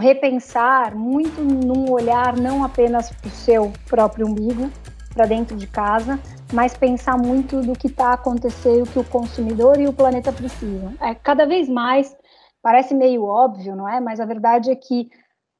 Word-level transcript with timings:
repensar 0.00 0.94
muito 0.94 1.40
num 1.40 1.90
olhar 1.90 2.36
não 2.36 2.64
apenas 2.64 3.10
para 3.10 3.28
o 3.28 3.30
seu 3.30 3.72
próprio 3.88 4.26
umbigo, 4.26 4.70
para 5.14 5.26
dentro 5.26 5.56
de 5.56 5.66
casa, 5.66 6.18
mas 6.52 6.76
pensar 6.76 7.16
muito 7.16 7.60
do 7.60 7.72
que 7.74 7.86
está 7.86 8.12
acontecendo, 8.12 8.84
o 8.84 8.90
que 8.90 8.98
o 8.98 9.04
consumidor 9.04 9.78
e 9.78 9.86
o 9.86 9.92
planeta 9.92 10.32
precisam. 10.32 10.94
É, 11.00 11.14
cada 11.14 11.46
vez 11.46 11.68
mais, 11.68 12.16
parece 12.62 12.94
meio 12.94 13.24
óbvio, 13.24 13.76
não 13.76 13.88
é? 13.88 14.00
Mas 14.00 14.18
a 14.20 14.24
verdade 14.24 14.70
é 14.70 14.74
que 14.74 15.08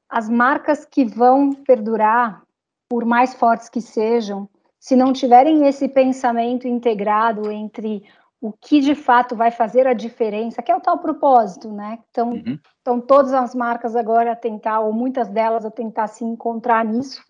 as 0.09 0.27
marcas 0.27 0.83
que 0.83 1.05
vão 1.05 1.53
perdurar, 1.53 2.41
por 2.89 3.05
mais 3.05 3.33
fortes 3.33 3.69
que 3.69 3.79
sejam, 3.79 4.49
se 4.79 4.95
não 4.95 5.13
tiverem 5.13 5.67
esse 5.67 5.87
pensamento 5.87 6.67
integrado 6.67 7.51
entre 7.51 8.03
o 8.41 8.51
que 8.51 8.81
de 8.81 8.95
fato 8.95 9.35
vai 9.35 9.51
fazer 9.51 9.85
a 9.85 9.93
diferença, 9.93 10.63
que 10.63 10.71
é 10.71 10.75
o 10.75 10.81
tal 10.81 10.97
propósito, 10.97 11.71
né? 11.71 11.99
Então, 12.09 12.31
uhum. 12.31 12.57
então 12.81 12.99
todas 12.99 13.31
as 13.33 13.53
marcas 13.53 13.95
agora 13.95 14.31
a 14.31 14.35
tentar, 14.35 14.79
ou 14.79 14.91
muitas 14.91 15.29
delas 15.29 15.63
a 15.63 15.69
tentar 15.69 16.07
se 16.07 16.25
encontrar 16.25 16.83
nisso. 16.83 17.23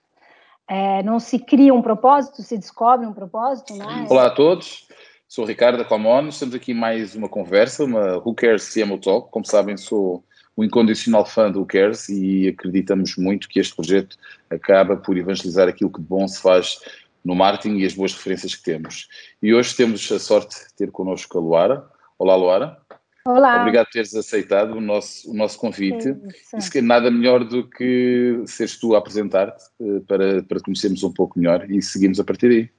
É, 0.66 1.04
não 1.04 1.20
se 1.20 1.38
cria 1.38 1.74
um 1.74 1.82
propósito, 1.82 2.42
se 2.42 2.58
descobre 2.58 3.06
um 3.06 3.14
propósito, 3.14 3.76
né? 3.76 4.06
Olá 4.10 4.28
a 4.28 4.30
todos, 4.30 4.88
sou 5.28 5.44
o 5.44 5.48
Ricardo 5.48 5.78
da 5.78 5.84
Comon, 5.84 6.30
estamos 6.30 6.56
aqui 6.56 6.74
mais 6.74 7.14
uma 7.14 7.28
conversa, 7.28 7.84
uma 7.84 8.18
Who 8.20 8.34
Cares 8.34 8.74
CMO 8.74 8.98
Talk, 8.98 9.30
como 9.32 9.46
sabem 9.46 9.76
sou 9.76 10.24
o 10.56 10.64
incondicional 10.64 11.26
fã 11.26 11.52
do 11.52 11.60
Who 11.60 11.66
Cares 11.66 12.08
e 12.08 12.48
acreditamos 12.48 13.18
muito 13.18 13.50
que 13.50 13.60
este 13.60 13.76
projeto 13.76 14.16
acaba 14.50 14.96
por 14.96 15.18
evangelizar 15.18 15.68
aquilo 15.68 15.92
que 15.92 16.00
de 16.00 16.08
bom 16.08 16.26
se 16.26 16.42
faz 16.42 16.80
no 17.24 17.36
marketing 17.36 17.78
e 17.78 17.86
as 17.86 17.94
boas 17.94 18.14
referências 18.14 18.56
que 18.56 18.64
temos. 18.64 19.08
E 19.42 19.54
hoje 19.54 19.76
temos 19.76 20.12
a 20.12 20.20
sorte 20.20 20.56
de 20.56 20.74
ter 20.76 20.92
connosco 20.92 21.38
a 21.38 21.42
Luara. 21.42 21.90
Olá, 22.18 22.36
Luara. 22.36 22.78
Olá. 23.26 23.62
Obrigado 23.62 23.86
por 23.86 23.94
teres 23.94 24.16
aceitado 24.16 24.74
o 24.74 24.82
nosso, 24.82 25.30
o 25.30 25.34
nosso 25.34 25.60
convite. 25.60 26.16
Isso. 26.58 26.78
E 26.78 26.82
nada 26.82 27.12
melhor 27.12 27.44
do 27.44 27.70
que 27.70 28.42
seres 28.48 28.78
tu 28.80 28.96
a 28.96 28.98
apresentar-te 28.98 29.64
eh, 29.80 30.00
para, 30.08 30.42
para 30.44 30.60
conhecermos 30.60 31.04
um 31.04 31.14
pouco 31.14 31.38
melhor 31.38 31.70
e 31.70 31.82
seguimos 31.82 32.20
a 32.20 32.24
partir 32.24 32.50
daí. 32.50 32.70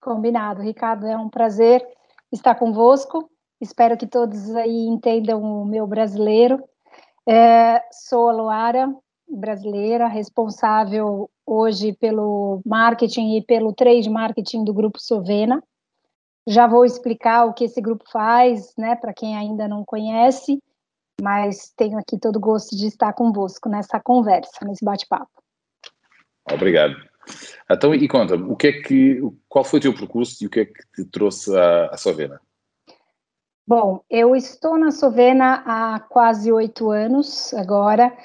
Combinado, 0.00 0.62
Ricardo. 0.62 1.06
É 1.06 1.16
um 1.16 1.28
prazer 1.28 1.84
estar 2.32 2.54
convosco. 2.54 3.28
Espero 3.60 3.96
que 3.96 4.06
todos 4.06 4.54
aí 4.54 4.86
entendam 4.86 5.42
o 5.42 5.64
meu 5.64 5.86
brasileiro. 5.86 6.62
É, 7.26 7.82
sou 7.90 8.28
a 8.28 8.32
Luara, 8.32 8.94
brasileira, 9.28 10.06
responsável 10.06 11.30
hoje 11.46 11.92
pelo 11.92 12.60
marketing 12.64 13.36
e 13.36 13.42
pelo 13.42 13.72
trade 13.72 14.08
marketing 14.08 14.64
do 14.64 14.72
Grupo 14.72 14.98
Sovena. 14.98 15.62
Já 16.46 16.66
vou 16.66 16.84
explicar 16.84 17.44
o 17.44 17.52
que 17.52 17.64
esse 17.64 17.80
grupo 17.80 18.04
faz, 18.10 18.72
né, 18.76 18.96
para 18.96 19.12
quem 19.12 19.36
ainda 19.36 19.68
não 19.68 19.84
conhece, 19.84 20.62
mas 21.20 21.72
tenho 21.76 21.98
aqui 21.98 22.18
todo 22.18 22.36
o 22.36 22.40
gosto 22.40 22.76
de 22.76 22.86
estar 22.86 23.12
convosco 23.12 23.68
nessa 23.68 24.00
conversa, 24.00 24.64
nesse 24.64 24.84
bate-papo. 24.84 25.30
Obrigado. 26.50 26.94
Então, 27.70 27.94
e 27.94 28.08
conta 28.08 28.36
o 28.36 28.56
que 28.56 28.68
é 28.68 28.72
que, 28.72 29.20
qual 29.48 29.64
foi 29.64 29.78
o 29.78 29.82
teu 29.82 29.94
percurso 29.94 30.42
e 30.42 30.46
o 30.46 30.50
que 30.50 30.60
é 30.60 30.64
que 30.64 30.82
te 30.94 31.04
trouxe 31.04 31.54
à, 31.54 31.86
à 31.88 31.96
Sovena? 31.98 32.40
Bom, 33.66 34.02
eu 34.08 34.34
estou 34.34 34.78
na 34.78 34.90
Sovena 34.90 35.62
há 35.66 36.00
quase 36.00 36.50
oito 36.50 36.90
anos 36.90 37.52
agora. 37.52 38.16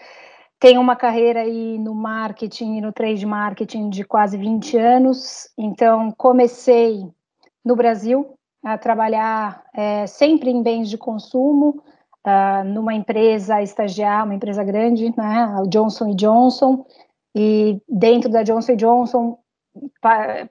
Tenho 0.64 0.80
uma 0.80 0.96
carreira 0.96 1.42
aí 1.42 1.78
no 1.78 1.94
marketing 1.94 2.78
e 2.78 2.82
no 2.82 2.94
trade 2.94 3.26
marketing 3.26 3.90
de 3.90 4.06
quase 4.06 4.38
20 4.38 4.78
anos. 4.78 5.50
Então, 5.58 6.10
comecei 6.10 7.06
no 7.66 7.76
Brasil 7.76 8.34
a 8.64 8.78
trabalhar 8.78 9.62
é, 9.74 10.08
sempre 10.08 10.50
em 10.50 10.64
bens 10.64 10.90
de 10.90 10.98
consumo, 10.98 11.84
uh, 12.26 12.64
numa 12.64 12.94
empresa 12.94 13.62
estagiar, 13.62 14.24
uma 14.24 14.36
empresa 14.36 14.64
grande, 14.64 15.14
né, 15.18 15.54
o 15.62 15.68
Johnson 15.68 16.16
Johnson, 16.16 16.86
e 17.36 17.82
dentro 17.90 18.30
da 18.32 18.42
Johnson 18.42 18.78
Johnson 18.78 19.38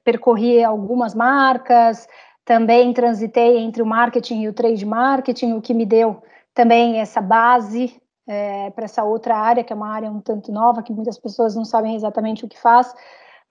percorri 0.04 0.62
algumas 0.62 1.14
marcas, 1.14 2.06
também 2.44 2.92
transitei 2.92 3.56
entre 3.56 3.82
o 3.82 3.86
marketing 3.86 4.42
e 4.42 4.48
o 4.48 4.52
trade 4.52 4.84
marketing, 4.84 5.54
o 5.54 5.62
que 5.62 5.72
me 5.72 5.86
deu 5.86 6.22
também 6.52 7.00
essa 7.00 7.22
base 7.22 8.01
é, 8.32 8.70
para 8.70 8.86
essa 8.86 9.04
outra 9.04 9.36
área, 9.36 9.62
que 9.62 9.72
é 9.72 9.76
uma 9.76 9.90
área 9.90 10.10
um 10.10 10.20
tanto 10.20 10.50
nova, 10.50 10.82
que 10.82 10.92
muitas 10.92 11.18
pessoas 11.18 11.54
não 11.54 11.64
sabem 11.64 11.94
exatamente 11.94 12.44
o 12.44 12.48
que 12.48 12.58
faz, 12.58 12.94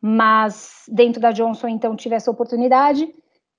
mas 0.01 0.83
dentro 0.87 1.21
da 1.21 1.31
Johnson, 1.31 1.67
então, 1.67 1.95
tive 1.95 2.15
essa 2.15 2.31
oportunidade. 2.31 3.07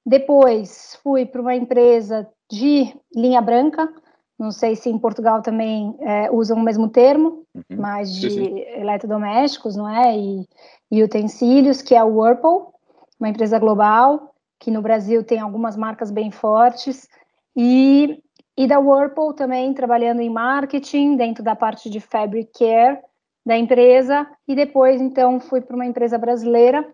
Depois 0.04 0.98
fui 1.02 1.24
para 1.24 1.40
uma 1.40 1.54
empresa 1.54 2.28
de 2.50 2.92
linha 3.14 3.40
branca, 3.40 3.88
não 4.36 4.50
sei 4.50 4.74
se 4.74 4.90
em 4.90 4.98
Portugal 4.98 5.40
também 5.40 5.94
é, 6.00 6.28
usam 6.32 6.58
o 6.58 6.62
mesmo 6.62 6.88
termo, 6.88 7.44
uhum. 7.54 7.76
mas 7.78 8.12
de 8.12 8.30
sim, 8.30 8.44
sim. 8.44 8.58
eletrodomésticos, 8.80 9.76
não 9.76 9.88
é? 9.88 10.18
E, 10.18 10.48
e 10.90 11.02
utensílios, 11.04 11.80
que 11.80 11.94
é 11.94 12.02
o 12.02 12.18
Whirlpool, 12.18 12.74
uma 13.20 13.28
empresa 13.28 13.58
global, 13.60 14.34
que 14.58 14.70
no 14.70 14.82
Brasil 14.82 15.22
tem 15.22 15.38
algumas 15.38 15.76
marcas 15.76 16.10
bem 16.10 16.32
fortes, 16.32 17.08
e, 17.56 18.18
e 18.56 18.66
da 18.66 18.78
Whirlpool 18.78 19.34
também 19.34 19.72
trabalhando 19.72 20.20
em 20.20 20.30
marketing, 20.30 21.16
dentro 21.16 21.42
da 21.42 21.56
parte 21.56 21.88
de 21.88 22.00
fabric 22.00 22.50
care 22.58 23.00
da 23.44 23.56
empresa, 23.56 24.26
e 24.46 24.54
depois 24.54 25.00
então 25.00 25.40
fui 25.40 25.60
para 25.60 25.74
uma 25.74 25.86
empresa 25.86 26.16
brasileira 26.16 26.86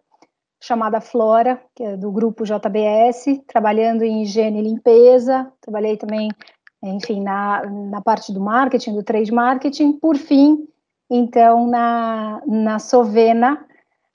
chamada 0.60 1.00
Flora, 1.00 1.60
que 1.74 1.82
é 1.82 1.96
do 1.96 2.10
grupo 2.10 2.44
JBS, 2.44 3.42
trabalhando 3.46 4.02
em 4.02 4.22
higiene 4.22 4.60
e 4.60 4.62
limpeza, 4.62 5.52
trabalhei 5.60 5.96
também, 5.96 6.28
enfim, 6.82 7.20
na, 7.20 7.62
na 7.66 8.00
parte 8.00 8.32
do 8.32 8.40
marketing, 8.40 8.94
do 8.94 9.02
trade 9.02 9.32
marketing, 9.32 9.92
por 9.92 10.16
fim, 10.16 10.66
então, 11.10 11.66
na, 11.66 12.42
na 12.46 12.78
Sovena, 12.78 13.64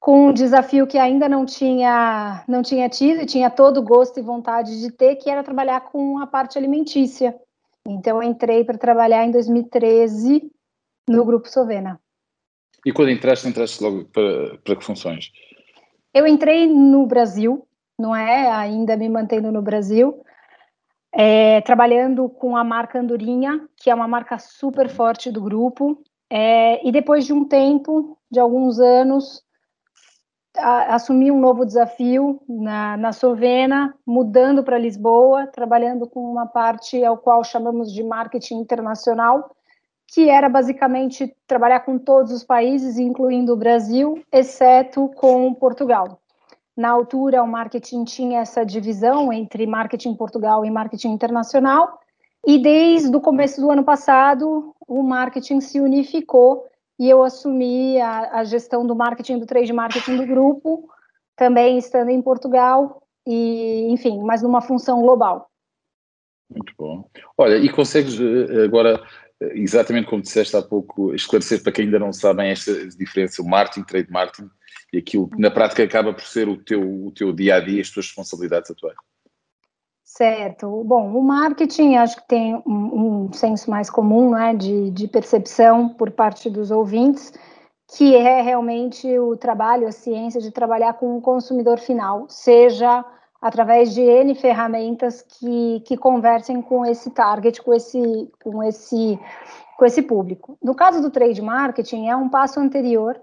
com 0.04 0.28
um 0.28 0.34
desafio 0.34 0.86
que 0.86 0.98
ainda 0.98 1.30
não 1.30 1.46
tinha, 1.46 2.44
não 2.46 2.62
tinha 2.62 2.90
tido, 2.90 3.22
e 3.22 3.26
tinha 3.26 3.50
todo 3.50 3.82
gosto 3.82 4.20
e 4.20 4.22
vontade 4.22 4.82
de 4.82 4.92
ter, 4.92 5.16
que 5.16 5.30
era 5.30 5.42
trabalhar 5.42 5.80
com 5.80 6.20
a 6.20 6.28
parte 6.28 6.58
alimentícia. 6.58 7.34
Então, 7.88 8.22
entrei 8.22 8.66
para 8.66 8.78
trabalhar 8.78 9.24
em 9.24 9.32
2013 9.32 10.52
no 11.08 11.24
Grupo 11.24 11.48
Sovena. 11.48 12.02
E 12.86 12.92
quando 12.92 13.12
entraste, 13.12 13.48
entraste 13.48 13.82
logo 13.82 14.04
para, 14.12 14.58
para 14.58 14.76
que 14.76 14.84
funções? 14.84 15.32
Eu 16.14 16.28
entrei 16.28 16.68
no 16.68 17.06
Brasil, 17.06 17.66
não 17.98 18.14
é? 18.14 18.52
Ainda 18.52 18.98
me 18.98 19.08
mantendo 19.08 19.54
no 19.54 19.62
Brasil, 19.62 20.22
é, 21.14 21.62
trabalhando 21.62 22.28
com 22.28 22.58
a 22.58 22.64
marca 22.66 23.00
Andorinha, 23.00 23.70
que 23.78 23.90
é 23.90 23.96
uma 23.96 24.10
marca 24.10 24.38
super 24.38 24.90
forte 24.90 25.32
do 25.32 25.42
grupo. 25.42 26.04
É, 26.30 26.86
e 26.86 26.92
depois 26.92 27.26
de 27.26 27.32
um 27.32 27.46
tempo, 27.46 28.18
de 28.30 28.38
alguns 28.38 28.82
anos, 28.82 29.43
assumi 30.58 31.32
um 31.32 31.40
novo 31.40 31.66
desafio 31.66 32.40
na, 32.48 32.96
na 32.98 33.12
Sovena, 33.12 33.94
mudando 34.06 34.64
para 34.64 34.78
Lisboa, 34.78 35.48
trabalhando 35.48 36.08
com 36.08 36.20
uma 36.20 36.46
parte 36.46 37.04
ao 37.04 37.18
qual 37.18 37.44
chamamos 37.44 37.92
de 37.92 38.04
marketing 38.04 38.60
internacional, 38.60 39.56
que 40.08 40.30
era 40.30 40.48
basicamente 40.48 41.36
trabalhar 41.48 41.80
com 41.82 41.98
todos 41.98 42.32
os 42.32 42.44
países, 42.44 43.00
incluindo 43.00 43.54
o 43.54 43.58
Brasil, 43.58 44.22
exceto 44.32 45.10
com 45.16 45.54
Portugal. 45.54 46.20
Na 46.78 46.90
altura, 46.90 47.44
o 47.44 47.48
marketing 47.48 48.04
tinha 48.04 48.42
essa 48.42 48.64
divisão 48.64 49.34
entre 49.34 49.66
marketing 49.66 50.16
Portugal 50.16 50.64
e 50.66 50.72
marketing 50.72 51.10
internacional, 51.10 52.00
e 52.46 52.60
desde 52.60 53.16
o 53.16 53.22
começo 53.22 53.62
do 53.62 53.72
ano 53.72 53.84
passado, 53.84 54.76
o 54.88 55.02
marketing 55.02 55.62
se 55.62 55.80
unificou 55.80 56.66
e 57.00 57.10
eu 57.10 57.24
assumi 57.24 58.00
a, 58.00 58.40
a 58.40 58.44
gestão 58.44 58.86
do 58.86 58.96
marketing, 58.96 59.40
do 59.40 59.46
trade 59.46 59.74
marketing 59.74 60.18
do 60.18 60.26
grupo, 60.26 60.90
também 61.36 61.78
estando 61.78 62.10
em 62.10 62.22
Portugal, 62.22 63.02
e 63.26 63.88
enfim, 63.90 64.22
mas 64.24 64.42
numa 64.42 64.62
função 64.62 65.02
global. 65.02 65.50
Muito 66.50 66.74
bom. 66.78 67.10
Olha, 67.38 67.58
e 67.58 67.70
consegues 67.70 68.20
eh, 68.20 68.66
agora 68.66 69.02
exatamente 69.52 70.08
como 70.08 70.22
disseste 70.22 70.56
há 70.56 70.62
pouco, 70.62 71.14
esclarecer 71.14 71.62
para 71.62 71.72
quem 71.72 71.86
ainda 71.86 72.00
não 72.00 72.14
sabem 72.14 72.50
esta 72.50 72.88
diferença, 72.90 73.42
o 73.42 73.48
marketing, 73.48 73.84
trade 73.86 74.12
marketing, 74.12 74.50
e 74.92 74.98
aquilo 74.98 75.30
que 75.30 75.40
na 75.40 75.52
prática 75.52 75.84
acaba 75.84 76.14
por 76.14 76.24
ser 76.24 76.48
o 76.48 76.58
teu, 76.58 76.82
o 76.82 77.12
teu 77.12 77.34
dia 77.34 77.56
a 77.56 77.60
dia, 77.60 77.82
as 77.82 77.90
tuas 77.90 78.06
responsabilidades 78.06 78.70
atuais. 78.72 78.96
Certo. 80.16 80.84
Bom, 80.84 81.18
o 81.18 81.24
marketing 81.24 81.96
acho 81.96 82.18
que 82.18 82.28
tem 82.28 82.62
um, 82.68 83.26
um 83.26 83.34
senso 83.34 83.68
mais 83.68 83.90
comum 83.90 84.30
né, 84.30 84.54
de, 84.54 84.92
de 84.92 85.08
percepção 85.08 85.90
por 85.90 86.12
parte 86.12 86.52
dos 86.52 86.70
ouvintes, 86.70 87.34
que 87.98 88.16
é 88.16 88.40
realmente 88.40 89.08
o 89.18 89.36
trabalho, 89.36 89.88
a 89.88 89.92
ciência 89.92 90.40
de 90.40 90.52
trabalhar 90.52 90.94
com 90.94 91.18
o 91.18 91.22
consumidor 91.22 91.80
final, 91.80 92.28
seja 92.30 93.04
através 93.42 93.92
de 93.92 94.02
N 94.02 94.36
ferramentas 94.36 95.24
que, 95.24 95.80
que 95.80 95.98
conversem 95.98 96.62
com 96.62 96.86
esse 96.86 97.10
target, 97.10 97.60
com 97.64 97.74
esse, 97.74 98.32
com, 98.44 98.62
esse, 98.62 99.20
com 99.80 99.84
esse 99.84 100.04
público. 100.04 100.56
No 100.62 100.76
caso 100.76 101.02
do 101.02 101.10
trade 101.10 101.42
marketing, 101.42 102.08
é 102.08 102.16
um 102.16 102.30
passo 102.30 102.60
anterior 102.60 103.20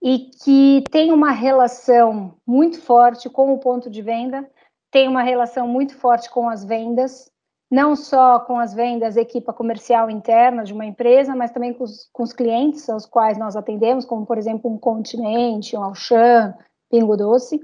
e 0.00 0.30
que 0.44 0.84
tem 0.88 1.10
uma 1.10 1.32
relação 1.32 2.36
muito 2.46 2.80
forte 2.80 3.28
com 3.28 3.52
o 3.52 3.58
ponto 3.58 3.90
de 3.90 4.00
venda, 4.02 4.48
tem 4.90 5.08
uma 5.08 5.22
relação 5.22 5.66
muito 5.68 5.96
forte 5.96 6.30
com 6.30 6.48
as 6.48 6.64
vendas 6.64 7.30
não 7.70 7.94
só 7.94 8.40
com 8.40 8.58
as 8.58 8.72
vendas 8.72 9.16
equipa 9.16 9.52
comercial 9.52 10.08
interna 10.08 10.64
de 10.64 10.72
uma 10.72 10.86
empresa, 10.86 11.36
mas 11.36 11.50
também 11.50 11.74
com 11.74 11.84
os, 11.84 12.08
com 12.12 12.22
os 12.22 12.32
clientes 12.32 12.88
aos 12.88 13.04
quais 13.04 13.36
nós 13.36 13.56
atendemos, 13.56 14.04
como, 14.04 14.24
por 14.24 14.38
exemplo, 14.38 14.70
um 14.70 14.78
Continente, 14.78 15.76
um 15.76 15.82
Auchan, 15.82 16.54
Pingo 16.90 17.16
Doce, 17.16 17.60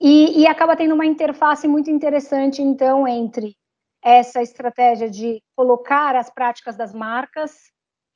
e, 0.00 0.40
e 0.40 0.46
acaba 0.46 0.76
tendo 0.76 0.94
uma 0.94 1.04
interface 1.04 1.68
muito 1.68 1.90
interessante, 1.90 2.62
então, 2.62 3.06
entre 3.06 3.54
essa 4.02 4.42
estratégia 4.42 5.10
de 5.10 5.42
colocar 5.56 6.16
as 6.16 6.30
práticas 6.30 6.76
das 6.76 6.94
marcas 6.94 7.52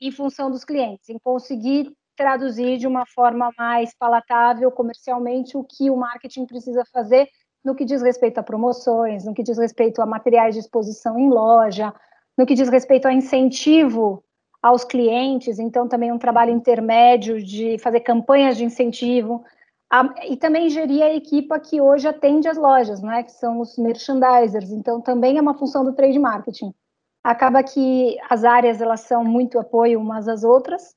em 0.01 0.11
função 0.11 0.51
dos 0.51 0.65
clientes, 0.65 1.09
em 1.09 1.19
conseguir 1.19 1.93
traduzir 2.17 2.79
de 2.79 2.87
uma 2.87 3.07
forma 3.07 3.51
mais 3.57 3.95
palatável 3.97 4.71
comercialmente 4.71 5.57
o 5.57 5.65
que 5.65 5.91
o 5.91 5.97
marketing 5.97 6.47
precisa 6.47 6.85
fazer 6.93 7.29
no 7.65 7.75
que 7.75 7.85
diz 7.85 8.03
respeito 8.03 8.39
a 8.39 8.43
promoções, 8.43 9.25
no 9.25 9.35
que 9.35 9.43
diz 9.43 9.59
respeito 9.59 10.01
a 10.01 10.07
materiais 10.07 10.55
de 10.55 10.61
exposição 10.61 11.19
em 11.19 11.29
loja, 11.29 11.93
no 12.37 12.47
que 12.47 12.55
diz 12.55 12.69
respeito 12.69 13.07
a 13.07 13.13
incentivo 13.13 14.23
aos 14.63 14.85
clientes, 14.85 15.59
então 15.59 15.89
também 15.89 16.13
um 16.13 16.19
trabalho 16.19 16.53
intermédio 16.53 17.43
de 17.43 17.79
fazer 17.79 18.01
campanhas 18.01 18.57
de 18.57 18.65
incentivo, 18.65 19.45
a, 19.91 20.15
e 20.27 20.37
também 20.37 20.69
gerir 20.69 21.03
a 21.03 21.15
equipa 21.15 21.59
que 21.59 21.81
hoje 21.81 22.07
atende 22.07 22.49
as 22.49 22.57
lojas, 22.57 23.01
né, 23.01 23.23
que 23.23 23.33
são 23.33 23.61
os 23.61 23.77
merchandisers, 23.79 24.71
então 24.71 25.01
também 25.01 25.39
é 25.39 25.41
uma 25.41 25.55
função 25.55 25.85
do 25.85 25.95
trade 25.95 26.19
marketing. 26.19 26.75
Acaba 27.25 27.63
que 27.63 28.17
as 28.29 28.45
áreas 28.45 28.81
elas 28.81 29.01
são 29.01 29.25
muito 29.25 29.59
apoio 29.59 30.01
umas 30.01 30.29
às 30.29 30.45
outras, 30.45 30.95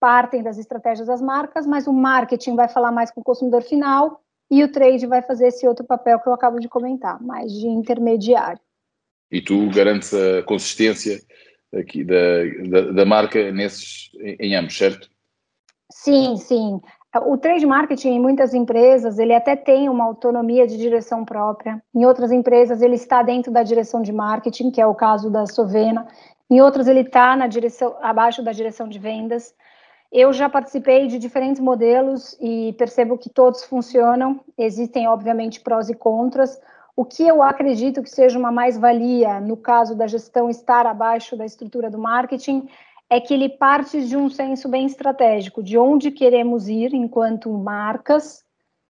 partem 0.00 0.42
das 0.42 0.58
estratégias 0.58 1.06
das 1.06 1.22
marcas, 1.22 1.66
mas 1.66 1.86
o 1.86 1.92
marketing 1.92 2.56
vai 2.56 2.68
falar 2.68 2.92
mais 2.92 3.10
com 3.10 3.20
o 3.20 3.24
consumidor 3.24 3.62
final 3.62 4.23
e 4.54 4.62
o 4.62 4.70
trade 4.70 5.04
vai 5.06 5.20
fazer 5.20 5.48
esse 5.48 5.66
outro 5.66 5.84
papel 5.84 6.20
que 6.20 6.28
eu 6.28 6.32
acabo 6.32 6.60
de 6.60 6.68
comentar, 6.68 7.20
mais 7.20 7.52
de 7.52 7.66
intermediário. 7.66 8.60
E 9.28 9.40
tu 9.40 9.68
garantes 9.70 10.14
a 10.14 10.44
consistência 10.44 11.20
aqui 11.76 12.04
da, 12.04 12.14
da, 12.68 12.92
da 12.92 13.04
marca 13.04 13.50
nesses, 13.50 14.10
em, 14.38 14.54
ambos, 14.54 14.78
certo? 14.78 15.10
Sim, 15.90 16.36
sim. 16.36 16.80
O 17.26 17.36
trade 17.36 17.66
marketing 17.66 18.10
em 18.10 18.20
muitas 18.20 18.54
empresas, 18.54 19.18
ele 19.18 19.34
até 19.34 19.56
tem 19.56 19.88
uma 19.88 20.04
autonomia 20.04 20.68
de 20.68 20.76
direção 20.76 21.24
própria. 21.24 21.82
Em 21.92 22.04
outras 22.04 22.30
empresas, 22.30 22.80
ele 22.80 22.94
está 22.94 23.22
dentro 23.24 23.52
da 23.52 23.64
direção 23.64 24.02
de 24.02 24.12
marketing, 24.12 24.70
que 24.70 24.80
é 24.80 24.86
o 24.86 24.94
caso 24.94 25.30
da 25.30 25.46
Sovena. 25.46 26.06
Em 26.48 26.60
outras, 26.60 26.86
ele 26.86 27.00
está 27.00 27.34
na 27.34 27.48
direção, 27.48 27.96
abaixo 28.00 28.40
da 28.40 28.52
direção 28.52 28.88
de 28.88 29.00
vendas. 29.00 29.52
Eu 30.16 30.32
já 30.32 30.48
participei 30.48 31.08
de 31.08 31.18
diferentes 31.18 31.60
modelos 31.60 32.36
e 32.40 32.72
percebo 32.78 33.18
que 33.18 33.28
todos 33.28 33.64
funcionam. 33.64 34.38
Existem, 34.56 35.08
obviamente, 35.08 35.60
prós 35.60 35.88
e 35.88 35.94
contras. 35.94 36.56
O 36.94 37.04
que 37.04 37.26
eu 37.26 37.42
acredito 37.42 38.00
que 38.00 38.08
seja 38.08 38.38
uma 38.38 38.52
mais-valia 38.52 39.40
no 39.40 39.56
caso 39.56 39.96
da 39.96 40.06
gestão 40.06 40.48
estar 40.48 40.86
abaixo 40.86 41.36
da 41.36 41.44
estrutura 41.44 41.90
do 41.90 41.98
marketing 41.98 42.68
é 43.10 43.20
que 43.20 43.34
ele 43.34 43.48
parte 43.48 44.06
de 44.06 44.16
um 44.16 44.30
senso 44.30 44.68
bem 44.68 44.86
estratégico, 44.86 45.64
de 45.64 45.76
onde 45.76 46.12
queremos 46.12 46.68
ir 46.68 46.94
enquanto 46.94 47.50
marcas, 47.50 48.44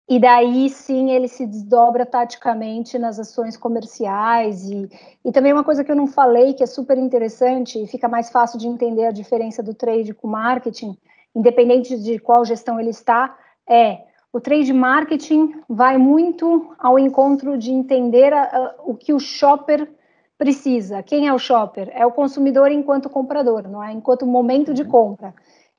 e 0.09 0.19
daí 0.19 0.71
sim 0.71 1.11
ele 1.11 1.29
se 1.29 1.45
desdobra 1.47 2.07
taticamente 2.07 2.99
nas 2.99 3.19
ações 3.19 3.57
comerciais. 3.57 4.65
E, 4.71 4.89
e 5.25 5.31
também 5.31 5.53
uma 5.53 5.65
coisa 5.65 5.85
que 5.85 5.93
eu 5.93 5.97
não 5.97 6.07
falei, 6.07 6.55
que 6.55 6.63
é 6.63 6.67
super 6.67 6.97
interessante, 6.97 7.83
e 7.83 7.87
fica 7.87 8.09
mais 8.09 8.31
fácil 8.31 8.59
de 8.59 8.67
entender 8.67 9.05
a 9.05 9.13
diferença 9.13 9.63
do 9.63 9.75
trade 9.75 10.15
com 10.15 10.27
o 10.27 10.31
marketing, 10.31 10.97
independente 11.35 11.99
de 11.99 12.19
qual 12.19 12.45
gestão 12.45 12.81
ele 12.81 12.91
está, 12.91 13.37
é 13.69 14.09
o 14.33 14.41
trade 14.41 14.73
marketing 14.73 15.61
vai 15.69 15.99
muito 15.99 16.75
ao 16.79 16.99
encontro 16.99 17.57
de 17.59 17.71
entender 17.71 18.33
a, 18.33 18.43
a, 18.45 18.75
o 18.85 18.95
que 18.95 19.13
o 19.13 19.19
shopper 19.19 19.89
precisa. 20.37 21.03
Quem 21.03 21.27
é 21.27 21.35
o 21.35 21.39
shopper? 21.39 21.91
É 21.93 22.07
o 22.07 22.13
consumidor 22.13 22.71
enquanto 22.71 23.11
comprador, 23.11 23.69
não 23.69 23.83
é? 23.83 23.93
Enquanto 23.93 24.27
momento 24.27 24.73
de 24.73 24.83
uhum. 24.83 24.89
compra. 24.89 25.35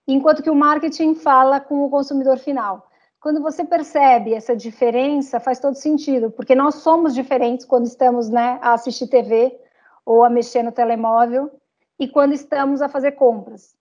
Enquanto 0.07 0.43
que 0.43 0.49
o 0.49 0.55
marketing 0.55 1.15
fala 1.15 1.59
com 1.59 1.83
o 1.83 1.89
consumidor 1.89 2.37
final. 2.37 2.88
Quando 3.19 3.41
você 3.41 3.65
percebe 3.65 4.33
essa 4.33 4.55
diferença, 4.55 5.39
faz 5.39 5.59
todo 5.59 5.75
sentido, 5.75 6.31
porque 6.31 6.55
nós 6.55 6.75
somos 6.75 7.13
diferentes 7.13 7.65
quando 7.65 7.85
estamos 7.85 8.29
né, 8.29 8.59
a 8.61 8.73
assistir 8.73 9.07
TV 9.07 9.57
ou 10.05 10.23
a 10.23 10.29
mexer 10.29 10.63
no 10.63 10.71
telemóvel 10.71 11.51
e 11.99 12.07
quando 12.07 12.33
estamos 12.33 12.81
a 12.81 12.87
fazer 12.87 13.11
compras 13.13 13.77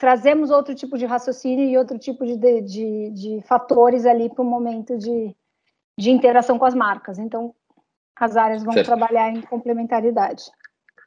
trazemos 0.00 0.50
outro 0.50 0.74
tipo 0.74 0.96
de 0.96 1.04
raciocínio 1.04 1.68
e 1.68 1.76
outro 1.76 1.98
tipo 1.98 2.24
de, 2.24 2.34
de, 2.34 2.62
de, 2.62 3.10
de 3.10 3.42
fatores 3.42 4.06
ali 4.06 4.30
para 4.30 4.40
o 4.40 4.46
momento 4.46 4.96
de, 4.96 5.36
de 5.96 6.10
interação 6.10 6.58
com 6.58 6.64
as 6.64 6.74
marcas. 6.74 7.18
Então, 7.18 7.54
as 8.16 8.34
áreas 8.34 8.64
vão 8.64 8.72
certo. 8.72 8.86
trabalhar 8.86 9.30
em 9.30 9.42
complementaridade. 9.42 10.44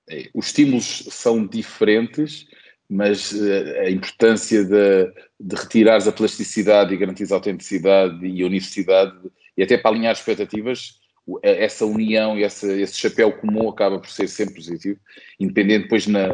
É, 0.08 0.30
os 0.36 0.46
estímulos 0.46 1.08
são 1.10 1.44
diferentes, 1.48 2.46
mas 2.94 3.34
eh, 3.34 3.88
a 3.88 3.90
importância 3.90 4.64
de, 4.64 5.12
de 5.40 5.56
retirares 5.56 6.08
a 6.08 6.12
plasticidade 6.12 6.94
e 6.94 6.98
garantir 6.98 7.32
a 7.32 7.36
autenticidade 7.36 8.26
e 8.26 8.44
a 8.44 8.46
universidade, 8.46 9.18
e 9.58 9.64
até 9.64 9.78
para 9.78 9.92
alinhar 9.92 10.14
expectativas, 10.14 11.02
essa 11.42 11.86
união 11.86 12.38
e 12.38 12.44
essa, 12.44 12.72
esse 12.74 12.98
chapéu 12.98 13.32
comum 13.32 13.70
acaba 13.70 13.98
por 14.00 14.10
ser 14.10 14.28
sempre 14.28 14.56
positivo, 14.56 15.00
independente 15.40 15.84
depois 15.84 16.06
na, 16.06 16.28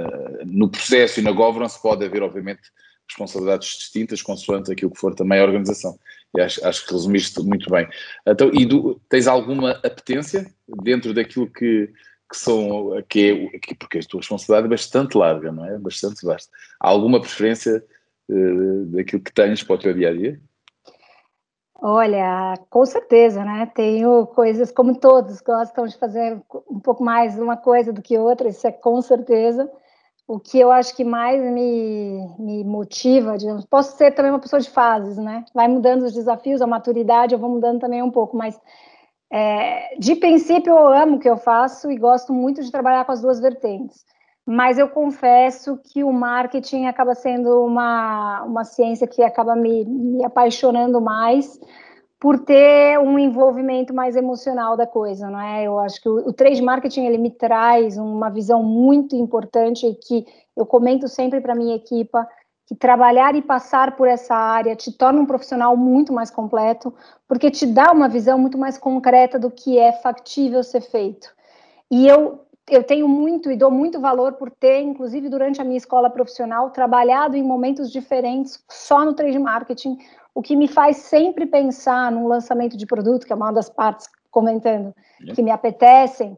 no 0.46 0.70
processo 0.70 1.20
e 1.20 1.24
na 1.24 1.32
governance 1.32 1.82
pode 1.82 2.04
haver 2.04 2.24
obviamente 2.24 2.62
responsabilidades 3.08 3.78
distintas 3.78 4.22
consoante 4.22 4.72
aquilo 4.72 4.92
que 4.92 5.00
for 5.00 5.16
também 5.16 5.40
a 5.40 5.44
organização. 5.44 5.98
E 6.36 6.42
acho, 6.42 6.66
acho 6.66 6.86
que 6.86 6.94
resumiste 6.94 7.42
muito 7.42 7.70
bem. 7.70 7.88
Então, 8.28 8.52
e 8.54 8.66
do, 8.66 9.02
tens 9.10 9.28
alguma 9.28 9.72
apetência 9.72 10.52
dentro 10.84 11.14
daquilo 11.14 11.50
que, 11.50 11.90
que 12.30 12.38
são, 12.38 13.02
que 13.10 13.50
é, 13.54 13.60
que, 13.60 13.76
porque 13.76 14.00
a 14.00 14.02
tua 14.04 14.20
responsabilidade 14.20 14.68
é 14.68 14.70
bastante 14.70 15.18
larga, 15.18 15.52
não 15.52 15.66
é? 15.66 15.78
Bastante 15.78 16.26
vasta. 16.26 16.52
Há 16.80 16.90
alguma 16.90 17.20
preferência 17.20 17.84
uh, 18.30 18.86
daquilo 18.86 19.24
que 19.24 19.34
tens 19.34 19.64
para 19.64 19.76
o 19.76 19.80
teu 19.80 19.94
dia 19.94 20.10
a 20.10 20.14
dia 20.14 20.40
Olha, 21.82 22.56
com 22.70 22.86
certeza, 22.86 23.44
né? 23.46 23.66
Tenho 23.74 24.28
coisas 24.28 24.70
como 24.70 25.00
todos 25.00 25.40
gostam 25.40 25.88
de 25.88 25.98
fazer 25.98 26.42
um 26.70 26.80
pouco 26.80 27.02
mais 27.02 27.40
uma 27.40 27.56
coisa 27.56 27.94
do 27.94 28.02
que 28.02 28.18
outra, 28.18 28.50
isso 28.50 28.68
é 28.68 28.72
com 28.72 29.02
certeza. 29.02 29.70
O 30.28 30.40
que 30.40 30.60
eu 30.60 30.72
acho 30.72 30.96
que 30.96 31.06
mais 31.06 31.42
me, 31.42 32.36
me 32.38 32.64
motiva, 32.66 33.38
digamos, 33.38 33.66
posso 33.66 33.98
ser 33.98 34.12
também 34.12 34.32
uma 34.32 34.40
pessoa 34.40 34.60
de 34.60 34.70
fases, 34.70 35.18
né? 35.18 35.46
Vai 35.54 35.70
mudando 35.70 36.04
os 36.04 36.14
desafios, 36.14 36.62
a 36.62 36.68
maturidade, 36.68 37.34
eu 37.34 37.40
vou 37.40 37.50
mudando 37.50 37.80
também 37.80 38.04
um 38.04 38.12
pouco, 38.12 38.36
mas 38.36 38.60
é, 39.32 39.96
de 39.98 40.16
princípio 40.16 40.72
eu 40.72 40.88
amo 40.88 41.18
o 41.18 41.20
que 41.20 41.30
eu 41.30 41.38
faço 41.38 41.92
e 41.92 41.98
gosto 41.98 42.34
muito 42.34 42.64
de 42.64 42.72
trabalhar 42.72 43.06
com 43.06 43.12
as 43.12 43.22
duas 43.22 43.40
vertentes 43.40 44.04
mas 44.52 44.80
eu 44.80 44.90
confesso 44.90 45.78
que 45.78 46.04
o 46.04 46.12
marketing 46.12 46.88
acaba 46.88 47.14
sendo 47.14 47.64
uma, 47.64 48.42
uma 48.42 48.64
ciência 48.64 49.06
que 49.06 49.22
acaba 49.22 49.56
me, 49.56 49.86
me 49.86 50.26
apaixonando 50.26 51.00
mais 51.00 51.60
por 52.20 52.40
ter 52.40 52.98
um 52.98 53.20
envolvimento 53.20 53.94
mais 53.94 54.16
emocional 54.16 54.76
da 54.76 54.88
coisa, 54.88 55.30
não 55.30 55.40
é? 55.40 55.66
Eu 55.66 55.78
acho 55.78 56.02
que 56.02 56.10
o, 56.10 56.30
o 56.30 56.34
trade 56.34 56.64
marketing 56.64 57.06
ele 57.06 57.20
me 57.20 57.30
traz 57.30 57.96
uma 57.96 58.32
visão 58.32 58.64
muito 58.64 59.16
importante 59.16 59.86
que 60.08 60.26
eu 60.58 60.66
comento 60.66 61.08
sempre 61.08 61.40
para 61.40 61.54
minha 61.54 61.76
equipa 61.76 62.28
que 62.70 62.76
trabalhar 62.76 63.36
e 63.36 63.42
passar 63.42 63.96
por 63.96 64.08
essa 64.08 64.36
área 64.36 64.76
te 64.76 64.92
torna 64.92 65.20
um 65.20 65.26
profissional 65.26 65.76
muito 65.76 66.14
mais 66.14 66.30
completo, 66.30 66.94
porque 67.28 67.50
te 67.50 67.66
dá 67.66 67.92
uma 67.92 68.08
visão 68.08 68.38
muito 68.38 68.60
mais 68.60 68.78
concreta 68.78 69.40
do 69.40 69.50
que 69.50 69.80
é 69.80 69.92
factível 69.92 70.64
ser 70.64 70.82
feito. 70.82 71.34
E 71.90 72.08
eu 72.08 72.46
eu 72.70 72.84
tenho 72.84 73.08
muito 73.08 73.52
e 73.52 73.58
dou 73.58 73.72
muito 73.72 74.00
valor 74.00 74.34
por 74.34 74.52
ter, 74.52 74.82
inclusive 74.82 75.28
durante 75.28 75.60
a 75.60 75.64
minha 75.64 75.80
escola 75.80 76.08
profissional, 76.08 76.70
trabalhado 76.70 77.36
em 77.36 77.42
momentos 77.42 77.92
diferentes 77.92 78.64
só 78.70 79.04
no 79.04 79.16
trade 79.16 79.40
marketing, 79.40 79.98
o 80.36 80.40
que 80.44 80.56
me 80.56 80.68
faz 80.68 80.98
sempre 80.98 81.48
pensar 81.48 82.12
num 82.12 82.28
lançamento 82.28 82.78
de 82.78 82.86
produto, 82.86 83.26
que 83.26 83.34
é 83.34 83.36
uma 83.36 83.52
das 83.52 83.72
partes 83.72 84.08
comentando 84.30 84.94
que 85.34 85.42
me 85.42 85.50
apetecem, 85.50 86.38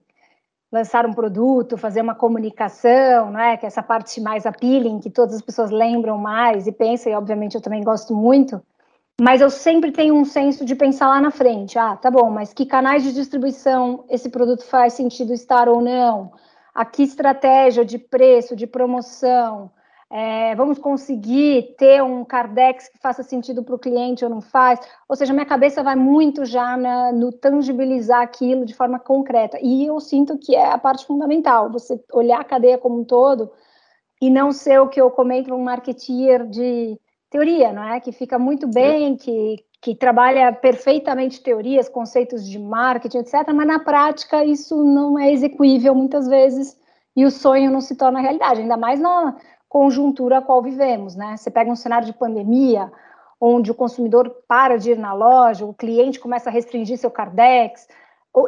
lançar 0.72 1.06
um 1.06 1.13
produto, 1.13 1.78
fazer 1.78 2.01
uma 2.01 2.16
comunicação, 2.16 3.32
né, 3.32 3.58
que 3.58 3.66
é 3.66 3.68
essa 3.68 3.84
parte 3.84 4.22
mais 4.22 4.46
appealing, 4.46 5.00
que 5.00 5.10
todas 5.10 5.36
as 5.36 5.42
pessoas 5.42 5.70
lembram 5.70 6.18
mais 6.18 6.66
e 6.66 6.72
pensam, 6.72 7.12
e 7.12 7.16
obviamente 7.16 7.56
eu 7.56 7.62
também 7.62 7.84
gosto 7.84 8.16
muito, 8.16 8.62
mas 9.20 9.42
eu 9.42 9.50
sempre 9.50 9.92
tenho 9.92 10.16
um 10.16 10.25
senso 10.25 10.63
de 10.63 10.75
pensar 10.75 11.08
lá 11.08 11.22
na 11.22 11.30
frente. 11.30 11.78
Ah, 11.78 11.96
tá 11.96 12.10
bom, 12.10 12.30
mas 12.32 12.54
que 12.54 12.66
canais 12.66 13.04
de 13.04 13.13
distribuição 13.13 14.06
esse 14.10 14.30
produto 14.30 14.63
faz 14.63 14.94
sentido 14.94 15.34
estar 15.34 15.68
ou 15.68 15.82
não? 15.82 16.32
A 16.74 16.86
que 16.86 17.04
estratégia 17.04 17.84
de 17.84 18.00
preço, 18.00 18.56
de 18.56 18.66
promoção? 18.66 19.70
É, 20.13 20.53
vamos 20.56 20.77
conseguir 20.77 21.74
ter 21.77 22.03
um 22.03 22.25
Cardex 22.25 22.89
que 22.89 23.00
faça 23.00 23.24
sentido 23.24 23.63
para 23.63 23.75
o 23.75 23.80
cliente 23.80 24.25
ou 24.25 24.30
não 24.30 24.41
faz? 24.41 24.77
Ou 25.08 25.15
seja, 25.15 25.32
minha 25.32 25.46
cabeça 25.46 25.82
vai 25.82 25.96
muito 25.96 26.44
já 26.44 26.75
na, 26.75 27.13
no 27.13 27.32
tangibilizar 27.32 28.22
aquilo 28.22 28.65
de 28.65 28.74
forma 28.74 29.00
concreta. 29.00 29.58
E 29.62 29.86
eu 29.86 29.98
sinto 30.01 30.38
que 30.38 30.53
é 30.53 30.70
a 30.70 30.77
parte 30.77 31.06
fundamental, 31.06 31.72
você 31.72 31.98
olhar 32.12 32.41
a 32.41 32.44
cadeia 32.44 32.77
como 32.77 33.00
um 33.00 33.06
todo 33.06 33.51
e 34.22 34.30
não 34.30 34.51
ser 34.51 34.82
o 34.82 34.89
que 34.89 35.00
eu 35.00 35.10
comento 35.10 35.53
um 35.53 35.63
marketeer 35.63 36.46
de 36.46 37.00
teoria, 37.30 37.72
não 37.72 37.84
é? 37.86 38.01
Que 38.01 38.12
fica 38.12 38.38
muito 38.38 38.68
bem, 38.68 39.15
que, 39.15 39.63
que 39.82 39.96
trabalha 39.96 40.51
perfeitamente 40.51 41.41
teorias, 41.41 41.88
conceitos 41.88 42.46
de 42.50 42.60
marketing, 42.60 43.20
etc., 43.20 43.53
mas 43.56 43.65
na 43.65 43.80
prática 43.80 44.44
isso 44.44 44.84
não 44.84 45.18
é 45.18 45.32
execuível 45.32 45.96
muitas 45.96 46.27
vezes 46.27 46.77
e 47.15 47.24
o 47.24 47.32
sonho 47.32 47.72
não 47.72 47.80
se 47.80 47.96
torna 47.96 48.20
realidade, 48.20 48.60
ainda 48.60 48.75
mais 48.75 49.00
na 49.00 49.36
conjuntura 49.72 50.40
a 50.40 50.42
qual 50.42 50.62
vivemos, 50.62 51.16
né? 51.16 51.38
Você 51.38 51.50
pega 51.50 51.72
um 51.72 51.78
cenário 51.78 52.06
de 52.06 52.12
pandemia, 52.12 52.92
onde 53.40 53.72
o 53.72 53.74
consumidor 53.74 54.30
para 54.46 54.75
de 54.75 54.92
ir 54.92 54.98
na 54.98 55.13
loja, 55.13 55.66
o 55.66 55.74
cliente 55.74 56.20
começa 56.20 56.50
a 56.50 56.51
restringir 56.51 56.98
seu 56.98 57.10
cardex, 57.10 57.88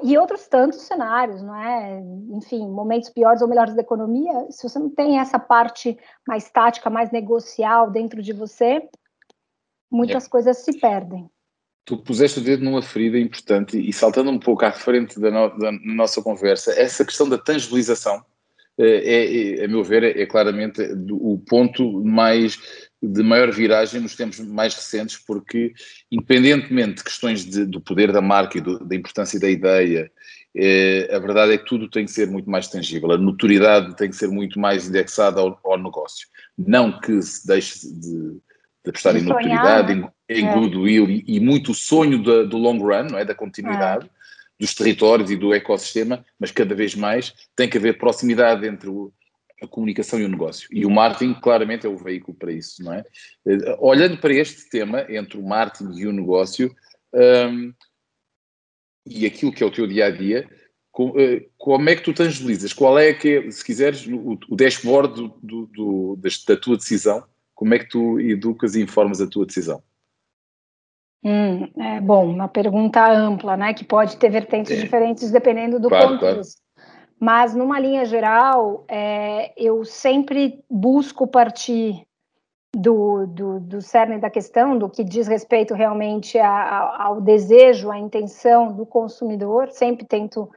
e 0.03 0.17
outros 0.17 0.47
tantos 0.47 0.81
cenários, 0.81 1.41
não 1.41 1.55
é? 1.55 2.01
Enfim, 2.29 2.67
momentos 2.67 3.09
piores 3.09 3.41
ou 3.41 3.47
melhores 3.47 3.73
da 3.73 3.81
economia, 3.81 4.47
se 4.49 4.67
você 4.67 4.77
não 4.77 4.89
tem 4.89 5.17
essa 5.17 5.39
parte 5.39 5.97
mais 6.27 6.49
tática, 6.49 6.89
mais 6.89 7.09
negocial 7.09 7.89
dentro 7.89 8.21
de 8.21 8.33
você, 8.33 8.85
muitas 9.89 10.25
é. 10.25 10.29
coisas 10.29 10.57
se 10.57 10.77
perdem. 10.77 11.29
Tu 11.85 11.97
puseste 11.97 12.39
o 12.39 12.43
dedo 12.43 12.65
numa 12.65 12.81
ferida 12.81 13.17
importante 13.17 13.77
e 13.79 13.93
saltando 13.93 14.29
um 14.29 14.39
pouco 14.39 14.65
à 14.65 14.73
frente 14.73 15.17
da, 15.21 15.31
no, 15.31 15.57
da 15.57 15.71
nossa 15.85 16.21
conversa, 16.21 16.77
essa 16.77 17.05
questão 17.05 17.29
da 17.29 17.37
tangibilização, 17.37 18.21
é, 18.77 18.87
é, 18.87 19.59
é, 19.59 19.65
a 19.65 19.67
meu 19.67 19.83
ver, 19.83 20.03
é, 20.03 20.21
é 20.21 20.25
claramente 20.25 20.81
o 21.11 21.37
ponto 21.47 22.03
mais 22.03 22.57
de 23.01 23.21
maior 23.21 23.51
viragem 23.51 24.01
nos 24.01 24.15
tempos 24.15 24.39
mais 24.39 24.73
recentes, 24.73 25.17
porque, 25.17 25.73
independentemente 26.11 26.95
de 26.95 27.03
questões 27.03 27.45
de, 27.45 27.65
do 27.65 27.81
poder 27.81 28.11
da 28.11 28.21
marca 28.21 28.57
e 28.57 28.61
do, 28.61 28.79
da 28.79 28.95
importância 28.95 29.39
da 29.39 29.49
ideia, 29.49 30.09
é, 30.55 31.09
a 31.11 31.19
verdade 31.19 31.53
é 31.53 31.57
que 31.57 31.65
tudo 31.65 31.89
tem 31.89 32.05
que 32.05 32.11
ser 32.11 32.27
muito 32.27 32.49
mais 32.49 32.67
tangível, 32.67 33.11
a 33.11 33.17
notoriedade 33.17 33.95
tem 33.95 34.09
que 34.09 34.15
ser 34.15 34.27
muito 34.27 34.59
mais 34.59 34.87
indexada 34.87 35.41
ao, 35.41 35.59
ao 35.63 35.77
negócio. 35.77 36.27
Não 36.57 36.99
que 36.99 37.21
se 37.21 37.45
deixe 37.45 37.87
de, 37.91 38.39
de 38.83 38.89
apostar 38.89 39.15
em 39.15 39.21
notoriedade, 39.21 39.93
em, 39.93 40.07
em 40.29 40.47
é. 40.47 40.53
goodwill 40.53 41.09
e, 41.09 41.23
e, 41.27 41.39
muito 41.39 41.71
o 41.71 41.75
sonho 41.75 42.23
da, 42.23 42.43
do 42.43 42.57
long 42.57 42.77
run, 42.77 43.07
não 43.11 43.17
é? 43.17 43.25
da 43.25 43.35
continuidade. 43.35 44.05
É. 44.05 44.22
Dos 44.63 44.73
territórios 44.73 45.29
e 45.29 45.35
do 45.35 45.53
ecossistema, 45.53 46.25
mas 46.39 46.49
cada 46.49 46.73
vez 46.73 46.95
mais 46.95 47.33
tem 47.53 47.69
que 47.69 47.77
haver 47.77 47.97
proximidade 47.97 48.65
entre 48.65 48.89
o, 48.89 49.11
a 49.61 49.67
comunicação 49.67 50.17
e 50.17 50.23
o 50.23 50.29
negócio. 50.29 50.69
E 50.71 50.85
o 50.85 50.89
marketing, 50.89 51.33
claramente, 51.33 51.85
é 51.85 51.89
o 51.89 51.97
veículo 51.97 52.37
para 52.37 52.49
isso, 52.49 52.81
não 52.81 52.93
é? 52.93 53.03
Eh, 53.45 53.77
olhando 53.77 54.17
para 54.19 54.33
este 54.33 54.69
tema, 54.69 55.05
entre 55.09 55.37
o 55.37 55.43
marketing 55.43 55.99
e 55.99 56.07
o 56.07 56.13
negócio, 56.13 56.73
um, 57.13 57.73
e 59.05 59.25
aquilo 59.25 59.51
que 59.51 59.61
é 59.61 59.65
o 59.65 59.71
teu 59.71 59.85
dia 59.85 60.05
a 60.05 60.09
dia, 60.09 60.49
eh, 61.17 61.45
como 61.57 61.89
é 61.89 61.95
que 61.97 62.03
tu 62.03 62.13
tangibilizas? 62.13 62.71
Qual 62.71 62.97
é 62.97 63.13
que, 63.13 63.39
é, 63.39 63.51
se 63.51 63.65
quiseres, 63.65 64.07
o, 64.07 64.55
dashboard 64.55 65.13
do, 65.13 65.27
do, 65.43 65.65
do, 65.65 66.19
da 66.47 66.55
tua 66.55 66.77
decisão? 66.77 67.21
Como 67.53 67.73
é 67.73 67.79
que 67.79 67.89
tu 67.89 68.17
educas 68.17 68.75
e 68.75 68.81
informas 68.81 69.19
a 69.19 69.27
tua 69.27 69.45
decisão? 69.45 69.83
Hum, 71.23 71.69
é 71.77 72.01
bom, 72.01 72.25
uma 72.25 72.49
pergunta 72.49 73.09
ampla, 73.09 73.55
né? 73.55 73.73
Que 73.73 73.85
pode 73.85 74.17
ter 74.17 74.29
vertentes 74.29 74.77
é. 74.77 74.81
diferentes 74.81 75.31
dependendo 75.31 75.79
do 75.79 75.87
claro, 75.87 76.09
contexto. 76.09 76.61
Claro. 76.75 76.89
Mas, 77.19 77.55
numa 77.55 77.79
linha 77.79 78.03
geral, 78.03 78.83
é, 78.89 79.53
eu 79.55 79.85
sempre 79.85 80.61
busco 80.69 81.25
partir 81.25 82.05
do, 82.75 83.25
do, 83.27 83.59
do 83.61 83.81
cerne 83.81 84.19
da 84.19 84.29
questão, 84.29 84.77
do 84.77 84.89
que 84.89 85.03
diz 85.03 85.27
respeito 85.27 85.73
realmente 85.73 86.37
a, 86.37 86.49
a, 86.49 87.03
ao 87.05 87.21
desejo, 87.21 87.89
à 87.89 87.97
intenção 87.97 88.73
do 88.73 88.85
consumidor. 88.85 89.69
Sempre 89.69 90.05
tento 90.05 90.49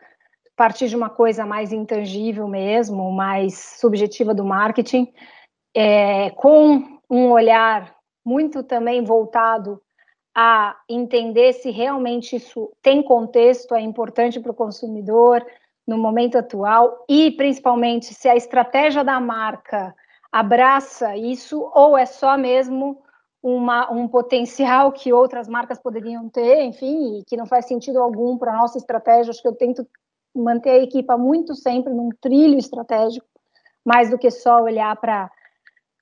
partir 0.56 0.88
de 0.88 0.96
uma 0.96 1.10
coisa 1.10 1.46
mais 1.46 1.72
intangível 1.72 2.48
mesmo, 2.48 3.12
mais 3.12 3.76
subjetiva 3.78 4.34
do 4.34 4.44
marketing, 4.44 5.12
é, 5.76 6.30
com 6.30 6.82
um 7.08 7.30
olhar 7.30 7.94
muito 8.24 8.64
também 8.64 9.04
voltado 9.04 9.80
a 10.38 10.76
entender 10.86 11.54
se 11.54 11.70
realmente 11.70 12.36
isso 12.36 12.70
tem 12.82 13.02
contexto, 13.02 13.74
é 13.74 13.80
importante 13.80 14.38
para 14.38 14.50
o 14.50 14.54
consumidor, 14.54 15.42
no 15.86 15.96
momento 15.96 16.36
atual 16.36 17.06
e 17.08 17.30
principalmente 17.30 18.12
se 18.12 18.28
a 18.28 18.36
estratégia 18.36 19.02
da 19.02 19.18
marca 19.18 19.94
abraça 20.30 21.16
isso 21.16 21.70
ou 21.74 21.96
é 21.96 22.04
só 22.04 22.36
mesmo 22.36 23.00
uma, 23.42 23.90
um 23.90 24.06
potencial 24.06 24.92
que 24.92 25.10
outras 25.10 25.48
marcas 25.48 25.78
poderiam 25.78 26.28
ter, 26.28 26.64
enfim, 26.64 27.20
e 27.20 27.24
que 27.24 27.36
não 27.36 27.46
faz 27.46 27.66
sentido 27.66 28.02
algum 28.02 28.36
para 28.36 28.52
a 28.52 28.56
nossa 28.56 28.76
estratégia. 28.76 29.30
Acho 29.30 29.40
que 29.40 29.48
eu 29.48 29.54
tento 29.54 29.86
manter 30.34 30.70
a 30.70 30.82
equipa 30.82 31.16
muito 31.16 31.54
sempre 31.54 31.94
num 31.94 32.10
trilho 32.20 32.58
estratégico, 32.58 33.26
mais 33.82 34.10
do 34.10 34.18
que 34.18 34.30
só 34.30 34.60
olhar 34.60 34.94
para 34.96 35.30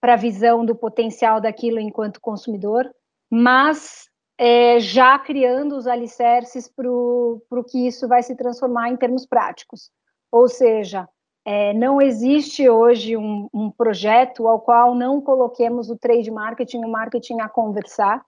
a 0.03 0.17
visão 0.17 0.65
do 0.65 0.75
potencial 0.75 1.41
daquilo 1.41 1.79
enquanto 1.79 2.21
consumidor, 2.21 2.91
mas 3.31 4.09
é, 4.39 4.81
já 4.81 5.19
criando 5.19 5.77
os 5.77 5.87
alicerces 5.87 6.69
para 6.69 6.91
o 6.91 7.65
que 7.69 7.87
isso 7.87 8.09
vai 8.09 8.23
se 8.23 8.35
transformar 8.35 8.91
em 8.91 8.97
termos 8.97 9.27
práticos. 9.27 9.91
Ou 10.31 10.49
seja, 10.49 11.09
é, 11.45 11.73
não 11.75 12.01
existe 12.01 12.69
hoje 12.69 13.17
um, 13.17 13.49
um, 13.53 13.71
projeto 13.71 14.49
ao 14.49 14.61
qual 14.61 14.95
não 14.95 15.21
coloquemos 15.21 15.91
o 15.91 15.97
trade 15.97 16.31
marketing, 16.31 16.85
o 16.85 16.89
marketing 16.89 17.41
a 17.41 17.49
conversar 17.49 18.25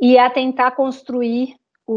e 0.00 0.18
a 0.18 0.30
tentar 0.30 0.72
construir 0.72 1.56
o, 1.86 1.94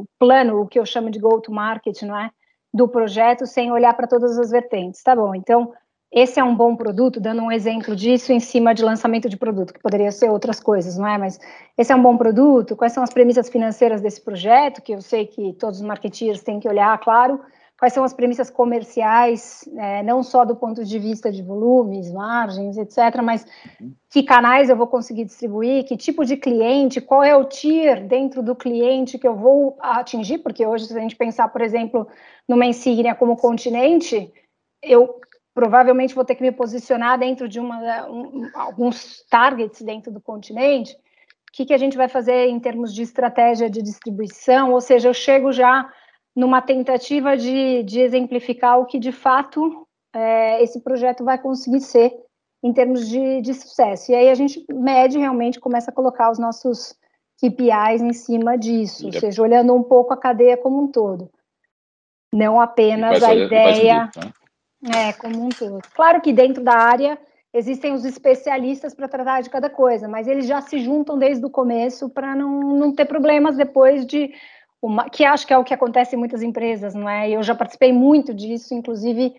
o 0.00 0.04
plano, 0.18 0.60
o 0.60 0.66
que 0.66 0.78
eu 0.78 0.86
chamo 0.86 1.10
de 1.10 1.18
go-to-market, 1.18 2.02
não 2.02 2.18
é? 2.18 2.30
Do 2.72 2.88
projeto 2.88 3.46
sem 3.46 3.70
olhar 3.70 3.94
para 3.94 4.08
todas 4.08 4.36
as 4.38 4.50
vertentes. 4.50 5.02
Tá 5.02 5.14
bom, 5.14 5.34
então 5.34 5.72
esse 6.14 6.38
é 6.38 6.44
um 6.44 6.54
bom 6.54 6.76
produto, 6.76 7.18
dando 7.18 7.42
um 7.42 7.50
exemplo 7.50 7.96
disso 7.96 8.32
em 8.32 8.38
cima 8.38 8.72
de 8.72 8.84
lançamento 8.84 9.28
de 9.28 9.36
produto, 9.36 9.74
que 9.74 9.80
poderia 9.80 10.12
ser 10.12 10.30
outras 10.30 10.60
coisas, 10.60 10.96
não 10.96 11.08
é? 11.08 11.18
Mas 11.18 11.40
esse 11.76 11.92
é 11.92 11.96
um 11.96 12.02
bom 12.02 12.16
produto, 12.16 12.76
quais 12.76 12.92
são 12.92 13.02
as 13.02 13.10
premissas 13.10 13.48
financeiras 13.48 14.00
desse 14.00 14.20
projeto, 14.20 14.80
que 14.80 14.92
eu 14.92 15.02
sei 15.02 15.26
que 15.26 15.54
todos 15.54 15.80
os 15.80 15.84
marketeers 15.84 16.40
têm 16.40 16.60
que 16.60 16.68
olhar, 16.68 16.96
claro, 17.00 17.40
quais 17.76 17.92
são 17.92 18.04
as 18.04 18.14
premissas 18.14 18.48
comerciais, 18.48 19.68
é, 19.76 20.04
não 20.04 20.22
só 20.22 20.44
do 20.44 20.54
ponto 20.54 20.84
de 20.84 20.98
vista 21.00 21.32
de 21.32 21.42
volumes, 21.42 22.12
margens, 22.12 22.78
etc., 22.78 23.20
mas 23.20 23.44
que 24.08 24.22
canais 24.22 24.70
eu 24.70 24.76
vou 24.76 24.86
conseguir 24.86 25.24
distribuir, 25.24 25.84
que 25.84 25.96
tipo 25.96 26.24
de 26.24 26.36
cliente, 26.36 27.00
qual 27.00 27.24
é 27.24 27.36
o 27.36 27.44
tier 27.44 28.06
dentro 28.06 28.40
do 28.40 28.54
cliente 28.54 29.18
que 29.18 29.26
eu 29.26 29.34
vou 29.34 29.76
atingir, 29.80 30.38
porque 30.38 30.64
hoje, 30.64 30.86
se 30.86 30.96
a 30.96 31.00
gente 31.00 31.16
pensar, 31.16 31.48
por 31.48 31.60
exemplo, 31.60 32.06
numa 32.48 32.66
insígnia 32.66 33.16
como 33.16 33.36
continente, 33.36 34.32
eu 34.80 35.18
provavelmente 35.54 36.14
vou 36.14 36.24
ter 36.24 36.34
que 36.34 36.42
me 36.42 36.50
posicionar 36.50 37.18
dentro 37.18 37.48
de 37.48 37.60
uma, 37.60 38.08
um, 38.10 38.50
alguns 38.54 39.24
targets 39.30 39.80
dentro 39.80 40.10
do 40.10 40.20
continente. 40.20 40.92
O 40.92 41.52
que, 41.52 41.64
que 41.64 41.72
a 41.72 41.78
gente 41.78 41.96
vai 41.96 42.08
fazer 42.08 42.48
em 42.48 42.58
termos 42.58 42.92
de 42.92 43.02
estratégia 43.02 43.70
de 43.70 43.80
distribuição? 43.80 44.72
Ou 44.72 44.80
seja, 44.80 45.08
eu 45.08 45.14
chego 45.14 45.52
já 45.52 45.88
numa 46.34 46.60
tentativa 46.60 47.36
de, 47.36 47.84
de 47.84 48.00
exemplificar 48.00 48.80
o 48.80 48.86
que 48.86 48.98
de 48.98 49.12
fato 49.12 49.86
é, 50.12 50.60
esse 50.60 50.80
projeto 50.80 51.24
vai 51.24 51.38
conseguir 51.38 51.80
ser 51.80 52.12
em 52.60 52.72
termos 52.72 53.08
de, 53.08 53.40
de 53.40 53.54
sucesso. 53.54 54.10
E 54.10 54.14
aí 54.16 54.28
a 54.28 54.34
gente 54.34 54.64
mede 54.68 55.18
realmente, 55.18 55.60
começa 55.60 55.92
a 55.92 55.94
colocar 55.94 56.32
os 56.32 56.38
nossos 56.38 56.96
KPIs 57.40 58.00
em 58.00 58.12
cima 58.12 58.56
disso, 58.56 59.04
yep. 59.04 59.14
ou 59.14 59.20
seja, 59.20 59.42
olhando 59.42 59.74
um 59.74 59.82
pouco 59.82 60.12
a 60.12 60.16
cadeia 60.16 60.56
como 60.56 60.82
um 60.82 60.90
todo. 60.90 61.30
Não 62.32 62.60
apenas 62.60 63.22
a 63.22 63.32
ideia. 63.32 64.10
Tá? 64.12 64.32
É, 64.92 65.12
como 65.14 65.46
um 65.46 65.48
todo. 65.48 65.80
Claro 65.94 66.20
que 66.20 66.32
dentro 66.32 66.62
da 66.62 66.74
área 66.74 67.18
existem 67.52 67.92
os 67.92 68.04
especialistas 68.04 68.94
para 68.94 69.08
tratar 69.08 69.40
de 69.40 69.48
cada 69.48 69.70
coisa, 69.70 70.08
mas 70.08 70.26
eles 70.26 70.46
já 70.46 70.60
se 70.60 70.78
juntam 70.80 71.16
desde 71.16 71.44
o 71.46 71.50
começo 71.50 72.10
para 72.10 72.34
não, 72.34 72.60
não 72.76 72.92
ter 72.92 73.04
problemas 73.04 73.56
depois 73.56 74.04
de 74.04 74.32
uma, 74.82 75.08
que 75.08 75.24
acho 75.24 75.46
que 75.46 75.54
é 75.54 75.58
o 75.58 75.64
que 75.64 75.72
acontece 75.72 76.14
em 76.14 76.18
muitas 76.18 76.42
empresas, 76.42 76.94
não 76.94 77.08
é? 77.08 77.30
Eu 77.30 77.42
já 77.42 77.54
participei 77.54 77.92
muito 77.92 78.34
disso, 78.34 78.74
inclusive 78.74 79.34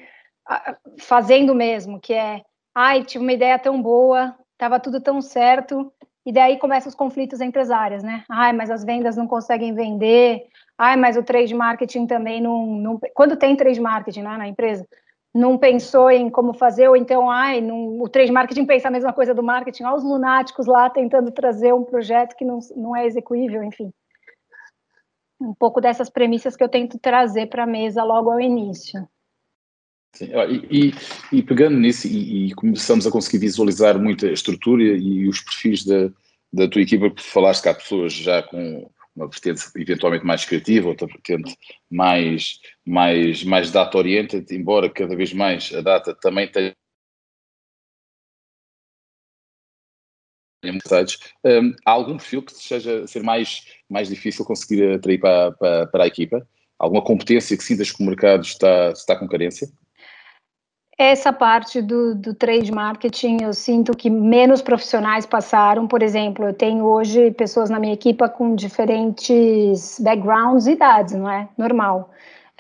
fazendo 1.00 1.54
mesmo, 1.54 2.00
que 2.00 2.14
é, 2.14 2.42
ai, 2.74 3.04
tive 3.04 3.24
uma 3.24 3.34
ideia 3.34 3.60
tão 3.60 3.82
boa, 3.82 4.36
estava 4.54 4.80
tudo 4.80 5.02
tão 5.02 5.22
certo, 5.22 5.92
e 6.26 6.32
daí 6.32 6.58
começam 6.58 6.90
os 6.90 6.96
conflitos 6.96 7.42
entre 7.42 7.62
as 7.62 7.70
áreas, 7.70 8.04
né? 8.04 8.24
Ai, 8.30 8.54
mas 8.54 8.72
as 8.72 8.84
vendas 8.84 9.16
não 9.16 9.28
conseguem 9.28 9.74
vender, 9.74 10.48
ai, 10.78 10.96
mas 10.96 11.18
o 11.18 11.24
trade 11.24 11.54
marketing 11.54 12.08
também 12.08 12.42
não, 12.42 12.66
não... 12.66 13.00
quando 13.14 13.36
tem 13.36 13.56
trade 13.56 13.80
marketing 13.80 14.22
né, 14.22 14.38
na 14.38 14.48
empresa, 14.48 14.88
não 15.36 15.58
pensou 15.58 16.10
em 16.10 16.30
como 16.30 16.54
fazer, 16.54 16.88
ou 16.88 16.96
então, 16.96 17.30
ai, 17.30 17.60
não, 17.60 18.00
o 18.00 18.08
trade 18.08 18.32
marketing 18.32 18.66
pensa 18.66 18.88
a 18.88 18.92
mesma 18.92 19.12
coisa 19.12 19.34
do 19.34 19.44
marketing, 19.44 19.84
olha 19.84 19.98
os 19.98 20.04
lunáticos 20.04 20.66
lá 20.66 20.90
tentando 20.90 21.30
trazer 21.30 21.74
um 21.74 21.84
projeto 21.84 22.38
que 22.38 22.46
não, 22.46 22.60
não 22.74 22.96
é 22.96 23.06
execuível, 23.06 23.62
enfim. 23.62 23.92
Um 25.42 25.54
pouco 25.54 25.82
dessas 25.82 26.10
premissas 26.10 26.56
que 26.56 26.64
eu 26.64 26.70
tento 26.70 26.98
trazer 26.98 27.48
para 27.48 27.64
a 27.64 27.68
mesa 27.68 28.02
logo 28.02 28.32
ao 28.32 28.40
início. 28.40 29.06
Sim, 30.14 30.30
e, 30.48 30.88
e, 30.88 30.94
e, 31.34 31.44
pegando 31.44 31.78
nisso, 31.78 32.08
e, 32.08 32.48
e, 32.48 32.56
começamos 32.56 33.06
a 33.06 33.12
conseguir 33.12 33.40
visualizar 33.40 34.00
muito 34.00 34.26
a 34.26 34.32
estrutura 34.32 34.84
e 34.84 35.28
os 35.28 35.42
perfis 35.42 35.84
da, 35.84 36.10
da 36.54 36.70
tua 36.70 36.82
equipa, 36.82 37.10
porque 37.10 37.22
falaste 37.22 37.64
que 37.64 37.68
há 37.68 37.74
pessoas 37.74 38.14
já 38.14 38.42
com 38.42 38.90
uma 39.16 39.28
vertente 39.28 39.64
eventualmente 39.78 40.26
mais 40.26 40.46
criativa, 40.46 40.90
outra 40.90 41.08
vertente 41.08 41.58
mais, 41.90 42.60
mais, 42.86 43.44
mais 43.44 43.72
data-oriented, 43.72 44.54
embora 44.54 44.90
cada 44.90 45.16
vez 45.16 45.34
mais 45.34 45.74
a 45.74 45.82
data 45.82 46.14
também 46.16 46.52
tenha 46.52 46.76
Um, 51.46 51.76
há 51.86 51.92
algum 51.92 52.18
perfil 52.18 52.42
que 52.42 52.52
seja 52.54 53.06
ser 53.06 53.22
mais, 53.22 53.64
mais 53.90 54.08
difícil 54.08 54.44
conseguir 54.44 54.96
atrair 54.96 55.20
para, 55.20 55.52
para, 55.52 55.88
para 55.88 56.04
a 56.06 56.08
equipa? 56.08 56.48
Alguma 56.80 57.04
competência 57.04 57.56
que 57.56 57.64
sintas 57.64 57.92
que 57.92 58.02
o 58.02 58.06
mercado 58.06 58.44
está, 58.44 58.90
está 58.92 59.16
com 59.16 59.28
carência? 59.28 59.68
Essa 60.98 61.34
parte 61.34 61.82
do, 61.82 62.16
do 62.16 62.34
trade 62.34 62.72
marketing, 62.72 63.44
eu 63.44 63.54
sinto 63.54 63.96
que 63.96 64.10
menos 64.10 64.62
profissionais 64.62 65.26
passaram. 65.26 65.88
Por 65.88 66.02
exemplo, 66.02 66.46
eu 66.46 66.54
tenho 66.54 66.86
hoje 66.86 67.32
pessoas 67.32 67.70
na 67.70 67.80
minha 67.80 67.94
equipa 67.94 68.30
com 68.30 68.56
diferentes 68.56 70.00
backgrounds 70.00 70.68
e 70.68 70.72
idades, 70.72 71.14
não 71.14 71.30
é? 71.30 71.50
Normal. 71.58 72.12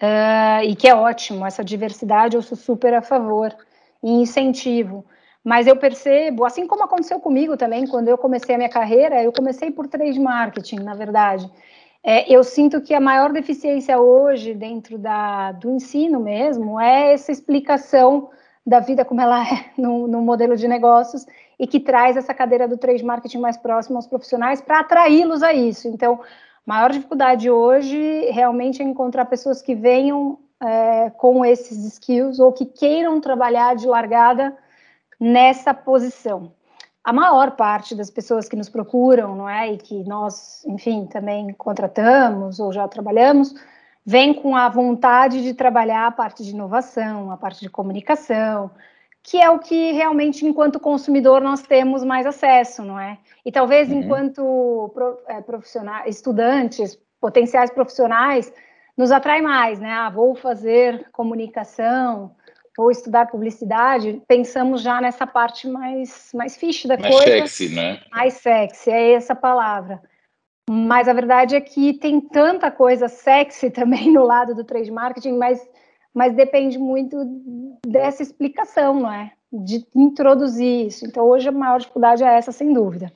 Uh, 0.01 0.63
e 0.65 0.75
que 0.75 0.88
é 0.88 0.94
ótimo, 0.94 1.46
essa 1.46 1.63
diversidade 1.63 2.36
eu 2.36 2.42
sou 2.42 2.58
super 2.58 2.94
a 2.94 3.01
favor 3.01 3.56
e 4.04 4.12
incentivo. 4.12 5.06
Mas 5.42 5.68
eu 5.68 5.77
percebo, 5.77 6.44
assim 6.44 6.68
como 6.68 6.84
aconteceu 6.84 7.20
comigo 7.20 7.56
também, 7.56 7.88
quando 7.88 8.10
eu 8.10 8.18
comecei 8.18 8.56
a 8.56 8.58
minha 8.58 8.70
carreira, 8.70 9.24
eu 9.24 9.32
comecei 9.32 9.72
por 9.72 9.88
trade 9.88 10.20
marketing, 10.20 10.77
na 10.77 10.96
verdade. 10.96 11.50
É, 12.08 12.32
eu 12.32 12.44
sinto 12.44 12.80
que 12.82 12.94
a 12.94 13.00
maior 13.02 13.34
deficiência 13.34 14.00
hoje, 14.00 14.54
dentro 14.54 14.96
da, 14.96 15.52
do 15.54 15.72
ensino 15.72 16.20
mesmo, 16.20 16.80
é 16.80 17.14
essa 17.14 17.32
explicação 17.32 18.30
da 18.64 18.80
vida 18.80 19.04
como 19.04 19.22
ela 19.22 19.44
é 19.44 19.72
no, 19.82 20.08
no 20.08 20.22
modelo 20.22 20.56
de 20.56 20.68
negócios 20.68 21.26
e 21.60 21.66
que 21.66 21.80
traz 21.80 22.16
essa 22.16 22.32
cadeira 22.32 22.68
do 22.68 22.78
trade 22.78 23.04
marketing 23.04 23.40
mais 23.40 23.58
próximo 23.58 23.96
aos 23.96 24.06
profissionais 24.06 24.62
para 24.62 24.82
atraí-los 24.82 25.42
a 25.42 25.52
isso. 25.52 25.88
Então, 25.88 26.22
a 26.22 26.28
maior 26.68 26.92
dificuldade 26.92 27.50
hoje 27.50 28.30
realmente 28.30 28.84
é 28.84 28.86
encontrar 28.86 29.26
pessoas 29.26 29.60
que 29.60 29.74
venham 29.74 30.38
é, 30.62 31.10
com 31.10 31.44
esses 31.44 31.84
skills 31.86 32.40
ou 32.40 32.54
que 32.54 32.68
queiram 32.68 33.20
trabalhar 33.20 33.76
de 33.76 33.88
largada 33.88 34.56
nessa 35.20 35.74
posição 35.74 36.52
a 37.06 37.14
maior 37.14 37.52
parte 37.52 37.94
das 37.94 38.10
pessoas 38.10 38.50
que 38.50 38.56
nos 38.56 38.68
procuram, 38.68 39.36
não 39.36 39.48
é, 39.48 39.72
e 39.72 39.78
que 39.78 40.04
nós, 40.06 40.66
enfim, 40.66 41.06
também 41.06 41.54
contratamos 41.54 42.60
ou 42.60 42.74
já 42.74 42.88
trabalhamos, 42.88 43.54
vem 44.04 44.34
com 44.34 44.56
a 44.56 44.68
vontade 44.70 45.44
de 45.44 45.54
trabalhar 45.54 46.08
a 46.08 46.12
parte 46.12 46.44
de 46.44 46.50
inovação, 46.50 47.30
a 47.30 47.38
parte 47.38 47.62
de 47.62 47.70
comunicação, 47.70 48.72
que 49.22 49.40
é 49.40 49.48
o 49.52 49.60
que 49.60 49.92
realmente, 49.92 50.48
enquanto 50.48 50.80
consumidor, 50.80 51.42
nós 51.42 51.62
temos 51.62 52.04
mais 52.04 52.26
acesso, 52.26 52.84
não 52.84 53.00
é? 53.00 53.20
E 53.46 53.52
talvez 53.52 53.88
uhum. 53.90 54.00
enquanto 54.00 54.92
é, 55.28 55.42
profissionais, 55.42 56.16
estudantes, 56.16 57.00
potenciais 57.22 57.70
profissionais, 57.70 58.52
nos 58.98 59.12
atrai 59.12 59.44
mais, 59.44 59.80
né? 59.80 59.92
Ah, 59.92 60.10
vou 60.10 60.34
fazer 60.34 61.08
comunicação, 61.12 62.32
ou 62.77 62.91
estudar 62.91 63.27
publicidade, 63.27 64.22
pensamos 64.27 64.82
já 64.82 65.00
nessa 65.00 65.25
parte 65.25 65.67
mais, 65.67 66.29
mais 66.34 66.58
fixe 66.58 66.88
da 66.88 66.98
mais 66.98 67.15
coisa. 67.15 67.38
Mais 67.38 67.51
sexy, 67.51 67.75
né? 67.75 68.01
Mais 68.12 68.34
sexy, 68.34 68.89
é 68.89 69.13
essa 69.13 69.36
palavra. 69.36 70.01
Mas 70.70 71.08
a 71.08 71.13
verdade 71.13 71.55
é 71.55 71.62
que 71.62 71.94
tem 71.94 72.20
tanta 72.20 72.72
coisa 72.72 73.08
sexy 73.08 73.70
também 73.72 74.12
no 74.12 74.24
lado 74.24 74.53
do 74.53 74.63
trade 74.63 74.91
marketing, 74.91 75.38
mas, 75.38 75.65
mas 76.13 76.36
depende 76.36 76.77
muito 76.77 77.17
dessa 77.86 78.24
explicação, 78.24 79.00
não 79.00 79.12
é? 79.12 79.32
De 79.51 79.86
introduzir 79.96 80.88
isso. 80.88 81.05
Então, 81.05 81.25
hoje 81.25 81.48
a 81.48 81.51
maior 81.51 81.79
dificuldade 81.79 82.24
é 82.24 82.38
essa, 82.38 82.51
sem 82.51 82.74
dúvida. 82.74 83.12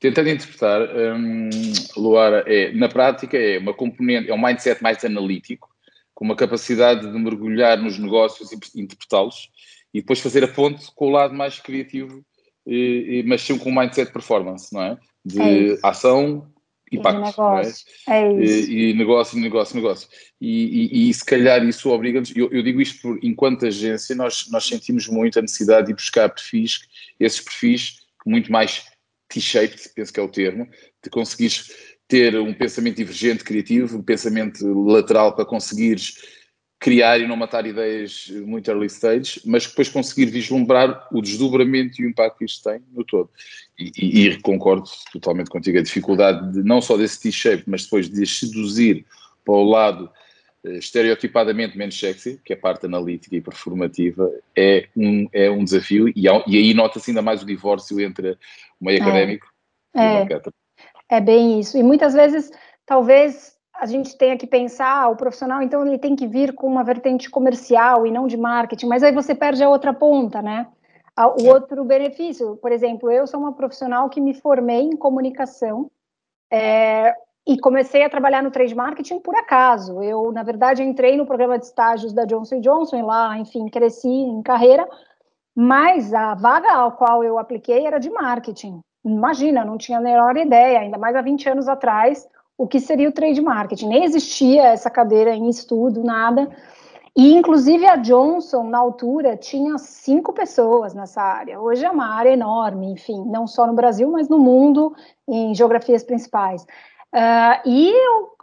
Tentando 0.00 0.28
interpretar, 0.28 0.82
hum, 0.82 1.48
Luara, 1.96 2.44
é, 2.46 2.72
na 2.72 2.88
prática 2.88 3.38
é 3.38 3.58
uma 3.58 3.72
componente, 3.72 4.28
é 4.28 4.34
um 4.34 4.42
mindset 4.42 4.82
mais 4.82 5.04
analítico, 5.04 5.68
com 6.16 6.24
uma 6.24 6.34
capacidade 6.34 7.12
de 7.12 7.18
mergulhar 7.18 7.76
nos 7.76 7.98
negócios 7.98 8.50
e 8.50 8.80
interpretá-los 8.80 9.50
e 9.92 10.00
depois 10.00 10.18
fazer 10.18 10.42
a 10.42 10.48
ponte 10.48 10.86
com 10.94 11.08
o 11.08 11.10
lado 11.10 11.34
mais 11.34 11.60
criativo, 11.60 12.24
e, 12.66 13.20
e, 13.20 13.22
mas 13.22 13.42
sempre 13.42 13.62
com 13.62 13.70
um 13.70 13.78
mindset 13.78 14.10
performance, 14.10 14.72
não 14.72 14.82
é? 14.82 14.98
De 15.22 15.40
é 15.40 15.78
ação 15.82 16.50
e 16.90 16.98
pacto. 16.98 17.20
Negócio. 17.20 17.86
É? 18.08 18.22
é. 18.22 18.32
E, 18.32 18.90
e, 18.90 18.94
negócio, 18.94 19.38
negócio, 19.38 19.76
negócio. 19.76 20.08
E, 20.40 21.08
e 21.08 21.14
se 21.14 21.24
calhar 21.24 21.62
isso 21.62 21.90
obriga-nos, 21.90 22.34
eu, 22.34 22.50
eu, 22.50 22.62
digo 22.62 22.80
isto 22.80 23.02
por, 23.02 23.18
enquanto 23.22 23.66
agência, 23.66 24.16
nós, 24.16 24.46
nós 24.50 24.66
sentimos 24.66 25.06
muito 25.08 25.38
a 25.38 25.42
necessidade 25.42 25.88
de 25.88 25.94
buscar 25.94 26.30
perfis, 26.30 26.80
esses 27.20 27.42
perfis 27.42 28.06
muito 28.24 28.50
mais 28.50 28.86
T-shaped, 29.28 29.90
penso 29.94 30.12
que 30.12 30.20
é 30.20 30.22
o 30.22 30.28
termo, 30.28 30.66
de 31.04 31.10
conseguires 31.10 31.95
ter 32.08 32.38
um 32.38 32.54
pensamento 32.54 32.96
divergente, 32.96 33.44
criativo, 33.44 33.98
um 33.98 34.02
pensamento 34.02 34.64
lateral 34.84 35.34
para 35.34 35.44
conseguires 35.44 36.14
criar 36.78 37.18
e 37.18 37.26
não 37.26 37.36
matar 37.36 37.66
ideias 37.66 38.28
muito 38.44 38.70
early 38.70 38.86
stage, 38.86 39.40
mas 39.44 39.66
depois 39.66 39.88
conseguir 39.88 40.26
vislumbrar 40.26 41.08
o 41.10 41.22
desdobramento 41.22 42.00
e 42.00 42.06
o 42.06 42.08
impacto 42.08 42.38
que 42.38 42.44
isto 42.44 42.62
tem 42.68 42.80
no 42.92 43.02
todo. 43.02 43.30
E, 43.78 43.90
e, 43.98 44.28
e 44.28 44.40
concordo 44.40 44.88
totalmente 45.12 45.50
contigo, 45.50 45.78
a 45.78 45.82
dificuldade 45.82 46.52
de, 46.52 46.62
não 46.62 46.80
só 46.80 46.96
desse 46.96 47.20
T-shape, 47.20 47.64
mas 47.66 47.84
depois 47.84 48.08
de 48.10 48.26
seduzir 48.26 49.06
para 49.44 49.54
o 49.54 49.64
lado 49.64 50.10
eh, 50.64 50.76
estereotipadamente 50.76 51.78
menos 51.78 51.98
sexy, 51.98 52.40
que 52.44 52.52
é 52.52 52.56
a 52.56 52.60
parte 52.60 52.86
analítica 52.86 53.34
e 53.34 53.40
performativa, 53.40 54.30
é 54.54 54.86
um, 54.94 55.26
é 55.32 55.50
um 55.50 55.64
desafio 55.64 56.08
e, 56.10 56.24
e 56.24 56.56
aí 56.56 56.74
nota-se 56.74 57.10
ainda 57.10 57.22
mais 57.22 57.42
o 57.42 57.46
divórcio 57.46 58.00
entre 58.00 58.32
o 58.78 58.84
meio 58.84 58.98
é. 58.98 59.02
académico 59.02 59.46
é. 59.94 59.98
e 59.98 60.22
o 60.22 60.26
mercado 60.26 60.52
é 61.08 61.20
bem 61.20 61.60
isso. 61.60 61.76
E 61.78 61.82
muitas 61.82 62.14
vezes, 62.14 62.50
talvez 62.84 63.56
a 63.74 63.86
gente 63.86 64.16
tenha 64.16 64.36
que 64.36 64.46
pensar, 64.46 65.02
ah, 65.02 65.08
o 65.08 65.16
profissional, 65.16 65.62
então, 65.62 65.86
ele 65.86 65.98
tem 65.98 66.16
que 66.16 66.26
vir 66.26 66.54
com 66.54 66.66
uma 66.66 66.82
vertente 66.82 67.30
comercial 67.30 68.06
e 68.06 68.10
não 68.10 68.26
de 68.26 68.36
marketing, 68.36 68.86
mas 68.86 69.02
aí 69.02 69.12
você 69.12 69.34
perde 69.34 69.62
a 69.62 69.68
outra 69.68 69.92
ponta, 69.92 70.40
né? 70.40 70.66
O 71.38 71.46
outro 71.48 71.82
benefício, 71.84 72.56
por 72.56 72.70
exemplo, 72.72 73.10
eu 73.10 73.26
sou 73.26 73.40
uma 73.40 73.52
profissional 73.54 74.08
que 74.10 74.20
me 74.20 74.34
formei 74.34 74.82
em 74.82 74.96
comunicação 74.96 75.90
é, 76.52 77.14
e 77.46 77.58
comecei 77.58 78.02
a 78.02 78.10
trabalhar 78.10 78.42
no 78.42 78.50
trade 78.50 78.74
marketing 78.74 79.20
por 79.20 79.34
acaso. 79.34 80.02
Eu, 80.02 80.30
na 80.30 80.42
verdade, 80.42 80.82
entrei 80.82 81.16
no 81.16 81.24
programa 81.24 81.58
de 81.58 81.64
estágios 81.64 82.12
da 82.12 82.26
Johnson 82.26 82.60
Johnson 82.60 83.04
lá, 83.06 83.38
enfim, 83.38 83.66
cresci 83.68 84.08
em 84.08 84.42
carreira, 84.42 84.86
mas 85.54 86.12
a 86.12 86.34
vaga 86.34 86.70
ao 86.70 86.92
qual 86.92 87.24
eu 87.24 87.38
apliquei 87.38 87.86
era 87.86 87.98
de 87.98 88.10
marketing 88.10 88.80
imagina, 89.06 89.64
não 89.64 89.78
tinha 89.78 89.98
a 89.98 90.00
menor 90.00 90.36
ideia, 90.36 90.80
ainda 90.80 90.98
mais 90.98 91.14
há 91.14 91.22
20 91.22 91.48
anos 91.48 91.68
atrás, 91.68 92.28
o 92.58 92.66
que 92.66 92.80
seria 92.80 93.08
o 93.08 93.12
trade 93.12 93.40
marketing. 93.40 93.88
Nem 93.88 94.04
existia 94.04 94.64
essa 94.64 94.90
cadeira 94.90 95.34
em 95.34 95.48
estudo, 95.48 96.02
nada. 96.02 96.50
E, 97.16 97.34
inclusive, 97.34 97.86
a 97.86 97.96
Johnson, 97.96 98.64
na 98.64 98.78
altura, 98.78 99.36
tinha 99.36 99.78
cinco 99.78 100.32
pessoas 100.32 100.92
nessa 100.92 101.22
área. 101.22 101.60
Hoje 101.60 101.84
é 101.84 101.90
uma 101.90 102.14
área 102.14 102.30
enorme, 102.30 102.90
enfim, 102.92 103.24
não 103.26 103.46
só 103.46 103.66
no 103.66 103.72
Brasil, 103.72 104.10
mas 104.10 104.28
no 104.28 104.38
mundo, 104.38 104.94
em 105.26 105.54
geografias 105.54 106.02
principais. 106.02 106.62
Uh, 106.62 107.60
e 107.64 107.94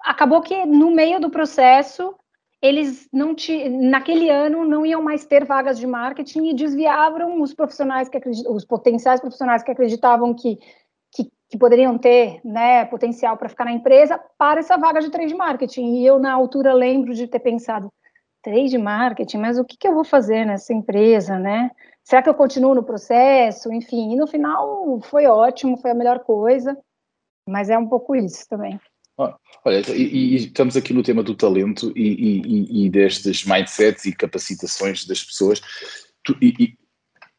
acabou 0.03 0.41
que, 0.41 0.65
no 0.65 0.89
meio 0.89 1.19
do 1.19 1.29
processo, 1.29 2.15
eles 2.63 3.09
não 3.11 3.35
te, 3.35 3.67
naquele 3.67 4.29
ano 4.29 4.63
não 4.63 4.85
iam 4.85 5.01
mais 5.01 5.25
ter 5.25 5.43
vagas 5.43 5.77
de 5.77 5.85
marketing 5.85 6.45
e 6.47 6.53
desviavam 6.53 7.41
os 7.41 7.53
profissionais 7.53 8.07
que 8.07 8.17
os 8.47 8.63
potenciais 8.63 9.19
profissionais 9.19 9.61
que 9.61 9.69
acreditavam 9.69 10.33
que, 10.33 10.57
que, 11.13 11.29
que 11.49 11.57
poderiam 11.57 11.97
ter 11.97 12.39
né, 12.41 12.85
potencial 12.85 13.35
para 13.35 13.49
ficar 13.49 13.65
na 13.65 13.73
empresa 13.73 14.17
para 14.37 14.61
essa 14.61 14.77
vaga 14.77 15.01
de 15.01 15.11
trade 15.11 15.35
marketing. 15.35 15.97
E 15.97 16.05
eu, 16.07 16.17
na 16.17 16.31
altura, 16.31 16.73
lembro 16.73 17.13
de 17.13 17.27
ter 17.27 17.39
pensado, 17.39 17.91
trade 18.41 18.77
marketing, 18.77 19.39
mas 19.39 19.59
o 19.59 19.65
que, 19.65 19.75
que 19.75 19.87
eu 19.87 19.93
vou 19.93 20.05
fazer 20.05 20.45
nessa 20.45 20.73
empresa, 20.73 21.37
né? 21.37 21.69
Será 22.01 22.23
que 22.23 22.29
eu 22.29 22.33
continuo 22.33 22.73
no 22.73 22.83
processo? 22.83 23.73
Enfim, 23.73 24.13
e 24.13 24.15
no 24.15 24.25
final 24.25 25.01
foi 25.01 25.25
ótimo, 25.25 25.75
foi 25.75 25.91
a 25.91 25.95
melhor 25.95 26.19
coisa, 26.19 26.77
mas 27.47 27.69
é 27.69 27.77
um 27.77 27.89
pouco 27.89 28.15
isso 28.15 28.47
também. 28.47 28.79
Olha, 29.17 29.81
e, 29.91 30.01
e, 30.01 30.35
estamos 30.35 30.75
aqui 30.75 30.93
no 30.93 31.03
tema 31.03 31.21
do 31.23 31.35
talento 31.35 31.93
e, 31.95 32.41
e, 32.41 32.85
e 32.85 32.89
destes 32.89 33.45
mindsets 33.45 34.05
e 34.05 34.13
capacitações 34.13 35.05
das 35.05 35.23
pessoas. 35.23 35.61
Tu, 36.23 36.35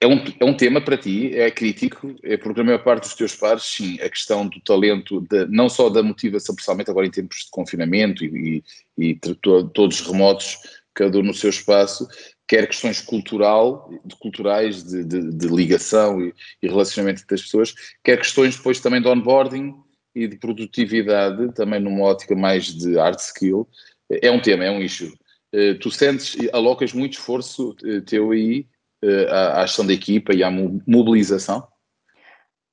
é, 0.00 0.06
um, 0.06 0.22
é 0.40 0.44
um 0.44 0.56
tema 0.56 0.80
para 0.80 0.96
ti, 0.96 1.34
é 1.34 1.50
crítico, 1.50 2.14
é 2.22 2.36
porque 2.36 2.60
a 2.60 2.64
maior 2.64 2.82
parte 2.82 3.04
dos 3.04 3.14
teus 3.14 3.34
pares, 3.34 3.64
sim, 3.64 3.98
a 4.00 4.08
questão 4.08 4.46
do 4.46 4.60
talento, 4.60 5.20
de, 5.22 5.46
não 5.46 5.68
só 5.68 5.88
da 5.88 6.02
motivação, 6.02 6.54
principalmente 6.54 6.90
agora 6.90 7.06
em 7.06 7.10
tempos 7.10 7.38
de 7.44 7.50
confinamento 7.50 8.24
e, 8.24 8.62
e, 8.96 9.18
todos 9.72 10.00
remotos, 10.00 10.58
cada 10.92 11.18
um 11.18 11.22
no 11.22 11.34
seu 11.34 11.50
espaço, 11.50 12.06
quer 12.46 12.66
questões 12.66 13.00
cultural, 13.00 13.90
de, 14.04 14.14
culturais, 14.16 14.84
de, 14.84 15.04
de, 15.04 15.30
de 15.30 15.48
ligação 15.48 16.20
e 16.20 16.32
relacionamento 16.62 17.26
das 17.26 17.42
pessoas, 17.42 17.74
quer 18.04 18.18
questões 18.18 18.56
depois 18.56 18.80
também 18.80 19.00
de 19.00 19.08
onboarding, 19.08 19.74
e 20.14 20.28
de 20.28 20.36
produtividade, 20.36 21.52
também 21.54 21.80
numa 21.80 22.04
ótica 22.04 22.36
mais 22.36 22.66
de 22.66 22.96
hard 22.96 23.18
skill, 23.18 23.68
é 24.10 24.30
um 24.30 24.40
tema, 24.40 24.64
é 24.64 24.70
um 24.70 24.80
issue. 24.80 25.12
Eh, 25.52 25.74
tu 25.74 25.90
sentes, 25.90 26.36
alocas 26.52 26.92
muito 26.92 27.14
esforço 27.14 27.76
eh, 27.84 28.00
teu 28.00 28.32
aí 28.32 28.66
eh, 29.02 29.26
à 29.30 29.62
ação 29.62 29.86
da 29.86 29.92
equipa 29.92 30.34
e 30.34 30.42
à 30.42 30.50
mobilização? 30.50 31.66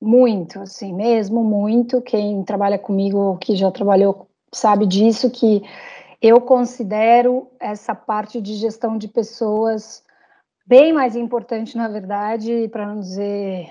Muito, 0.00 0.58
assim, 0.58 0.92
mesmo 0.92 1.44
muito. 1.44 2.02
Quem 2.02 2.42
trabalha 2.42 2.78
comigo, 2.78 3.38
que 3.38 3.54
já 3.54 3.70
trabalhou, 3.70 4.28
sabe 4.52 4.84
disso, 4.84 5.30
que 5.30 5.62
eu 6.20 6.40
considero 6.40 7.48
essa 7.60 7.94
parte 7.94 8.40
de 8.40 8.54
gestão 8.54 8.98
de 8.98 9.06
pessoas 9.08 10.02
bem 10.66 10.92
mais 10.92 11.14
importante, 11.14 11.76
na 11.76 11.88
verdade, 11.88 12.68
para 12.68 12.86
não 12.86 13.00
dizer 13.00 13.68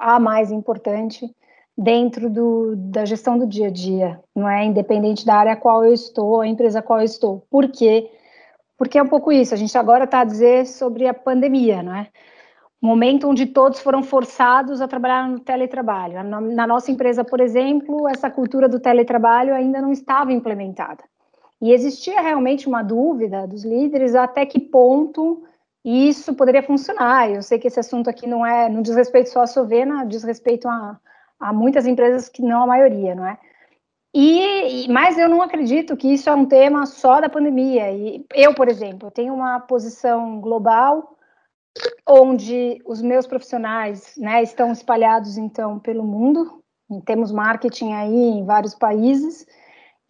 a 0.00 0.18
mais 0.18 0.50
importante, 0.50 1.30
dentro 1.76 2.30
do, 2.30 2.76
da 2.76 3.04
gestão 3.04 3.38
do 3.38 3.46
dia 3.46 3.68
a 3.68 3.70
dia, 3.70 4.20
não 4.34 4.48
é 4.48 4.64
independente 4.64 5.26
da 5.26 5.34
área 5.34 5.52
a 5.52 5.56
qual 5.56 5.84
eu 5.84 5.92
estou, 5.92 6.40
a 6.40 6.46
empresa 6.46 6.78
a 6.78 6.82
qual 6.82 7.00
eu 7.00 7.04
estou. 7.04 7.46
Por 7.50 7.68
quê? 7.68 8.10
porque 8.76 8.98
é 8.98 9.02
um 9.02 9.08
pouco 9.08 9.32
isso, 9.32 9.54
a 9.54 9.56
gente 9.56 9.76
agora 9.78 10.04
está 10.04 10.20
a 10.20 10.24
dizer 10.24 10.66
sobre 10.66 11.06
a 11.06 11.14
pandemia, 11.14 11.82
não 11.82 11.94
é? 11.94 12.08
momento 12.80 13.26
onde 13.26 13.46
todos 13.46 13.80
foram 13.80 14.02
forçados 14.02 14.82
a 14.82 14.86
trabalhar 14.86 15.26
no 15.26 15.40
teletrabalho. 15.40 16.22
Na 16.22 16.66
nossa 16.66 16.90
empresa, 16.90 17.24
por 17.24 17.40
exemplo, 17.40 18.06
essa 18.06 18.30
cultura 18.30 18.68
do 18.68 18.78
teletrabalho 18.78 19.54
ainda 19.54 19.80
não 19.80 19.90
estava 19.90 20.34
implementada. 20.34 21.02
E 21.62 21.72
existia 21.72 22.20
realmente 22.20 22.68
uma 22.68 22.82
dúvida 22.82 23.46
dos 23.46 23.64
líderes 23.64 24.14
até 24.14 24.44
que 24.44 24.60
ponto 24.60 25.44
isso 25.82 26.34
poderia 26.34 26.62
funcionar. 26.62 27.30
Eu 27.30 27.40
sei 27.40 27.58
que 27.58 27.68
esse 27.68 27.80
assunto 27.80 28.10
aqui 28.10 28.26
não 28.26 28.44
é, 28.44 28.68
não 28.68 28.82
diz 28.82 28.94
respeito 28.94 29.30
só 29.30 29.40
à 29.40 29.46
Sovena, 29.46 30.04
diz 30.04 30.22
respeito 30.22 30.68
a, 30.68 31.00
a 31.38 31.52
muitas 31.52 31.86
empresas 31.86 32.28
que 32.28 32.42
não 32.42 32.62
a 32.62 32.66
maioria, 32.66 33.14
não 33.14 33.26
é? 33.26 33.38
E, 34.16 34.86
mas 34.88 35.18
eu 35.18 35.28
não 35.28 35.42
acredito 35.42 35.96
que 35.96 36.14
isso 36.14 36.30
é 36.30 36.34
um 36.34 36.46
tema 36.46 36.86
só 36.86 37.20
da 37.20 37.28
pandemia. 37.28 37.90
E 37.90 38.24
eu, 38.32 38.54
por 38.54 38.68
exemplo, 38.68 39.10
tenho 39.10 39.34
uma 39.34 39.58
posição 39.58 40.40
global 40.40 41.16
onde 42.08 42.80
os 42.86 43.02
meus 43.02 43.26
profissionais 43.26 44.14
né, 44.16 44.40
estão 44.40 44.70
espalhados, 44.70 45.36
então, 45.36 45.80
pelo 45.80 46.04
mundo. 46.04 46.62
Temos 47.04 47.32
marketing 47.32 47.92
aí 47.92 48.14
em 48.14 48.44
vários 48.44 48.74
países. 48.74 49.44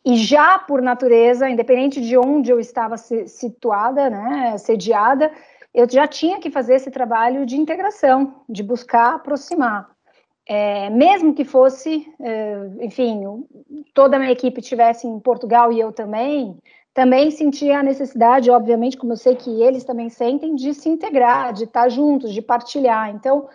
E 0.04 0.16
já 0.16 0.58
por 0.58 0.82
natureza, 0.82 1.48
independente 1.48 1.98
de 1.98 2.18
onde 2.18 2.50
eu 2.50 2.60
estava 2.60 2.98
situada, 2.98 4.10
né, 4.10 4.58
sediada, 4.58 5.32
eu 5.72 5.88
já 5.88 6.06
tinha 6.06 6.38
que 6.38 6.50
fazer 6.50 6.74
esse 6.74 6.90
trabalho 6.90 7.46
de 7.46 7.56
integração, 7.56 8.42
de 8.46 8.62
buscar 8.62 9.14
aproximar. 9.14 9.93
É, 10.46 10.90
mesmo 10.90 11.34
que 11.34 11.44
fosse, 11.44 12.06
é, 12.20 12.70
enfim, 12.80 13.22
toda 13.94 14.16
a 14.16 14.18
minha 14.18 14.32
equipe 14.32 14.60
estivesse 14.60 15.06
em 15.06 15.18
Portugal 15.18 15.72
e 15.72 15.80
eu 15.80 15.90
também, 15.90 16.58
também 16.92 17.30
sentia 17.30 17.78
a 17.78 17.82
necessidade, 17.82 18.50
obviamente, 18.50 18.96
como 18.96 19.14
eu 19.14 19.16
sei 19.16 19.36
que 19.36 19.62
eles 19.62 19.84
também 19.84 20.10
sentem, 20.10 20.54
de 20.54 20.74
se 20.74 20.88
integrar, 20.88 21.52
de 21.52 21.64
estar 21.64 21.88
juntos, 21.88 22.32
de 22.34 22.42
partilhar. 22.42 23.10
Então, 23.10 23.48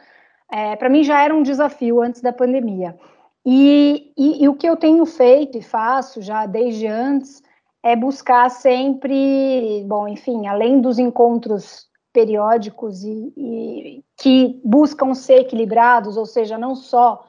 é, 0.52 0.76
para 0.76 0.90
mim 0.90 1.04
já 1.04 1.24
era 1.24 1.36
um 1.36 1.44
desafio 1.44 2.02
antes 2.02 2.22
da 2.22 2.34
pandemia. 2.34 2.98
E, 3.46 4.12
e, 4.18 4.44
e, 4.44 4.50
o 4.50 4.56
que 4.56 4.68
eu 4.68 4.76
tenho 4.76 5.06
feito 5.06 5.58
e 5.58 5.62
faço 5.62 6.22
já 6.22 6.46
desde 6.46 6.88
antes 6.88 7.42
é 7.82 7.96
buscar 7.96 8.50
sempre, 8.50 9.84
bom, 9.88 10.08
enfim, 10.08 10.48
além 10.48 10.82
dos 10.82 11.00
encontros 11.00 11.89
periódicos 12.14 13.04
e, 13.04 13.34
e 13.38 14.04
que 14.18 14.60
buscam 14.64 15.14
ser 15.14 15.42
equilibrados, 15.42 16.18
ou 16.18 16.26
seja, 16.26 16.58
não 16.58 16.76
só 16.76 17.24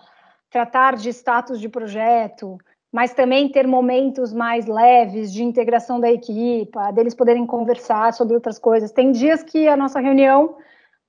tratar 0.51 0.97
de 0.97 1.11
status 1.11 1.61
de 1.61 1.69
projeto, 1.69 2.59
mas 2.93 3.14
também 3.14 3.49
ter 3.49 3.66
momentos 3.66 4.33
mais 4.33 4.66
leves 4.66 5.33
de 5.33 5.45
integração 5.45 6.01
da 6.01 6.11
equipe, 6.11 6.73
deles 6.93 7.14
poderem 7.14 7.47
conversar 7.47 8.12
sobre 8.12 8.35
outras 8.35 8.59
coisas. 8.59 8.90
Tem 8.90 9.12
dias 9.12 9.43
que 9.43 9.69
a 9.69 9.77
nossa 9.77 10.01
reunião 10.01 10.57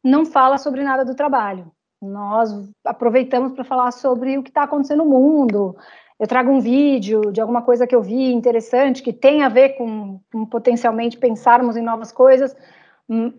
não 0.04 0.26
fala 0.26 0.58
sobre 0.58 0.84
nada 0.84 1.04
do 1.04 1.16
trabalho. 1.16 1.72
Nós 2.02 2.52
aproveitamos 2.86 3.54
para 3.54 3.64
falar 3.64 3.92
sobre 3.92 4.38
o 4.38 4.44
que 4.44 4.50
está 4.50 4.64
acontecendo 4.64 5.04
no 5.04 5.10
mundo. 5.10 5.76
Eu 6.20 6.28
trago 6.28 6.52
um 6.52 6.60
vídeo 6.60 7.32
de 7.32 7.42
alguma 7.42 7.64
coisa 7.64 7.88
que 7.88 7.96
eu 7.96 8.02
vi 8.02 8.32
interessante, 8.32 9.02
que 9.02 9.14
tem 9.14 9.44
a 9.44 9.50
ver 9.50 9.70
com, 9.70 10.20
com 10.32 10.46
potencialmente 10.46 11.18
pensarmos 11.18 11.76
em 11.76 11.82
novas 11.82 12.12
coisas, 12.12 12.56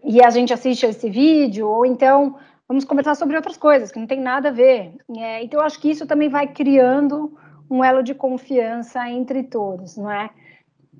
e 0.04 0.22
a 0.22 0.30
gente 0.30 0.52
assiste 0.52 0.84
esse 0.84 1.08
vídeo, 1.08 1.68
ou 1.68 1.86
então 1.86 2.36
vamos 2.68 2.84
conversar 2.84 3.14
sobre 3.14 3.36
outras 3.36 3.56
coisas 3.56 3.90
que 3.90 3.98
não 3.98 4.06
tem 4.06 4.20
nada 4.20 4.48
a 4.48 4.52
ver. 4.52 4.94
É, 5.16 5.42
então, 5.42 5.60
eu 5.60 5.66
acho 5.66 5.80
que 5.80 5.90
isso 5.90 6.06
também 6.06 6.28
vai 6.28 6.46
criando 6.46 7.36
um 7.70 7.82
elo 7.82 8.02
de 8.02 8.14
confiança 8.14 9.08
entre 9.08 9.42
todos, 9.42 9.96
não 9.96 10.10
é? 10.10 10.30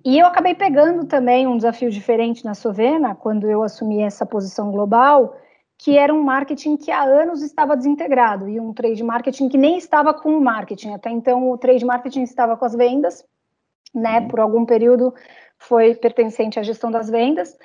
E 0.05 0.18
eu 0.18 0.27
acabei 0.27 0.55
pegando 0.55 1.07
também 1.07 1.46
um 1.46 1.57
desafio 1.57 1.90
diferente 1.90 2.44
na 2.44 2.55
Sovena, 2.55 3.14
quando 3.14 3.48
eu 3.48 3.62
assumi 3.62 4.01
essa 4.01 4.27
posição 4.27 4.72
global, 4.72 5.37
que 5.79 5.96
era 5.96 6.12
um 6.12 6.22
marketing 6.22 6.77
que 6.77 6.90
há 6.90 7.03
anos 7.03 7.42
estava 7.42 7.77
desintegrado, 7.77 8.48
e 8.48 8.59
um 8.59 8.72
trade 8.72 9.03
marketing 9.03 9.48
que 9.48 9.59
nem 9.59 9.77
estava 9.77 10.12
com 10.12 10.37
o 10.37 10.40
marketing. 10.40 10.92
Até 10.92 11.11
então, 11.11 11.51
o 11.51 11.59
trade 11.59 11.85
marketing 11.85 12.22
estava 12.22 12.57
com 12.57 12.64
as 12.64 12.75
vendas, 12.75 13.25
né? 13.94 14.20
Uhum. 14.20 14.29
Por 14.29 14.40
algum 14.40 14.64
período 14.64 15.14
foi 15.59 15.94
pertencente 15.94 16.59
à 16.59 16.62
gestão 16.62 16.90
das 16.90 17.09
vendas. 17.09 17.57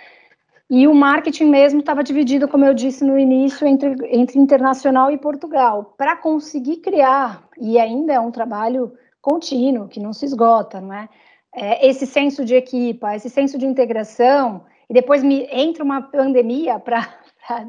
E 0.70 0.86
o 0.86 0.94
marketing 0.94 1.46
mesmo 1.46 1.80
estava 1.80 2.04
dividido, 2.04 2.48
como 2.48 2.66
eu 2.66 2.74
disse 2.74 3.04
no 3.04 3.18
início, 3.18 3.66
entre, 3.66 3.96
entre 4.12 4.38
internacional 4.38 5.10
e 5.10 5.18
Portugal. 5.18 5.96
Para 5.98 6.16
conseguir 6.18 6.78
criar, 6.78 7.48
e 7.58 7.80
ainda 7.80 8.14
é 8.14 8.20
um 8.20 8.32
trabalho 8.32 8.92
contínuo, 9.22 9.88
que 9.88 10.00
não 10.00 10.12
se 10.12 10.26
esgota, 10.26 10.82
não 10.82 10.94
é? 10.94 11.10
é 11.56 11.88
esse 11.88 12.06
senso 12.06 12.44
de 12.44 12.56
equipa, 12.56 13.16
esse 13.16 13.30
senso 13.30 13.58
de 13.58 13.66
integração, 13.66 14.66
e 14.90 14.94
depois 14.94 15.24
me 15.24 15.48
entra 15.52 15.84
uma 15.84 16.02
pandemia 16.02 16.80
para 16.80 17.08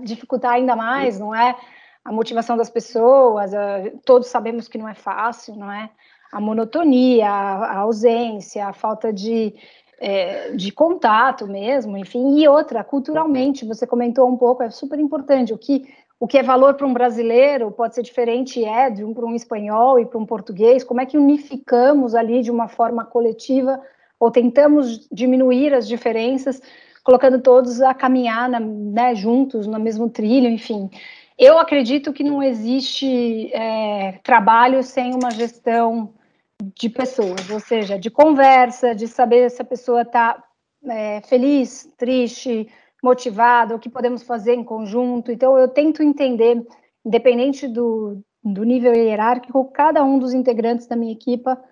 dificultar 0.02 0.54
ainda 0.54 0.74
mais, 0.74 1.20
não 1.20 1.32
é? 1.32 1.56
A 2.04 2.10
motivação 2.10 2.56
das 2.56 2.70
pessoas, 2.70 3.54
a, 3.54 3.90
todos 4.04 4.26
sabemos 4.26 4.66
que 4.66 4.78
não 4.78 4.88
é 4.88 4.94
fácil, 4.94 5.54
não 5.54 5.70
é? 5.70 5.88
A 6.32 6.40
monotonia, 6.40 7.30
a, 7.30 7.64
a 7.64 7.78
ausência, 7.78 8.66
a 8.66 8.72
falta 8.72 9.12
de 9.12 9.54
é, 10.00 10.50
de 10.52 10.70
contato 10.70 11.46
mesmo, 11.46 11.96
enfim, 11.96 12.38
e 12.38 12.48
outra, 12.48 12.84
culturalmente, 12.84 13.66
você 13.66 13.86
comentou 13.86 14.28
um 14.28 14.36
pouco, 14.36 14.62
é 14.62 14.70
super 14.70 14.98
importante, 14.98 15.52
o 15.52 15.58
que, 15.58 15.86
o 16.20 16.26
que 16.26 16.38
é 16.38 16.42
valor 16.42 16.74
para 16.74 16.86
um 16.86 16.92
brasileiro 16.92 17.70
pode 17.70 17.94
ser 17.94 18.02
diferente, 18.02 18.64
é, 18.64 18.90
de 18.90 19.04
um 19.04 19.12
para 19.12 19.26
um 19.26 19.34
espanhol 19.34 19.98
e 19.98 20.06
para 20.06 20.18
um 20.18 20.26
português, 20.26 20.84
como 20.84 21.00
é 21.00 21.06
que 21.06 21.18
unificamos 21.18 22.14
ali 22.14 22.42
de 22.42 22.50
uma 22.50 22.68
forma 22.68 23.04
coletiva, 23.04 23.80
ou 24.20 24.30
tentamos 24.30 25.08
diminuir 25.10 25.74
as 25.74 25.86
diferenças, 25.86 26.60
colocando 27.02 27.40
todos 27.40 27.80
a 27.80 27.94
caminhar 27.94 28.48
na, 28.48 28.60
né, 28.60 29.14
juntos 29.14 29.66
no 29.66 29.78
mesmo 29.78 30.08
trilho, 30.10 30.48
enfim. 30.48 30.90
Eu 31.38 31.58
acredito 31.58 32.12
que 32.12 32.24
não 32.24 32.42
existe 32.42 33.52
é, 33.54 34.18
trabalho 34.24 34.82
sem 34.82 35.14
uma 35.14 35.30
gestão 35.30 36.12
de 36.62 36.88
pessoas, 36.88 37.48
ou 37.50 37.60
seja, 37.60 37.98
de 37.98 38.10
conversa, 38.10 38.94
de 38.94 39.06
saber 39.06 39.50
se 39.50 39.62
a 39.62 39.64
pessoa 39.64 40.02
está 40.02 40.42
é, 40.84 41.20
feliz, 41.22 41.88
triste, 41.96 42.68
motivada, 43.02 43.74
o 43.74 43.78
que 43.78 43.88
podemos 43.88 44.22
fazer 44.22 44.54
em 44.54 44.64
conjunto. 44.64 45.30
Então, 45.30 45.56
eu 45.56 45.68
tento 45.68 46.02
entender, 46.02 46.66
independente 47.04 47.68
do, 47.68 48.20
do 48.42 48.64
nível 48.64 48.92
hierárquico, 48.92 49.70
cada 49.72 50.02
um 50.04 50.18
dos 50.18 50.34
integrantes 50.34 50.86
da 50.86 50.96
minha 50.96 51.12
equipa. 51.12 51.62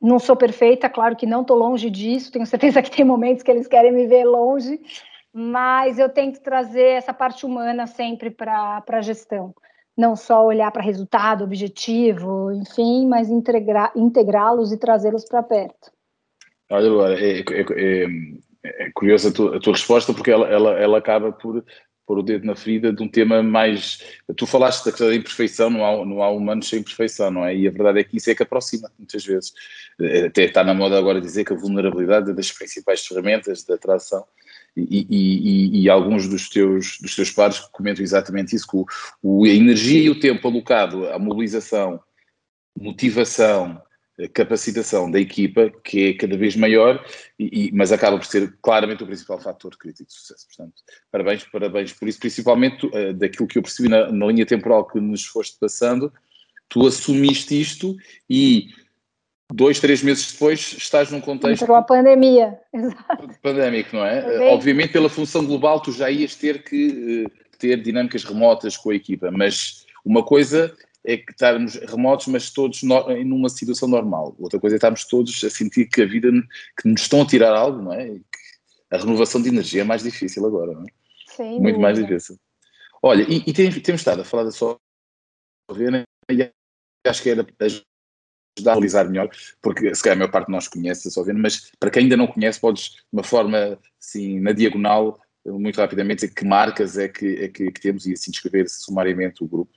Não 0.00 0.18
sou 0.18 0.34
perfeita, 0.34 0.88
claro 0.88 1.14
que 1.14 1.26
não 1.26 1.42
estou 1.42 1.56
longe 1.56 1.90
disso, 1.90 2.32
tenho 2.32 2.46
certeza 2.46 2.82
que 2.82 2.90
tem 2.90 3.04
momentos 3.04 3.42
que 3.42 3.50
eles 3.50 3.68
querem 3.68 3.92
me 3.92 4.06
ver 4.06 4.24
longe, 4.24 4.80
mas 5.32 5.98
eu 5.98 6.08
tento 6.08 6.40
trazer 6.40 6.96
essa 6.96 7.12
parte 7.12 7.46
humana 7.46 7.86
sempre 7.86 8.30
para 8.30 8.82
a 8.86 9.00
gestão 9.00 9.54
não 9.96 10.16
só 10.16 10.44
olhar 10.44 10.70
para 10.70 10.82
resultado, 10.82 11.44
objetivo, 11.44 12.52
enfim, 12.52 13.06
mas 13.06 13.28
integrá-los 13.28 14.72
e 14.72 14.78
trazê-los 14.78 15.24
para 15.24 15.42
perto. 15.42 15.90
Olha, 16.70 16.90
Laura, 16.90 17.20
é, 17.20 17.40
é, 17.40 17.64
é, 17.76 18.06
é 18.64 18.90
curiosa 18.94 19.28
a 19.28 19.32
tua, 19.32 19.56
a 19.56 19.60
tua, 19.60 19.74
resposta, 19.74 20.14
porque 20.14 20.30
ela, 20.30 20.48
ela, 20.48 20.70
ela 20.80 20.98
acaba 20.98 21.30
por 21.32 21.62
pôr 22.06 22.18
o 22.18 22.22
dedo 22.22 22.46
na 22.46 22.56
ferida 22.56 22.92
de 22.92 23.02
um 23.02 23.08
tema 23.08 23.42
mais. 23.42 24.02
Tu 24.36 24.46
falaste 24.46 24.84
da 24.84 24.90
questão 24.90 25.08
da 25.08 25.14
imperfeição, 25.14 25.70
não 25.70 25.84
há, 25.84 26.04
não 26.04 26.22
há 26.22 26.30
humanos 26.30 26.68
sem 26.68 26.80
imperfeição, 26.80 27.30
não 27.30 27.44
é? 27.44 27.54
E 27.54 27.68
a 27.68 27.70
verdade 27.70 28.00
é 28.00 28.04
que 28.04 28.16
isso 28.16 28.30
é 28.30 28.34
que 28.34 28.42
aproxima, 28.42 28.90
muitas 28.98 29.24
vezes. 29.24 29.52
Até 30.26 30.44
está 30.44 30.64
na 30.64 30.74
moda 30.74 30.98
agora 30.98 31.20
dizer 31.20 31.44
que 31.44 31.52
a 31.52 31.56
vulnerabilidade 31.56 32.30
é 32.30 32.34
das 32.34 32.50
principais 32.50 33.06
ferramentas 33.06 33.64
da 33.64 33.74
atração 33.74 34.24
e, 34.76 35.06
e, 35.10 35.82
e, 35.82 35.90
alguns 35.90 36.28
dos 36.28 36.48
teus, 36.48 36.98
dos 37.00 37.14
teus 37.14 37.30
pares 37.30 37.60
comentam 37.72 38.02
exatamente 38.02 38.56
isso, 38.56 38.66
que 38.66 38.76
o, 38.76 38.86
o, 39.22 39.44
a 39.44 39.48
energia 39.48 40.02
e 40.02 40.10
o 40.10 40.18
tempo 40.18 40.48
alocado 40.48 41.08
à 41.08 41.18
mobilização, 41.18 42.00
motivação, 42.78 43.82
capacitação 44.32 45.10
da 45.10 45.18
equipa, 45.18 45.70
que 45.82 46.08
é 46.08 46.14
cada 46.14 46.36
vez 46.36 46.54
maior, 46.54 47.04
e, 47.38 47.70
mas 47.72 47.92
acaba 47.92 48.18
por 48.18 48.26
ser 48.26 48.56
claramente 48.62 49.02
o 49.02 49.06
principal 49.06 49.40
fator 49.40 49.76
crítico 49.76 50.08
de 50.08 50.14
sucesso. 50.14 50.46
Portanto, 50.46 50.74
parabéns, 51.10 51.44
parabéns 51.44 51.92
por 51.92 52.08
isso, 52.08 52.20
principalmente 52.20 52.86
uh, 52.86 53.12
daquilo 53.14 53.48
que 53.48 53.58
eu 53.58 53.62
percebi 53.62 53.88
na, 53.88 54.10
na 54.12 54.26
linha 54.26 54.46
temporal 54.46 54.86
que 54.86 55.00
nos 55.00 55.24
foste 55.24 55.56
passando, 55.58 56.12
tu 56.68 56.86
assumiste 56.86 57.58
isto 57.60 57.96
e 58.28 58.68
dois, 59.54 59.80
três 59.80 60.02
meses 60.02 60.32
depois 60.32 60.74
estás 60.78 61.10
num 61.10 61.20
contexto. 61.20 61.62
Entrou 61.62 61.76
a 61.76 61.82
pandemia, 61.82 62.58
exato. 62.72 63.28
Pandémico, 63.42 63.96
não 63.96 64.04
é? 64.04 64.50
Obviamente, 64.52 64.92
pela 64.92 65.08
função 65.08 65.44
global, 65.44 65.80
tu 65.80 65.92
já 65.92 66.10
ias 66.10 66.34
ter 66.34 66.62
que 66.62 67.24
uh, 67.26 67.56
ter 67.58 67.80
dinâmicas 67.82 68.24
remotas 68.24 68.76
com 68.76 68.90
a 68.90 68.94
equipa, 68.94 69.30
mas 69.30 69.84
uma 70.04 70.22
coisa 70.22 70.74
é 71.04 71.16
que 71.16 71.32
estarmos 71.32 71.74
remotos, 71.74 72.28
mas 72.28 72.50
todos 72.50 72.82
no, 72.82 73.24
numa 73.24 73.48
situação 73.48 73.88
normal. 73.88 74.34
Outra 74.38 74.60
coisa 74.60 74.76
é 74.76 74.78
estarmos 74.78 75.04
todos 75.04 75.42
a 75.44 75.50
sentir 75.50 75.86
que 75.86 76.02
a 76.02 76.06
vida, 76.06 76.30
que 76.80 76.88
nos 76.88 77.02
estão 77.02 77.22
a 77.22 77.26
tirar 77.26 77.54
algo, 77.54 77.82
não 77.82 77.92
é? 77.92 78.16
a 78.92 78.98
renovação 78.98 79.40
de 79.40 79.48
energia 79.48 79.80
é 79.80 79.84
mais 79.84 80.02
difícil 80.02 80.46
agora, 80.46 80.72
não 80.72 80.82
é? 80.82 80.86
Sim, 81.28 81.60
Muito 81.60 81.80
mais 81.80 81.98
difícil. 81.98 82.38
Olha, 83.02 83.22
e, 83.22 83.42
e 83.46 83.52
temos, 83.52 83.80
temos 83.80 84.00
estado 84.02 84.20
a 84.20 84.24
falar 84.24 84.44
da 84.44 84.50
Sovena 84.50 86.04
e 86.30 86.50
acho 87.06 87.22
que 87.22 87.30
era 87.30 87.46
as 87.58 87.82
ajudar 88.58 88.72
a 88.72 88.74
analisar 88.74 89.04
melhor, 89.08 89.28
porque 89.60 89.94
se 89.94 90.02
calhar 90.02 90.16
a 90.16 90.18
maior 90.18 90.30
parte 90.30 90.46
de 90.46 90.52
nós 90.52 90.68
conhece 90.68 91.08
a 91.08 91.10
Sovena, 91.10 91.38
mas 91.38 91.72
para 91.78 91.90
quem 91.90 92.04
ainda 92.04 92.16
não 92.16 92.26
conhece, 92.26 92.60
podes, 92.60 92.90
de 92.90 93.02
uma 93.12 93.22
forma 93.22 93.78
assim, 94.00 94.40
na 94.40 94.52
diagonal, 94.52 95.18
muito 95.44 95.80
rapidamente 95.80 96.22
dizer 96.22 96.34
que 96.34 96.44
marcas 96.44 96.98
é 96.98 97.08
que, 97.08 97.44
é 97.44 97.48
que, 97.48 97.70
que 97.70 97.80
temos 97.80 98.06
e 98.06 98.12
assim 98.12 98.30
descrever 98.30 98.68
sumariamente 98.68 99.42
o 99.42 99.48
grupo. 99.48 99.72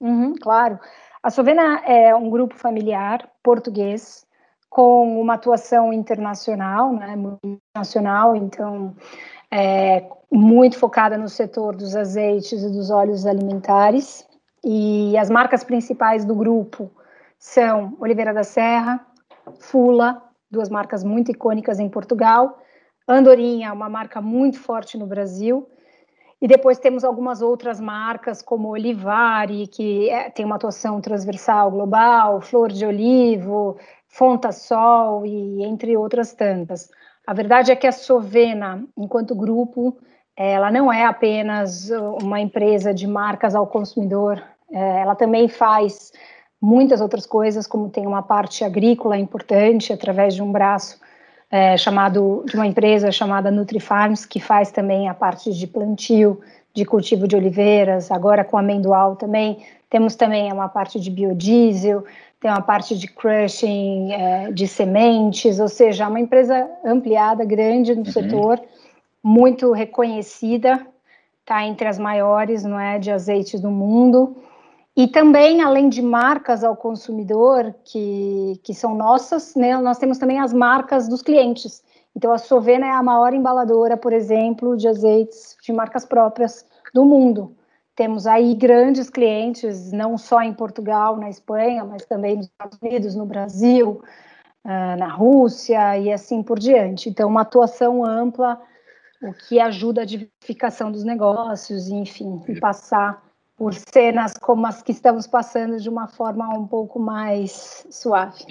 Uhum, 0.00 0.34
claro. 0.34 0.78
A 1.22 1.30
Sovena 1.30 1.82
é 1.84 2.14
um 2.14 2.30
grupo 2.30 2.56
familiar 2.56 3.28
português 3.42 4.26
com 4.68 5.20
uma 5.20 5.34
atuação 5.34 5.92
internacional, 5.92 6.94
né, 6.94 7.14
nacional, 7.76 8.34
então 8.34 8.96
é, 9.50 10.08
muito 10.30 10.78
focada 10.78 11.18
no 11.18 11.28
setor 11.28 11.76
dos 11.76 11.94
azeites 11.94 12.62
e 12.62 12.70
dos 12.70 12.90
óleos 12.90 13.26
alimentares. 13.26 14.26
E 14.64 15.16
as 15.18 15.28
marcas 15.28 15.62
principais 15.62 16.24
do 16.24 16.34
grupo 16.34 16.90
são 17.42 17.96
Oliveira 17.98 18.32
da 18.32 18.44
Serra, 18.44 19.04
Fula, 19.58 20.22
duas 20.48 20.68
marcas 20.68 21.02
muito 21.02 21.32
icônicas 21.32 21.80
em 21.80 21.88
Portugal, 21.88 22.62
Andorinha, 23.06 23.72
uma 23.72 23.88
marca 23.88 24.20
muito 24.20 24.60
forte 24.60 24.96
no 24.96 25.06
Brasil, 25.06 25.68
e 26.40 26.46
depois 26.46 26.78
temos 26.78 27.02
algumas 27.02 27.42
outras 27.42 27.80
marcas, 27.80 28.42
como 28.42 28.68
Olivari, 28.68 29.66
que 29.66 30.08
é, 30.08 30.30
tem 30.30 30.46
uma 30.46 30.54
atuação 30.54 31.00
transversal 31.00 31.68
global, 31.72 32.40
Flor 32.40 32.70
de 32.70 32.86
Olivo, 32.86 33.76
Fontasol 34.06 35.26
e 35.26 35.64
entre 35.64 35.96
outras 35.96 36.32
tantas. 36.32 36.88
A 37.26 37.34
verdade 37.34 37.72
é 37.72 37.76
que 37.76 37.88
a 37.88 37.92
Sovena, 37.92 38.84
enquanto 38.96 39.34
grupo, 39.34 39.98
ela 40.36 40.70
não 40.70 40.92
é 40.92 41.04
apenas 41.04 41.90
uma 42.22 42.40
empresa 42.40 42.94
de 42.94 43.08
marcas 43.08 43.56
ao 43.56 43.66
consumidor, 43.66 44.40
é, 44.70 45.00
ela 45.00 45.16
também 45.16 45.48
faz 45.48 46.12
muitas 46.62 47.00
outras 47.00 47.26
coisas, 47.26 47.66
como 47.66 47.90
tem 47.90 48.06
uma 48.06 48.22
parte 48.22 48.62
agrícola 48.62 49.18
importante 49.18 49.92
através 49.92 50.32
de 50.32 50.40
um 50.40 50.52
braço 50.52 51.00
é, 51.50 51.76
chamado 51.76 52.44
de 52.46 52.54
uma 52.54 52.66
empresa 52.66 53.10
chamada 53.10 53.50
NutriFarms, 53.50 54.24
que 54.24 54.38
faz 54.38 54.70
também 54.70 55.08
a 55.08 55.14
parte 55.14 55.52
de 55.52 55.66
plantio, 55.66 56.40
de 56.72 56.84
cultivo 56.84 57.26
de 57.26 57.34
oliveiras, 57.34 58.12
agora 58.12 58.44
com 58.44 58.56
amendoal 58.56 59.16
também. 59.16 59.58
Temos 59.90 60.14
também 60.14 60.50
uma 60.52 60.68
parte 60.68 61.00
de 61.00 61.10
biodiesel, 61.10 62.04
tem 62.40 62.50
uma 62.50 62.62
parte 62.62 62.96
de 62.96 63.08
crushing 63.08 64.12
é, 64.12 64.52
de 64.52 64.66
sementes, 64.68 65.58
ou 65.58 65.68
seja, 65.68 66.08
uma 66.08 66.20
empresa 66.20 66.70
ampliada, 66.84 67.44
grande 67.44 67.92
no 67.92 68.00
uhum. 68.00 68.12
setor, 68.12 68.60
muito 69.22 69.72
reconhecida, 69.72 70.86
está 71.40 71.64
entre 71.64 71.88
as 71.88 71.98
maiores, 71.98 72.62
não 72.62 72.78
é, 72.78 72.98
de 72.98 73.10
azeites 73.10 73.60
do 73.60 73.70
mundo. 73.70 74.36
E 74.96 75.08
também, 75.08 75.62
além 75.62 75.88
de 75.88 76.02
marcas 76.02 76.62
ao 76.62 76.76
consumidor, 76.76 77.74
que, 77.84 78.60
que 78.62 78.74
são 78.74 78.94
nossas, 78.94 79.54
né, 79.54 79.76
nós 79.78 79.98
temos 79.98 80.18
também 80.18 80.38
as 80.38 80.52
marcas 80.52 81.08
dos 81.08 81.22
clientes. 81.22 81.82
Então, 82.14 82.30
a 82.30 82.38
Sovena 82.38 82.86
é 82.86 82.90
a 82.90 83.02
maior 83.02 83.32
embaladora, 83.32 83.96
por 83.96 84.12
exemplo, 84.12 84.76
de 84.76 84.86
azeites 84.86 85.56
de 85.62 85.72
marcas 85.72 86.04
próprias 86.04 86.66
do 86.92 87.06
mundo. 87.06 87.56
Temos 87.96 88.26
aí 88.26 88.54
grandes 88.54 89.08
clientes, 89.08 89.92
não 89.92 90.18
só 90.18 90.42
em 90.42 90.52
Portugal, 90.52 91.16
na 91.16 91.30
Espanha, 91.30 91.84
mas 91.84 92.04
também 92.04 92.36
nos 92.36 92.46
Estados 92.46 92.78
Unidos, 92.82 93.14
no 93.14 93.24
Brasil, 93.24 94.02
ah, 94.64 94.96
na 94.96 95.08
Rússia 95.08 95.98
e 95.98 96.12
assim 96.12 96.42
por 96.42 96.58
diante. 96.58 97.08
Então, 97.08 97.28
uma 97.30 97.42
atuação 97.42 98.04
ampla, 98.04 98.60
o 99.22 99.32
que 99.32 99.58
ajuda 99.58 100.02
a 100.02 100.06
diversificação 100.06 100.92
dos 100.92 101.04
negócios, 101.04 101.88
enfim, 101.88 102.42
e 102.46 102.60
passar 102.60 103.22
por 103.62 103.74
cenas 103.74 104.32
como 104.40 104.66
as 104.66 104.82
que 104.82 104.90
estamos 104.90 105.24
passando 105.24 105.80
de 105.80 105.88
uma 105.88 106.08
forma 106.08 106.48
um 106.58 106.66
pouco 106.66 106.98
mais 106.98 107.86
suave. 107.92 108.44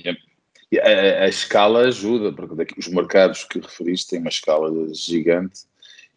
A, 0.81 1.23
a, 1.25 1.27
escala 1.27 1.79
ajuda, 1.79 2.31
porque 2.31 2.79
os 2.79 2.87
mercados 2.87 3.43
que 3.43 3.59
referiste 3.59 4.11
têm 4.11 4.19
uma 4.19 4.29
escala 4.29 4.71
gigante 4.93 5.63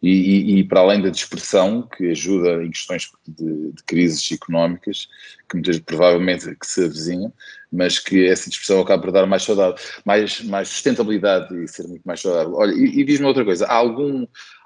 e, 0.01 0.11
e, 0.11 0.59
e, 0.59 0.63
para 0.63 0.79
além 0.79 1.01
da 1.01 1.09
dispersão, 1.09 1.81
que 1.81 2.09
ajuda 2.09 2.63
em 2.63 2.71
questões 2.71 3.11
de, 3.27 3.73
de 3.73 3.83
crises 3.83 4.31
económicas, 4.31 5.09
que 5.49 5.55
muitas 5.55 5.77
provavelmente 5.79 6.55
que 6.55 6.65
se 6.65 6.85
avizinham, 6.85 7.33
mas 7.69 7.99
que 7.99 8.25
essa 8.25 8.49
dispersão 8.49 8.79
acaba 8.79 9.03
por 9.03 9.11
dar 9.11 9.25
mais 9.25 9.43
saudável, 9.43 9.75
mais, 10.05 10.39
mais 10.39 10.69
sustentabilidade 10.69 11.53
e 11.61 11.67
ser 11.67 11.85
muito 11.85 12.03
mais 12.05 12.21
saudável. 12.21 12.53
Olha, 12.55 12.71
e, 12.71 13.01
e 13.01 13.03
diz-me 13.03 13.25
outra 13.25 13.43
coisa, 13.43 13.65
há 13.65 13.73
algum, 13.73 14.25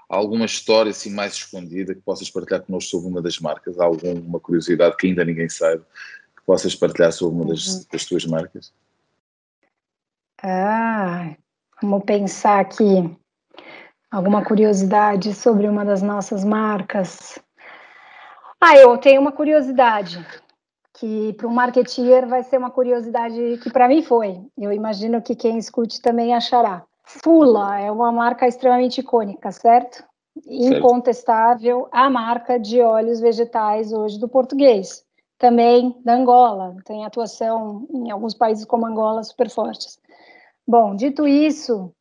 alguma 0.09 0.45
história 0.45 0.89
assim 0.89 1.13
mais 1.13 1.33
escondida 1.33 1.93
que 1.93 2.01
possas 2.01 2.29
partilhar 2.29 2.63
connosco 2.63 2.89
sobre 2.89 3.09
uma 3.09 3.21
das 3.21 3.39
marcas? 3.39 3.79
Há 3.79 3.85
alguma 3.85 4.39
curiosidade 4.39 4.97
que 4.97 5.07
ainda 5.07 5.23
ninguém 5.23 5.47
sabe 5.47 5.83
que 6.35 6.43
possas 6.45 6.75
partilhar 6.75 7.11
sobre 7.13 7.35
uma 7.35 7.45
das, 7.45 7.67
uhum. 7.67 7.85
das 7.91 8.05
tuas 8.05 8.25
marcas? 8.25 8.73
Ah, 10.41 11.35
vamos 11.81 12.03
pensar 12.05 12.59
aqui. 12.59 13.15
Alguma 14.09 14.43
curiosidade 14.43 15.33
sobre 15.35 15.67
uma 15.67 15.85
das 15.85 16.01
nossas 16.01 16.43
marcas? 16.43 17.37
Ah, 18.59 18.75
eu 18.75 18.97
tenho 18.97 19.21
uma 19.21 19.31
curiosidade 19.31 20.25
que 20.93 21.33
para 21.33 21.47
um 21.47 21.53
marketeer 21.53 22.27
vai 22.27 22.43
ser 22.43 22.57
uma 22.57 22.71
curiosidade 22.71 23.57
que 23.61 23.71
para 23.71 23.87
mim 23.87 24.01
foi. 24.01 24.41
Eu 24.57 24.73
imagino 24.73 25.21
que 25.21 25.35
quem 25.35 25.57
escute 25.57 26.01
também 26.01 26.33
achará. 26.33 26.83
Fula 27.09 27.79
é 27.79 27.91
uma 27.91 28.11
marca 28.11 28.47
extremamente 28.47 28.99
icônica, 28.99 29.51
certo? 29.51 30.03
Incontestável 30.45 31.87
a 31.91 32.07
marca 32.07 32.59
de 32.59 32.79
óleos 32.81 33.19
vegetais 33.19 33.91
hoje 33.91 34.19
do 34.19 34.29
português. 34.29 35.03
Também 35.39 35.99
da 36.05 36.13
Angola, 36.13 36.75
tem 36.85 37.03
atuação 37.03 37.87
em 37.91 38.11
alguns 38.11 38.35
países 38.35 38.63
como 38.63 38.85
Angola 38.85 39.23
super 39.23 39.49
fortes. 39.49 39.99
Bom, 40.67 40.95
dito 40.95 41.27
isso, 41.27 41.91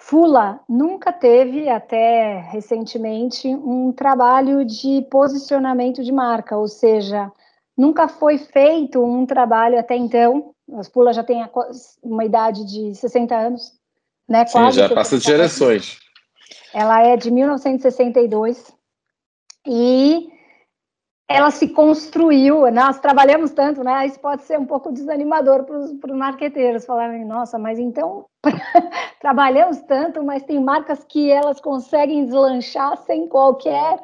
Fula 0.00 0.58
nunca 0.68 1.12
teve, 1.12 1.68
até 1.68 2.40
recentemente, 2.40 3.46
um 3.46 3.92
trabalho 3.92 4.64
de 4.64 5.06
posicionamento 5.08 6.02
de 6.02 6.10
marca, 6.10 6.56
ou 6.56 6.66
seja, 6.66 7.30
nunca 7.76 8.08
foi 8.08 8.36
feito 8.36 9.00
um 9.00 9.24
trabalho 9.24 9.78
até 9.78 9.94
então. 9.94 10.50
A 10.72 10.82
Fula 10.82 11.12
já 11.12 11.22
tem 11.22 11.48
uma 12.02 12.24
idade 12.24 12.64
de 12.64 12.96
60 12.96 13.36
anos, 13.36 13.72
né? 14.28 14.46
Sim, 14.46 14.70
já 14.72 14.88
passa 14.88 15.18
de 15.18 15.24
gerações. 15.24 15.98
Ela 16.72 17.02
é 17.02 17.16
de 17.16 17.30
1962 17.30 18.72
e 19.66 20.28
ela 21.28 21.50
se 21.50 21.68
construiu. 21.68 22.70
Nós 22.70 22.98
trabalhamos 23.00 23.50
tanto, 23.50 23.82
né? 23.82 24.06
Isso 24.06 24.20
pode 24.20 24.42
ser 24.42 24.58
um 24.58 24.66
pouco 24.66 24.92
desanimador 24.92 25.64
para 25.64 25.78
os 25.78 25.92
marqueteiros 26.16 26.84
falarem, 26.84 27.24
nossa, 27.24 27.58
mas 27.58 27.78
então 27.78 28.26
trabalhamos 29.20 29.80
tanto, 29.82 30.22
mas 30.22 30.42
tem 30.42 30.60
marcas 30.60 31.04
que 31.04 31.30
elas 31.30 31.60
conseguem 31.60 32.24
deslanchar 32.24 32.96
sem 33.04 33.26
qualquer 33.26 34.00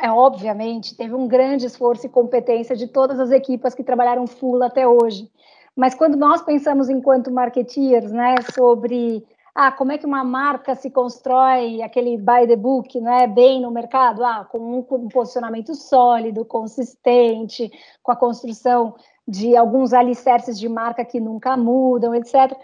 é, 0.00 0.10
obviamente, 0.10 0.96
teve 0.96 1.14
um 1.14 1.28
grande 1.28 1.66
esforço 1.66 2.06
e 2.06 2.10
competência 2.10 2.74
de 2.74 2.88
todas 2.88 3.20
as 3.20 3.30
equipas 3.30 3.74
que 3.74 3.84
trabalharam 3.84 4.26
full 4.26 4.62
até 4.62 4.86
hoje. 4.86 5.30
Mas 5.76 5.94
quando 5.94 6.16
nós 6.16 6.42
pensamos 6.42 6.88
enquanto 6.88 7.30
marketeers, 7.30 8.12
né, 8.12 8.36
sobre 8.54 9.24
ah, 9.54 9.70
como 9.70 9.92
é 9.92 9.98
que 9.98 10.06
uma 10.06 10.24
marca 10.24 10.74
se 10.74 10.90
constrói 10.90 11.80
aquele 11.80 12.16
by 12.16 12.46
the 12.46 12.56
book, 12.56 13.00
né, 13.00 13.26
bem 13.26 13.60
no 13.60 13.70
mercado, 13.70 14.24
ah, 14.24 14.44
com 14.44 14.78
um, 14.78 14.82
com 14.82 14.96
um 14.96 15.08
posicionamento 15.08 15.74
sólido, 15.74 16.44
consistente, 16.44 17.70
com 18.02 18.10
a 18.10 18.16
construção 18.16 18.96
de 19.26 19.56
alguns 19.56 19.92
alicerces 19.92 20.58
de 20.58 20.68
marca 20.68 21.04
que 21.04 21.20
nunca 21.20 21.56
mudam, 21.56 22.14
etc. 22.14 22.56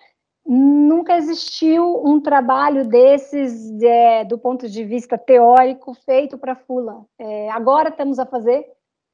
Nunca 0.44 1.16
existiu 1.16 2.02
um 2.04 2.20
trabalho 2.20 2.84
desses 2.86 3.80
é, 3.82 4.24
do 4.24 4.36
ponto 4.36 4.68
de 4.68 4.84
vista 4.84 5.16
teórico 5.16 5.94
feito 5.94 6.36
para 6.36 6.56
Fula. 6.56 7.04
É, 7.18 7.50
agora 7.50 7.90
estamos 7.90 8.18
a 8.18 8.26
fazer 8.26 8.66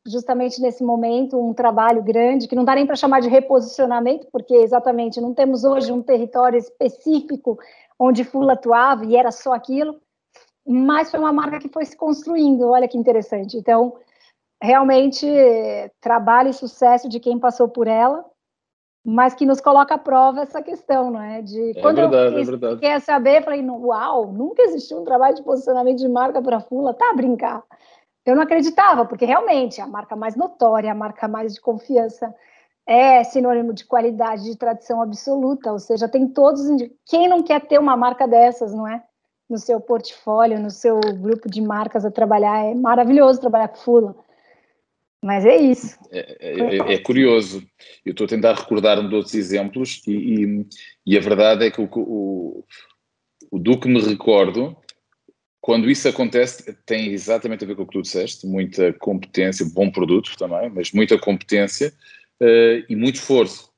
justamente 0.06 0.60
nesse 0.60 0.84
momento, 0.84 1.38
um 1.38 1.52
trabalho 1.52 2.02
grande, 2.02 2.46
que 2.46 2.54
não 2.54 2.64
dá 2.64 2.74
nem 2.74 2.86
para 2.86 2.96
chamar 2.96 3.20
de 3.20 3.28
reposicionamento, 3.28 4.26
porque 4.30 4.54
exatamente 4.54 5.20
não 5.20 5.34
temos 5.34 5.64
hoje 5.64 5.92
um 5.92 6.02
território 6.02 6.58
específico 6.58 7.58
onde 7.98 8.24
Fula 8.24 8.52
atuava 8.52 9.04
e 9.04 9.16
era 9.16 9.32
só 9.32 9.52
aquilo, 9.52 10.00
mas 10.66 11.10
foi 11.10 11.18
uma 11.18 11.32
marca 11.32 11.58
que 11.58 11.68
foi 11.68 11.84
se 11.84 11.96
construindo, 11.96 12.68
olha 12.68 12.88
que 12.88 12.98
interessante. 12.98 13.56
Então, 13.56 13.94
realmente, 14.62 15.26
trabalho 16.00 16.50
e 16.50 16.54
sucesso 16.54 17.08
de 17.08 17.20
quem 17.20 17.38
passou 17.38 17.68
por 17.68 17.86
ela, 17.86 18.24
mas 19.04 19.34
que 19.34 19.46
nos 19.46 19.60
coloca 19.60 19.94
à 19.94 19.98
prova 19.98 20.42
essa 20.42 20.60
questão, 20.60 21.10
não 21.10 21.22
é? 21.22 21.40
De 21.40 21.78
é 21.78 21.80
quando 21.80 21.96
verdade, 21.96 22.34
eu 22.34 22.40
é 22.40 22.44
verdade. 22.44 22.80
quer 22.80 23.00
saber, 23.00 23.44
falei, 23.44 23.64
uau, 23.64 24.32
nunca 24.32 24.62
existiu 24.62 24.98
um 24.98 25.04
trabalho 25.04 25.36
de 25.36 25.44
posicionamento 25.44 25.98
de 25.98 26.08
marca 26.08 26.42
para 26.42 26.60
Fula, 26.60 26.92
tá 26.92 27.10
a 27.10 27.14
brincar 27.14 27.62
eu 28.26 28.34
não 28.34 28.42
acreditava, 28.42 29.06
porque 29.06 29.24
realmente 29.24 29.80
a 29.80 29.86
marca 29.86 30.16
mais 30.16 30.34
notória, 30.34 30.90
a 30.90 30.94
marca 30.94 31.28
mais 31.28 31.54
de 31.54 31.60
confiança, 31.60 32.34
é 32.86 33.22
sinônimo 33.24 33.72
de 33.72 33.84
qualidade, 33.84 34.44
de 34.44 34.56
tradição 34.56 35.00
absoluta, 35.00 35.72
ou 35.72 35.78
seja, 35.78 36.08
tem 36.08 36.28
todos. 36.28 36.62
Quem 37.04 37.28
não 37.28 37.42
quer 37.42 37.60
ter 37.66 37.78
uma 37.78 37.96
marca 37.96 38.26
dessas, 38.26 38.72
não 38.72 38.86
é? 38.86 39.02
No 39.48 39.58
seu 39.58 39.80
portfólio, 39.80 40.60
no 40.60 40.70
seu 40.70 41.00
grupo 41.00 41.48
de 41.48 41.60
marcas 41.60 42.04
a 42.04 42.10
trabalhar, 42.10 42.64
é 42.64 42.74
maravilhoso 42.74 43.40
trabalhar 43.40 43.68
com 43.68 43.76
Fula. 43.76 44.16
Mas 45.22 45.44
é 45.44 45.56
isso. 45.56 45.98
É, 46.10 46.36
é, 46.40 46.94
é 46.94 46.98
curioso. 46.98 47.62
Eu 48.04 48.12
estou 48.12 48.26
a 48.26 48.28
tentar 48.28 48.54
recordar-me 48.54 49.08
de 49.08 49.14
outros 49.14 49.34
exemplos 49.34 50.02
e, 50.06 50.12
e, 50.12 50.66
e, 51.06 51.18
a 51.18 51.20
verdade 51.20 51.66
é 51.66 51.70
que 51.70 51.80
o, 51.80 51.88
o, 51.96 52.64
o 53.50 53.58
do 53.58 53.78
que 53.80 53.88
me 53.88 54.00
recordo, 54.00 54.76
quando 55.66 55.90
isso 55.90 56.08
acontece, 56.08 56.72
tem 56.86 57.10
exatamente 57.10 57.64
a 57.64 57.66
ver 57.66 57.74
com 57.74 57.82
o 57.82 57.86
que 57.86 57.94
tu 57.94 58.02
disseste, 58.02 58.46
muita 58.46 58.92
competência, 58.92 59.66
bom 59.74 59.90
produto 59.90 60.36
também, 60.38 60.70
mas 60.70 60.92
muita 60.92 61.18
competência 61.18 61.92
uh, 62.40 62.84
e 62.88 62.94
muito 62.94 63.16
esforço. 63.16 63.68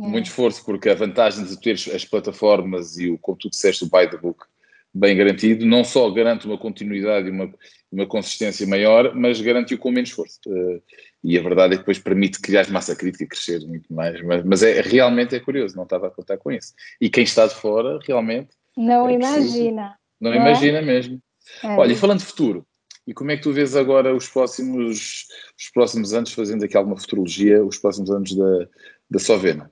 É. 0.00 0.06
Muito 0.06 0.28
esforço, 0.28 0.64
porque 0.64 0.88
a 0.88 0.94
vantagem 0.94 1.44
de 1.44 1.60
ter 1.60 1.74
as 1.94 2.06
plataformas 2.06 2.96
e 2.96 3.10
o, 3.10 3.18
como 3.18 3.36
tu 3.36 3.50
disseste, 3.50 3.84
o 3.84 3.86
by 3.86 4.08
the 4.08 4.16
book 4.16 4.46
bem 4.94 5.14
garantido, 5.14 5.66
não 5.66 5.84
só 5.84 6.08
garante 6.08 6.46
uma 6.46 6.56
continuidade 6.56 7.28
e 7.28 7.30
uma, 7.30 7.52
uma 7.92 8.06
consistência 8.06 8.66
maior, 8.66 9.14
mas 9.14 9.38
garante-o 9.38 9.76
com 9.76 9.90
menos 9.90 10.08
esforço. 10.08 10.40
Uh, 10.46 10.82
e 11.22 11.38
a 11.38 11.42
verdade 11.42 11.74
é 11.74 11.76
que 11.76 11.82
depois 11.82 11.98
permite 11.98 12.40
criar 12.40 12.66
massa 12.70 12.96
crítica 12.96 13.24
e 13.24 13.28
crescer 13.28 13.60
muito 13.66 13.92
mais. 13.92 14.22
Mas, 14.22 14.42
mas 14.42 14.62
é, 14.62 14.80
realmente 14.80 15.36
é 15.36 15.40
curioso, 15.40 15.76
não 15.76 15.84
estava 15.84 16.06
a 16.06 16.10
contar 16.10 16.38
com 16.38 16.50
isso. 16.50 16.72
E 16.98 17.10
quem 17.10 17.24
está 17.24 17.46
de 17.46 17.54
fora, 17.56 17.98
realmente. 18.06 18.54
Não 18.74 19.06
é 19.06 19.12
imagina. 19.12 19.98
Não, 20.18 20.30
não 20.30 20.38
é? 20.38 20.40
imagina 20.40 20.80
mesmo. 20.80 21.20
É. 21.62 21.76
Olha, 21.76 21.92
e 21.92 21.96
falando 21.96 22.20
de 22.20 22.26
futuro, 22.26 22.66
e 23.06 23.14
como 23.14 23.30
é 23.30 23.36
que 23.36 23.42
tu 23.42 23.52
vês 23.52 23.76
agora 23.76 24.14
os 24.14 24.28
próximos, 24.28 25.26
os 25.58 25.70
próximos 25.72 26.12
anos, 26.12 26.32
fazendo 26.32 26.64
aqui 26.64 26.76
alguma 26.76 26.96
futurologia, 26.96 27.64
os 27.64 27.78
próximos 27.78 28.10
anos 28.10 28.34
da, 28.34 28.68
da 29.10 29.18
Sovena? 29.18 29.70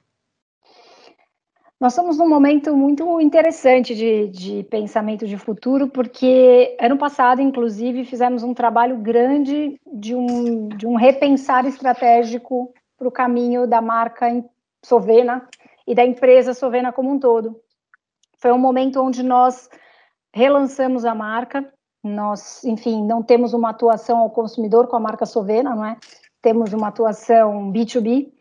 Nós 1.81 1.93
estamos 1.93 2.17
num 2.17 2.29
momento 2.29 2.75
muito 2.77 3.21
interessante 3.21 3.95
de, 3.95 4.29
de 4.29 4.63
pensamento 4.71 5.27
de 5.27 5.37
futuro, 5.37 5.89
porque 5.89 6.77
ano 6.81 6.97
passado, 6.97 7.43
inclusive, 7.43 8.05
fizemos 8.05 8.43
um 8.43 8.55
trabalho 8.55 8.97
grande 8.99 9.79
de 9.93 10.15
um, 10.15 10.69
de 10.69 10.87
um 10.87 10.95
repensar 10.95 11.67
estratégico 11.67 12.73
para 12.97 13.09
o 13.09 13.13
caminho 13.13 13.67
da 13.67 13.83
marca 13.83 14.27
Sovena 14.85 15.47
e 15.87 15.95
da 15.95 16.05
empresa 16.05 16.55
Sovena 16.55 16.93
como 16.93 17.11
um 17.11 17.19
todo. 17.19 17.61
Foi 18.39 18.53
um 18.53 18.59
momento 18.59 19.03
onde 19.03 19.23
nós 19.23 19.69
relançamos 20.35 21.05
a 21.05 21.15
marca, 21.15 21.65
nós, 22.03 22.65
enfim, 22.65 23.07
não 23.07 23.23
temos 23.23 23.55
uma 23.55 23.71
atuação 23.71 24.19
ao 24.19 24.31
consumidor 24.31 24.89
com 24.89 24.97
a 24.97 25.01
marca 25.01 25.25
Sovena, 25.25 25.75
não 25.75 25.85
é? 25.85 25.97
Temos 26.43 26.73
uma 26.73 26.89
atuação 26.89 27.73
B2B, 27.73 28.33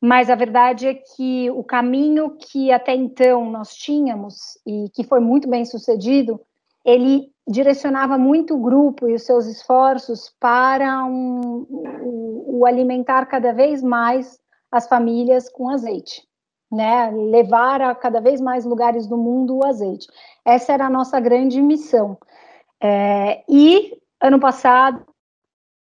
mas 0.00 0.28
a 0.28 0.34
verdade 0.34 0.88
é 0.88 0.94
que 0.94 1.48
o 1.52 1.62
caminho 1.62 2.36
que 2.36 2.72
até 2.72 2.94
então 2.94 3.48
nós 3.48 3.74
tínhamos 3.74 4.58
e 4.66 4.90
que 4.92 5.04
foi 5.04 5.20
muito 5.20 5.48
bem 5.48 5.64
sucedido, 5.64 6.40
ele 6.84 7.30
direcionava 7.48 8.18
muito 8.18 8.54
o 8.54 8.60
grupo 8.60 9.08
e 9.08 9.14
os 9.14 9.22
seus 9.22 9.46
esforços 9.46 10.34
para 10.40 11.04
um, 11.04 11.64
o, 11.70 12.58
o 12.58 12.66
alimentar 12.66 13.24
cada 13.26 13.52
vez 13.52 13.82
mais 13.82 14.36
as 14.70 14.88
famílias 14.88 15.48
com 15.48 15.70
azeite, 15.70 16.26
né? 16.70 17.10
Levar 17.10 17.80
a 17.80 17.94
cada 17.94 18.20
vez 18.20 18.40
mais 18.40 18.64
lugares 18.64 19.06
do 19.06 19.16
mundo 19.16 19.58
o 19.58 19.66
azeite. 19.66 20.06
Essa 20.44 20.72
era 20.72 20.86
a 20.86 20.90
nossa 20.90 21.18
grande 21.20 21.60
missão. 21.60 22.18
É, 22.82 23.42
e 23.48 23.98
ano 24.20 24.38
passado 24.38 25.04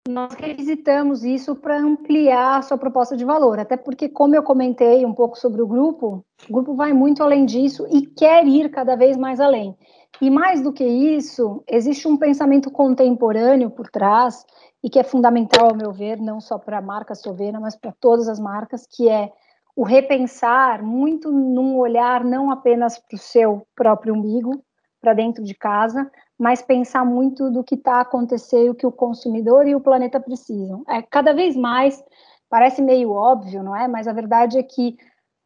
nós 0.08 0.34
revisitamos 0.36 1.24
isso 1.24 1.56
para 1.56 1.80
ampliar 1.80 2.60
a 2.60 2.62
sua 2.62 2.78
proposta 2.78 3.18
de 3.18 3.26
valor, 3.26 3.58
até 3.58 3.76
porque, 3.76 4.08
como 4.08 4.36
eu 4.36 4.44
comentei 4.44 5.04
um 5.04 5.14
pouco 5.14 5.36
sobre 5.36 5.64
o 5.64 5.68
grupo, 5.68 6.24
o 6.48 6.54
grupo 6.54 6.76
vai 6.76 6.94
muito 6.94 7.24
além 7.24 7.44
disso 7.44 7.88
e 7.90 8.06
quer 8.06 8.46
ir 8.46 8.70
cada 8.70 8.96
vez 8.96 9.18
mais 9.18 9.40
além. 9.40 9.76
E 10.22 10.30
mais 10.30 10.62
do 10.62 10.72
que 10.72 10.84
isso, 10.86 11.64
existe 11.68 12.08
um 12.08 12.18
pensamento 12.18 12.70
contemporâneo 12.70 13.72
por 13.72 13.90
trás 13.90 14.46
e 14.84 14.90
que 14.92 15.00
é 15.00 15.04
fundamental, 15.04 15.70
ao 15.70 15.76
meu 15.76 15.92
ver, 15.92 16.22
não 16.22 16.40
só 16.40 16.60
para 16.60 16.78
a 16.78 16.82
marca 16.82 17.16
Sovena, 17.16 17.60
mas 17.60 17.76
para 17.76 17.92
todas 18.00 18.30
as 18.30 18.40
marcas, 18.40 18.86
que 18.86 19.10
é 19.10 19.32
o 19.76 19.84
repensar 19.84 20.82
muito 20.82 21.32
num 21.32 21.78
olhar 21.78 22.24
não 22.24 22.50
apenas 22.50 22.98
para 22.98 23.16
o 23.16 23.20
seu 23.20 23.68
próprio 23.76 24.14
umbigo, 24.14 24.64
para 25.02 25.14
dentro 25.14 25.44
de 25.44 25.54
casa, 25.54 26.10
mas 26.40 26.62
pensar 26.62 27.06
muito 27.06 27.52
do 27.52 27.64
que 27.64 27.76
está 27.76 28.02
acontecendo, 28.02 28.72
o 28.72 28.76
que 28.76 28.88
o 28.88 28.92
consumidor 28.92 29.68
e 29.68 29.76
o 29.76 29.82
planeta 29.82 30.20
precisam. 30.20 30.84
É 30.88 31.02
cada 31.02 31.34
vez 31.34 31.56
mais, 31.56 32.04
parece 32.50 32.82
meio 32.82 33.12
óbvio, 33.12 33.62
não 33.62 33.76
é? 33.76 33.88
Mas 33.88 34.08
a 34.08 34.14
verdade 34.14 34.58
é 34.58 34.64
que 34.64 34.98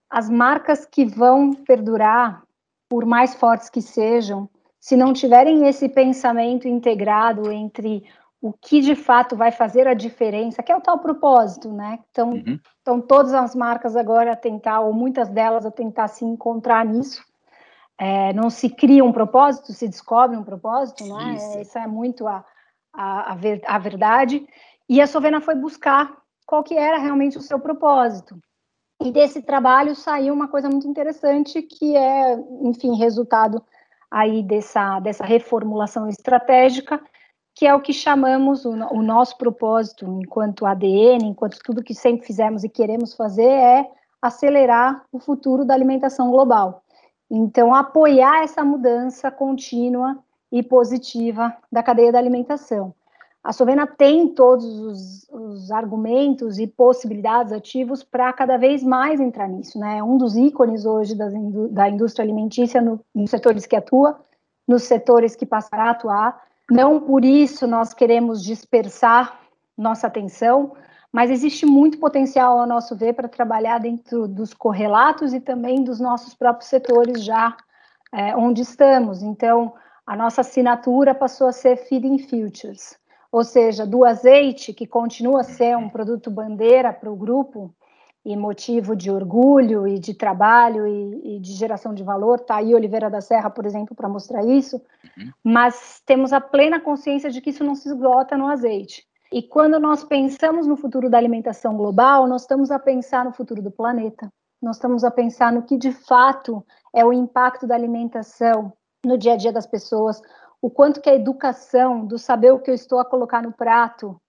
as 0.10 0.30
marcas 0.30 0.86
que 0.86 1.06
vão 1.06 1.54
perdurar, 1.54 2.44
por 2.88 3.06
mais 3.06 3.36
fortes 3.36 3.70
que 3.70 3.82
sejam, 3.82 4.50
se 4.80 4.96
não 4.96 5.12
tiverem 5.12 5.68
esse 5.68 5.89
pensamento 5.89 6.68
integrado 6.68 7.52
entre 7.52 8.04
o 8.41 8.54
que 8.54 8.80
de 8.80 8.95
fato 8.95 9.36
vai 9.36 9.52
fazer 9.52 9.88
a 9.88 9.93
diferença, 9.93 10.63
que 10.63 10.71
é 10.71 10.75
o 10.75 10.82
tal 10.82 10.99
propósito, 10.99 11.71
né? 11.71 11.99
Então, 12.10 12.32
uhum. 12.32 12.60
então 12.82 13.02
todas 13.02 13.34
as 13.34 13.54
marcas 13.54 13.95
agora 13.95 14.32
a 14.32 14.36
tentar, 14.36 14.80
ou 14.80 14.93
muitas 14.93 15.30
delas 15.30 15.65
a 15.65 15.71
tentar 15.71 16.08
se 16.08 16.23
encontrar 16.23 16.86
nisso, 16.86 17.21
é, 17.97 18.32
não 18.32 18.49
se 18.49 18.69
cria 18.69 19.04
um 19.04 19.12
propósito, 19.12 19.73
se 19.73 19.88
descobre 19.88 20.38
um 20.38 20.43
propósito, 20.43 21.06
não 21.06 21.19
é? 21.19 21.36
Isso, 21.36 21.60
Isso 21.60 21.78
é 21.78 21.86
muito 21.86 22.28
a, 22.28 22.45
a, 22.93 23.34
a, 23.34 23.36
ver, 23.36 23.62
a 23.65 23.78
verdade. 23.78 24.47
E 24.88 25.02
a 25.02 25.08
Sovena 25.08 25.41
foi 25.41 25.56
buscar 25.56 26.15
qual 26.45 26.63
que 26.63 26.75
era 26.75 26.97
realmente 26.97 27.38
o 27.38 27.41
seu 27.41 27.60
propósito. 27.60 28.39
E 29.02 29.12
desse 29.12 29.41
trabalho 29.41 29.95
saiu 29.95 30.34
uma 30.34 30.47
coisa 30.47 30.69
muito 30.69 30.88
interessante, 30.88 31.62
que 31.62 31.95
é, 31.95 32.38
enfim, 32.63 32.95
resultado 32.95 33.62
aí 34.10 34.41
dessa, 34.43 34.99
dessa 35.02 35.25
reformulação 35.25 36.08
estratégica, 36.08 37.02
que 37.60 37.67
é 37.67 37.76
o 37.76 37.82
que 37.82 37.91
chamamos 37.91 38.63
o, 38.63 38.69
o 38.72 39.02
nosso 39.04 39.38
propósito 39.38 40.06
enquanto 40.06 40.65
ADN, 40.65 41.26
enquanto 41.26 41.60
tudo 41.62 41.84
que 41.84 41.93
sempre 41.93 42.26
fizemos 42.26 42.63
e 42.63 42.69
queremos 42.69 43.13
fazer 43.13 43.50
é 43.50 43.86
acelerar 44.22 45.04
o 45.12 45.19
futuro 45.19 45.65
da 45.65 45.74
alimentação 45.74 46.32
global. 46.32 46.82
Então, 47.30 47.76
apoiar 47.76 48.43
essa 48.43 48.63
mudança 48.63 49.30
contínua 49.30 50.17
e 50.50 50.63
positiva 50.63 51.54
da 51.69 51.84
cadeia 51.84 52.13
da 52.13 52.17
alimentação. 52.17 52.93
A 53.43 53.52
Sovena 53.52 53.86
tem 53.86 54.30
todos 54.30 54.65
os, 54.65 55.30
os 55.30 55.69
argumentos 55.69 56.60
e 56.60 56.65
possibilidades 56.65 57.52
ativos 57.52 58.06
para 58.06 58.32
cada 58.32 58.56
vez 58.56 58.82
mais 58.82 59.19
entrar 59.19 59.50
nisso. 59.50 59.78
Né? 59.78 59.98
É 59.98 60.04
um 60.04 60.17
dos 60.17 60.38
ícones 60.38 60.86
hoje 60.86 61.13
das, 61.13 61.34
da 61.72 61.89
indústria 61.89 62.24
alimentícia 62.24 62.82
no, 62.82 63.02
nos 63.13 63.30
setores 63.30 63.65
que 63.65 63.76
atua, 63.76 64.17
nos 64.65 64.84
setores 64.84 65.36
que 65.36 65.45
passará 65.45 65.88
a 65.88 65.91
atuar. 65.91 66.49
Não 66.70 67.00
por 67.00 67.26
isso 67.26 67.66
nós 67.66 67.94
queremos 67.94 68.44
dispersar 68.44 69.40
nossa 69.78 70.08
atenção, 70.08 70.74
mas 71.12 71.32
existe 71.32 71.66
muito 71.66 71.98
potencial, 71.98 72.60
a 72.60 72.68
nosso 72.68 72.96
ver, 72.96 73.14
para 73.14 73.28
trabalhar 73.28 73.80
dentro 73.80 74.28
dos 74.28 74.54
correlatos 74.54 75.34
e 75.34 75.40
também 75.40 75.84
dos 75.84 76.00
nossos 76.00 76.36
próprios 76.36 76.70
setores 76.70 77.24
já 77.24 77.58
é, 78.14 78.36
onde 78.36 78.62
estamos. 78.62 79.24
Então, 79.24 79.74
a 80.06 80.16
nossa 80.16 80.42
assinatura 80.42 81.16
passou 81.16 81.48
a 81.48 81.52
ser 81.52 81.78
Feeding 81.78 82.20
Futures, 82.20 82.98
ou 83.32 83.44
seja, 83.44 83.86
do 83.86 84.06
azeite, 84.06 84.74
que 84.74 84.86
continua 84.86 85.42
a 85.42 85.44
ser 85.44 85.76
um 85.78 85.90
produto 85.90 86.30
bandeira 86.30 86.94
para 86.94 87.12
o 87.12 87.16
grupo 87.16 87.74
e 88.30 88.38
motivo 88.38 88.96
de 88.96 89.10
orgulho 89.10 89.88
e 89.88 89.98
de 89.98 90.13
trabalho 90.13 90.86
e, 90.86 91.38
e 91.38 91.39
de 91.39 91.52
geração 91.54 91.96
de 91.96 92.04
valor. 92.04 92.36
Está 92.36 92.58
aí 92.58 92.76
Oliveira 92.76 93.10
da 93.10 93.22
Serra, 93.22 93.50
por 93.50 93.65
exemplo, 93.65 93.96
para 93.96 94.08
mostrar 94.08 94.46
isso, 94.46 94.76
uhum. 95.18 95.32
mas 95.44 96.00
temos 96.06 96.32
a 96.32 96.39
plena 96.39 96.80
consciência 96.80 97.32
de 97.32 97.42
que 97.42 97.50
isso 97.50 97.63
não 97.63 97.74
se 97.74 97.89
esgota 97.89 98.38
no 98.38 98.48
azeite. 98.48 99.04
E 99.34 99.42
quando 99.42 99.80
nós 99.80 100.04
pensamos 100.04 100.68
no 100.68 100.78
futuro 100.78 101.10
da 101.10 101.18
alimentação 101.18 101.76
global, 101.76 102.28
nós 102.28 102.42
estamos 102.42 102.70
a 102.70 102.78
pensar 102.78 103.26
no 103.26 103.34
futuro 103.34 103.63
do 103.63 103.72
planeta. 103.72 104.32
Nós 104.62 104.76
estamos 104.76 105.04
a 105.04 105.10
pensar 105.10 105.52
no 105.52 105.63
que 105.63 105.76
de 105.76 105.92
fato 105.92 106.63
é 106.94 107.04
o 107.04 107.12
impacto 107.12 107.65
da 107.65 107.74
alimentação 107.74 108.72
no 109.04 109.18
dia 109.18 109.34
a 109.34 109.38
dia 109.38 109.52
das 109.52 109.65
pessoas, 109.65 110.22
o 110.62 110.70
quanto 110.70 111.02
que 111.02 111.10
a 111.10 111.15
educação, 111.15 112.06
do 112.06 112.20
saber 112.20 112.52
o 112.52 112.60
que 112.60 112.70
eu 112.70 112.76
estou 112.76 113.00
a 113.00 113.06
colocar 113.06 113.42
no 113.42 113.52
prato, 113.52 114.22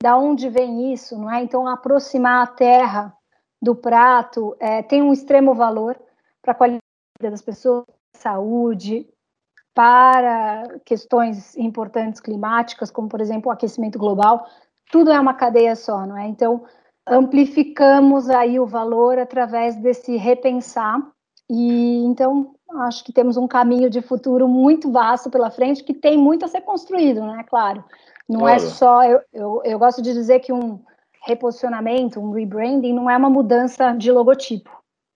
da 0.00 0.16
onde 0.16 0.48
vem 0.48 0.92
isso, 0.92 1.18
não 1.18 1.28
é? 1.28 1.42
Então, 1.42 1.66
aproximar 1.66 2.44
a 2.44 2.46
terra 2.46 3.12
do 3.60 3.74
prato 3.74 4.56
é, 4.58 4.82
tem 4.82 5.02
um 5.02 5.12
extremo 5.12 5.54
valor 5.54 5.98
para 6.42 6.52
a 6.52 6.54
qualidade 6.54 6.82
das 7.20 7.42
pessoas, 7.42 7.84
saúde, 8.14 9.06
para 9.74 10.64
questões 10.84 11.56
importantes 11.56 12.20
climáticas, 12.20 12.90
como 12.90 13.08
por 13.08 13.20
exemplo 13.20 13.50
o 13.50 13.52
aquecimento 13.52 13.98
global, 13.98 14.46
tudo 14.90 15.10
é 15.10 15.20
uma 15.20 15.34
cadeia 15.34 15.76
só, 15.76 16.06
não 16.06 16.16
é? 16.16 16.26
Então, 16.26 16.64
amplificamos 17.06 18.28
aí 18.28 18.58
o 18.58 18.66
valor 18.66 19.18
através 19.18 19.76
desse 19.76 20.16
repensar 20.16 21.00
e 21.48 22.04
então 22.04 22.54
acho 22.82 23.04
que 23.04 23.12
temos 23.12 23.36
um 23.36 23.48
caminho 23.48 23.90
de 23.90 24.00
futuro 24.00 24.46
muito 24.46 24.90
vasto 24.92 25.28
pela 25.28 25.50
frente 25.50 25.82
que 25.82 25.92
tem 25.92 26.16
muito 26.16 26.44
a 26.44 26.48
ser 26.48 26.60
construído, 26.60 27.20
não 27.20 27.38
é 27.38 27.44
claro. 27.44 27.84
Não 28.28 28.48
é 28.48 28.56
claro. 28.56 28.64
é 28.64 28.74
só 28.74 29.04
eu, 29.04 29.20
eu, 29.32 29.62
eu 29.64 29.78
gosto 29.78 30.02
de 30.02 30.12
dizer 30.12 30.40
que 30.40 30.52
um 30.52 30.80
reposicionamento, 31.22 32.20
um 32.20 32.32
rebranding 32.32 32.92
não 32.92 33.08
é 33.10 33.16
uma 33.16 33.30
mudança 33.30 33.92
de 33.92 34.10
logotipo, 34.10 34.70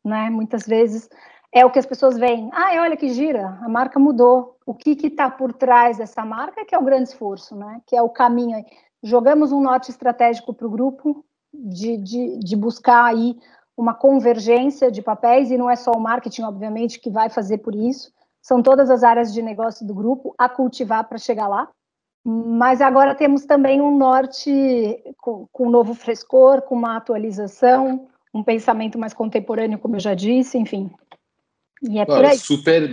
né? 0.05 0.31
Muitas 0.31 0.67
vezes 0.67 1.09
é 1.53 1.65
o 1.65 1.71
que 1.71 1.79
as 1.79 1.87
pessoas 1.87 2.19
veem. 2.19 2.51
Ah, 2.53 2.73
olha 2.81 2.97
que 2.97 3.09
gira, 3.11 3.59
a 3.63 3.69
marca 3.69 3.99
mudou. 3.99 4.57
O 4.67 4.75
que 4.75 4.91
está 5.07 5.31
por 5.31 5.53
trás 5.53 5.99
dessa 5.99 6.25
marca 6.25 6.65
que 6.65 6.75
é 6.75 6.79
o 6.79 6.85
grande 6.85 7.11
esforço, 7.11 7.55
né? 7.55 7.81
Que 7.87 7.97
é 7.97 8.03
o 8.03 8.09
caminho. 8.09 8.65
jogamos 9.03 9.53
um 9.53 9.61
norte 9.61 9.91
estratégico 9.91 10.53
para 10.53 10.67
o 10.67 10.71
grupo, 10.71 11.25
de, 11.53 11.97
de, 11.97 12.39
de 12.39 12.57
buscar 12.57 13.05
aí 13.05 13.39
uma 13.77 13.95
convergência 13.95 14.91
de 14.91 15.03
papéis, 15.03 15.51
e 15.51 15.57
não 15.57 15.69
é 15.69 15.77
só 15.77 15.93
o 15.93 16.01
marketing, 16.01 16.43
obviamente, 16.43 17.01
que 17.01 17.11
vai 17.11 17.29
fazer 17.29 17.59
por 17.59 17.75
isso, 17.75 18.13
são 18.41 18.63
todas 18.63 18.91
as 18.91 19.03
áreas 19.03 19.33
de 19.33 19.43
negócio 19.43 19.87
do 19.87 19.95
grupo 19.95 20.35
a 20.37 20.49
cultivar 20.49 21.09
para 21.09 21.19
chegar 21.19 21.49
lá. 21.49 21.69
Mas 22.25 22.81
agora 22.81 23.15
temos 23.15 23.45
também 23.45 23.81
um 23.83 23.99
norte 23.99 24.51
com, 25.19 25.47
com 25.53 25.67
um 25.67 25.71
novo 25.71 25.95
frescor, 25.95 26.63
com 26.63 26.75
uma 26.75 26.97
atualização, 26.97 28.09
um 28.33 28.43
pensamento 28.43 28.99
mais 28.99 29.13
contemporâneo, 29.13 29.79
como 29.79 29.97
eu 29.97 30.01
já 30.01 30.15
disse, 30.15 30.57
enfim. 30.57 30.91
E 31.83 31.99
é 31.99 32.05
por 32.07 32.25
aí. 32.25 32.39
Super 32.39 32.89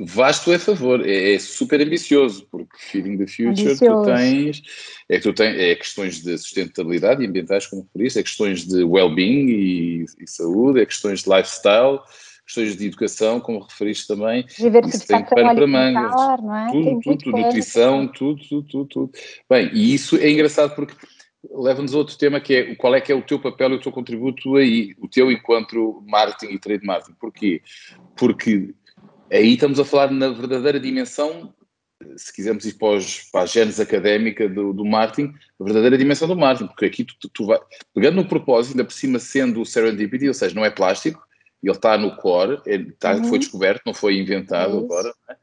vasto 0.00 0.52
é 0.52 0.56
a 0.56 0.58
favor, 0.58 1.06
é, 1.06 1.34
é, 1.34 1.38
super 1.38 1.80
ambicioso, 1.80 2.46
porque 2.50 2.76
Feeding 2.78 3.16
the 3.16 3.26
Future 3.26 3.48
ambicioso. 3.48 4.02
tu 4.02 4.04
tens, 4.04 4.62
é, 5.08 5.18
tu 5.18 5.32
tens 5.32 5.58
é 5.58 5.74
questões 5.74 6.22
de 6.22 6.36
sustentabilidade 6.36 7.22
e 7.22 7.26
ambientais, 7.26 7.66
como 7.66 7.82
referiste, 7.82 8.18
é 8.18 8.22
questões 8.22 8.66
de 8.66 8.84
well-being 8.84 9.48
e, 9.48 10.04
e, 10.18 10.26
saúde, 10.28 10.80
é 10.80 10.86
questões 10.86 11.22
de 11.22 11.30
lifestyle, 11.30 12.00
questões 12.46 12.76
de 12.76 12.86
educação, 12.86 13.40
como 13.40 13.58
referiste 13.58 14.06
também. 14.06 14.46
Isso 14.48 15.06
tem 15.06 15.24
para, 15.24 15.54
para 15.54 15.66
mangas. 15.66 16.12
É? 16.12 16.70
Tudo, 16.70 17.00
tudo, 17.00 17.18
tudo 17.18 17.36
nutrição, 17.36 18.06
tudo, 18.06 18.48
tudo, 18.48 18.68
tudo, 18.68 18.84
tudo. 18.86 19.10
Bem, 19.50 19.70
e 19.74 19.92
isso 19.92 20.16
é 20.16 20.30
engraçado 20.30 20.74
porque 20.74 20.94
leva-nos 21.50 21.94
a 21.94 21.98
outro 21.98 22.16
tema 22.16 22.40
que 22.40 22.54
é 22.54 22.74
qual 22.76 22.94
é 22.94 23.00
que 23.00 23.10
é 23.10 23.14
o 23.14 23.22
teu 23.22 23.38
papel 23.38 23.72
e 23.72 23.74
o 23.74 23.80
teu 23.80 23.92
contributo 23.92 24.56
aí, 24.56 24.94
o 24.98 25.08
teu 25.08 25.30
enquanto 25.30 26.02
marketing 26.06 26.54
e 26.54 26.58
trade 26.58 26.86
marketing. 26.86 27.16
Porquê? 27.18 27.62
Porque 28.16 28.74
aí 29.30 29.54
estamos 29.54 29.80
a 29.80 29.84
falar 29.84 30.10
na 30.12 30.28
verdadeira 30.28 30.78
dimensão, 30.78 31.52
se 32.16 32.32
quisermos 32.32 32.64
ir 32.64 32.74
para, 32.74 32.96
os, 32.96 33.22
para 33.30 33.42
a 33.42 33.46
genes 33.46 33.80
académica 33.80 34.48
do, 34.48 34.72
do, 34.72 34.84
marketing, 34.84 35.34
a 35.60 35.64
verdadeira 35.64 35.98
dimensão 35.98 36.28
do 36.28 36.36
marketing, 36.36 36.68
porque 36.68 36.84
aqui 36.84 37.04
tu, 37.04 37.14
tu, 37.18 37.28
tu 37.28 37.46
vai, 37.46 37.58
pegando 37.92 38.16
no 38.16 38.28
propósito, 38.28 38.72
ainda 38.72 38.84
por 38.84 38.92
cima 38.92 39.18
sendo 39.18 39.60
o 39.60 39.66
serendipity, 39.66 40.28
ou 40.28 40.34
seja, 40.34 40.54
não 40.54 40.64
é 40.64 40.70
plástico, 40.70 41.25
ele 41.62 41.72
está 41.72 41.96
no 41.98 42.16
core, 42.16 42.60
ele 42.66 42.90
está, 42.90 43.14
uhum. 43.14 43.24
foi 43.24 43.38
descoberto, 43.38 43.82
não 43.84 43.94
foi 43.94 44.18
inventado 44.18 44.78
agora, 44.78 45.12
né? 45.28 45.36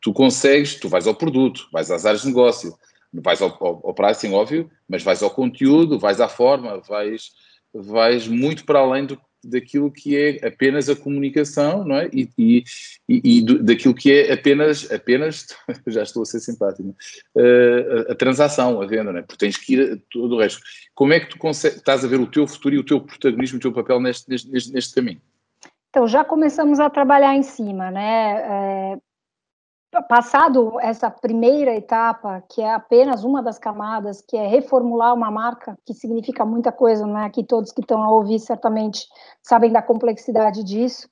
tu 0.00 0.12
consegues, 0.12 0.74
tu 0.74 0.88
vais 0.88 1.06
ao 1.06 1.14
produto, 1.14 1.68
vais 1.72 1.90
às 1.90 2.04
áreas 2.06 2.22
de 2.22 2.28
negócio, 2.28 2.74
vais 3.12 3.40
ao, 3.42 3.50
ao, 3.60 3.80
ao 3.88 3.94
pricing, 3.94 4.32
óbvio, 4.32 4.70
mas 4.88 5.02
vais 5.02 5.22
ao 5.22 5.30
conteúdo, 5.30 5.98
vais 5.98 6.20
à 6.20 6.28
forma, 6.28 6.80
vais, 6.80 7.32
vais 7.72 8.26
muito 8.26 8.64
para 8.64 8.80
além 8.80 9.06
do, 9.06 9.20
daquilo 9.42 9.90
que 9.90 10.16
é 10.16 10.46
apenas 10.46 10.88
a 10.88 10.96
comunicação, 10.96 11.84
não 11.84 11.96
é? 11.96 12.08
E, 12.12 12.28
e, 12.38 12.64
e, 13.08 13.42
do, 13.42 13.62
daquilo 13.62 13.94
que 13.94 14.12
é 14.12 14.32
apenas, 14.32 14.90
apenas, 14.90 15.46
já 15.86 16.02
estou 16.02 16.22
a 16.22 16.26
ser 16.26 16.40
simpático, 16.40 16.88
uh, 16.88 18.08
a, 18.08 18.12
a, 18.12 18.14
transação, 18.14 18.80
a 18.80 18.86
venda, 18.86 19.12
não 19.12 19.18
é? 19.18 19.22
Porque 19.22 19.38
tens 19.38 19.56
que 19.56 19.74
ir 19.74 19.92
a 19.92 19.98
todo 20.10 20.34
o 20.34 20.38
resto. 20.38 20.60
Como 20.94 21.12
é 21.12 21.20
que 21.20 21.36
tu 21.36 21.38
estás 21.48 22.04
a 22.04 22.08
ver 22.08 22.20
o 22.20 22.26
teu 22.26 22.46
futuro 22.46 22.74
e 22.74 22.78
o 22.78 22.84
teu 22.84 23.00
protagonismo, 23.00 23.58
o 23.58 23.60
teu 23.60 23.72
papel 23.72 24.00
neste, 24.00 24.28
neste, 24.28 24.72
neste 24.72 24.94
caminho? 24.94 25.20
Então, 25.90 26.06
já 26.06 26.24
começamos 26.24 26.78
a 26.78 26.88
trabalhar 26.88 27.34
em 27.34 27.42
cima, 27.42 27.90
né? 27.90 28.92
É, 28.92 28.98
passado 30.08 30.78
essa 30.80 31.10
primeira 31.10 31.74
etapa, 31.74 32.42
que 32.48 32.62
é 32.62 32.72
apenas 32.72 33.24
uma 33.24 33.42
das 33.42 33.58
camadas, 33.58 34.22
que 34.22 34.36
é 34.36 34.46
reformular 34.46 35.12
uma 35.12 35.30
marca, 35.30 35.76
que 35.84 35.92
significa 35.92 36.44
muita 36.44 36.70
coisa, 36.70 37.04
né? 37.06 37.24
Aqui 37.24 37.42
todos 37.42 37.72
que 37.72 37.80
estão 37.80 38.02
a 38.02 38.10
ouvir 38.10 38.38
certamente 38.38 39.06
sabem 39.42 39.72
da 39.72 39.82
complexidade 39.82 40.62
disso. 40.62 41.08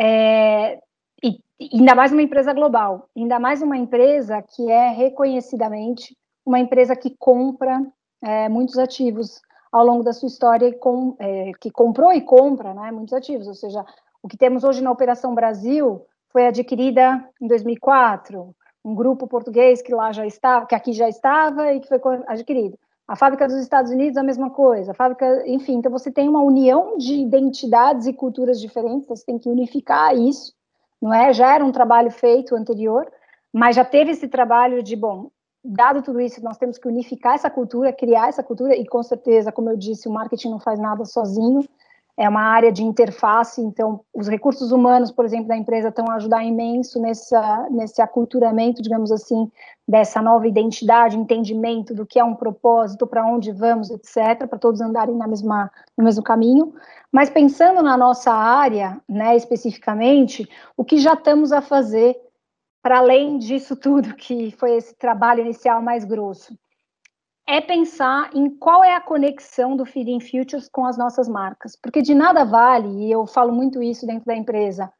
É, 0.00 0.78
e 1.22 1.40
ainda 1.72 1.94
mais 1.94 2.12
uma 2.12 2.22
empresa 2.22 2.52
global, 2.52 3.08
ainda 3.16 3.40
mais 3.40 3.60
uma 3.60 3.76
empresa 3.76 4.42
que 4.42 4.70
é 4.70 4.90
reconhecidamente 4.90 6.16
uma 6.46 6.58
empresa 6.58 6.96
que 6.96 7.14
compra 7.18 7.84
é, 8.22 8.48
muitos 8.48 8.78
ativos 8.78 9.40
ao 9.70 9.84
longo 9.86 10.02
da 10.02 10.12
sua 10.12 10.26
história, 10.26 10.76
com, 10.78 11.16
é, 11.18 11.52
que 11.60 11.70
comprou 11.70 12.12
e 12.12 12.20
compra 12.20 12.74
né, 12.74 12.90
muitos 12.92 13.14
ativos, 13.14 13.46
ou 13.46 13.54
seja, 13.54 13.84
o 14.22 14.28
que 14.28 14.36
temos 14.36 14.62
hoje 14.62 14.82
na 14.82 14.90
Operação 14.90 15.34
Brasil 15.34 16.06
foi 16.30 16.46
adquirida 16.46 17.22
em 17.40 17.46
2004, 17.46 18.54
um 18.84 18.94
grupo 18.94 19.26
português 19.26 19.82
que 19.82 19.94
lá 19.94 20.12
já 20.12 20.26
estava, 20.26 20.66
que 20.66 20.74
aqui 20.74 20.92
já 20.92 21.08
estava 21.08 21.72
e 21.72 21.80
que 21.80 21.88
foi 21.88 22.00
adquirido. 22.26 22.78
A 23.06 23.16
fábrica 23.16 23.46
dos 23.46 23.56
Estados 23.56 23.90
Unidos, 23.90 24.16
a 24.16 24.22
mesma 24.22 24.48
coisa. 24.48 24.92
A 24.92 24.94
fábrica, 24.94 25.46
enfim, 25.46 25.74
então 25.74 25.90
você 25.90 26.10
tem 26.10 26.28
uma 26.28 26.40
união 26.40 26.96
de 26.96 27.14
identidades 27.14 28.06
e 28.06 28.12
culturas 28.12 28.60
diferentes, 28.60 29.08
você 29.08 29.24
tem 29.24 29.38
que 29.38 29.48
unificar 29.48 30.16
isso, 30.16 30.54
não 31.00 31.12
é? 31.12 31.32
Já 31.32 31.54
era 31.54 31.64
um 31.64 31.72
trabalho 31.72 32.10
feito 32.10 32.54
anterior, 32.54 33.10
mas 33.52 33.76
já 33.76 33.84
teve 33.84 34.12
esse 34.12 34.28
trabalho 34.28 34.82
de, 34.82 34.96
bom, 34.96 35.30
dado 35.64 36.00
tudo 36.00 36.20
isso, 36.20 36.42
nós 36.42 36.56
temos 36.56 36.78
que 36.78 36.88
unificar 36.88 37.34
essa 37.34 37.50
cultura, 37.50 37.92
criar 37.92 38.28
essa 38.28 38.42
cultura, 38.42 38.74
e 38.74 38.86
com 38.86 39.02
certeza, 39.02 39.52
como 39.52 39.68
eu 39.68 39.76
disse, 39.76 40.08
o 40.08 40.12
marketing 40.12 40.50
não 40.50 40.60
faz 40.60 40.78
nada 40.78 41.04
sozinho, 41.04 41.62
é 42.16 42.28
uma 42.28 42.42
área 42.42 42.70
de 42.70 42.82
interface, 42.82 43.60
então 43.60 44.00
os 44.12 44.28
recursos 44.28 44.70
humanos, 44.70 45.10
por 45.10 45.24
exemplo, 45.24 45.48
da 45.48 45.56
empresa 45.56 45.88
estão 45.88 46.10
a 46.10 46.16
ajudar 46.16 46.44
imenso 46.44 47.00
nessa, 47.00 47.66
nesse 47.70 48.02
aculturamento, 48.02 48.82
digamos 48.82 49.10
assim, 49.10 49.50
dessa 49.88 50.20
nova 50.20 50.46
identidade, 50.46 51.16
entendimento 51.16 51.94
do 51.94 52.04
que 52.04 52.18
é 52.18 52.24
um 52.24 52.34
propósito, 52.34 53.06
para 53.06 53.26
onde 53.26 53.50
vamos, 53.50 53.90
etc., 53.90 54.46
para 54.46 54.58
todos 54.58 54.80
andarem 54.80 55.16
na 55.16 55.26
mesma, 55.26 55.70
no 55.96 56.04
mesmo 56.04 56.22
caminho. 56.22 56.74
Mas 57.10 57.30
pensando 57.30 57.82
na 57.82 57.96
nossa 57.96 58.32
área, 58.32 59.00
né, 59.08 59.34
especificamente, 59.34 60.48
o 60.76 60.84
que 60.84 60.98
já 60.98 61.14
estamos 61.14 61.50
a 61.50 61.62
fazer 61.62 62.16
para 62.82 62.98
além 62.98 63.38
disso 63.38 63.76
tudo, 63.76 64.14
que 64.14 64.50
foi 64.58 64.76
esse 64.76 64.94
trabalho 64.96 65.40
inicial 65.40 65.80
mais 65.80 66.04
grosso? 66.04 66.54
É 67.52 67.60
pensar 67.60 68.30
em 68.32 68.48
qual 68.48 68.82
é 68.82 68.94
a 68.94 69.00
conexão 69.00 69.76
do 69.76 69.84
Feeding 69.84 70.20
Futures 70.20 70.70
com 70.70 70.86
as 70.86 70.96
nossas 70.96 71.28
marcas. 71.28 71.76
Porque 71.76 72.00
de 72.00 72.14
nada 72.14 72.46
vale, 72.46 72.88
e 73.04 73.12
eu 73.12 73.26
falo 73.26 73.52
muito 73.52 73.82
isso 73.82 74.06
dentro 74.06 74.24
da 74.24 74.34
empresa, 74.34 74.90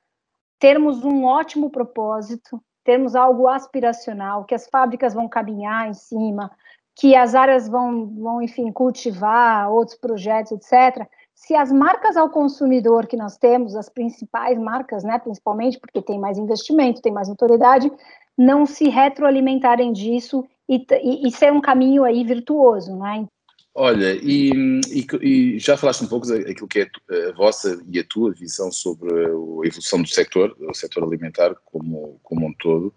termos 0.59 1.03
um 1.03 1.25
ótimo 1.25 1.71
propósito, 1.71 2.63
termos 2.85 3.17
algo 3.17 3.49
aspiracional, 3.49 4.45
que 4.45 4.55
as 4.55 4.69
fábricas 4.69 5.15
vão 5.15 5.31
caminhar 5.31 5.89
em 5.89 5.95
cima, 5.95 6.51
que 6.95 7.17
as 7.17 7.35
áreas 7.35 7.67
vão, 7.67 8.07
vão 8.17 8.43
enfim, 8.43 8.71
cultivar 8.71 9.73
outros 9.73 9.97
projetos, 9.97 10.53
etc. 10.53 11.09
Se 11.35 11.55
as 11.55 11.73
marcas 11.73 12.19
ao 12.19 12.29
consumidor 12.29 13.07
que 13.07 13.17
nós 13.17 13.39
temos, 13.39 13.75
as 13.75 13.89
principais 13.89 14.59
marcas, 14.59 15.03
né, 15.03 15.19
principalmente 15.19 15.81
porque 15.81 16.03
tem 16.03 16.21
mais 16.21 16.37
investimento, 16.37 17.01
tem 17.01 17.15
mais 17.15 17.31
notoriedade, 17.31 17.91
não 18.37 18.67
se 18.67 18.91
retroalimentarem 18.91 19.91
disso 19.91 20.47
e, 20.69 21.29
e, 21.29 21.31
ser 21.31 21.53
um 21.53 21.61
caminho 21.61 22.05
aí 22.05 22.25
virtuoso, 22.25 22.97
não 22.97 23.07
é? 23.07 23.27
Olha, 23.75 24.15
e, 24.15 24.51
e, 24.91 25.07
e, 25.23 25.59
já 25.59 25.79
falaste 25.79 26.03
um 26.03 26.07
pouco 26.07 26.27
daquilo 26.27 26.69
que 26.69 26.81
é 26.81 26.91
a 27.29 27.33
vossa 27.33 27.83
e 27.91 27.99
a 27.99 28.05
tua 28.05 28.31
visão 28.33 28.71
sobre 28.71 29.11
a 29.15 29.29
evolução 29.67 30.03
do 30.03 30.09
setor, 30.09 30.55
o 30.61 30.75
setor 30.75 31.05
alimentar 31.05 31.55
como, 31.65 32.21
como 32.23 32.47
um 32.47 32.53
todo, 32.59 32.93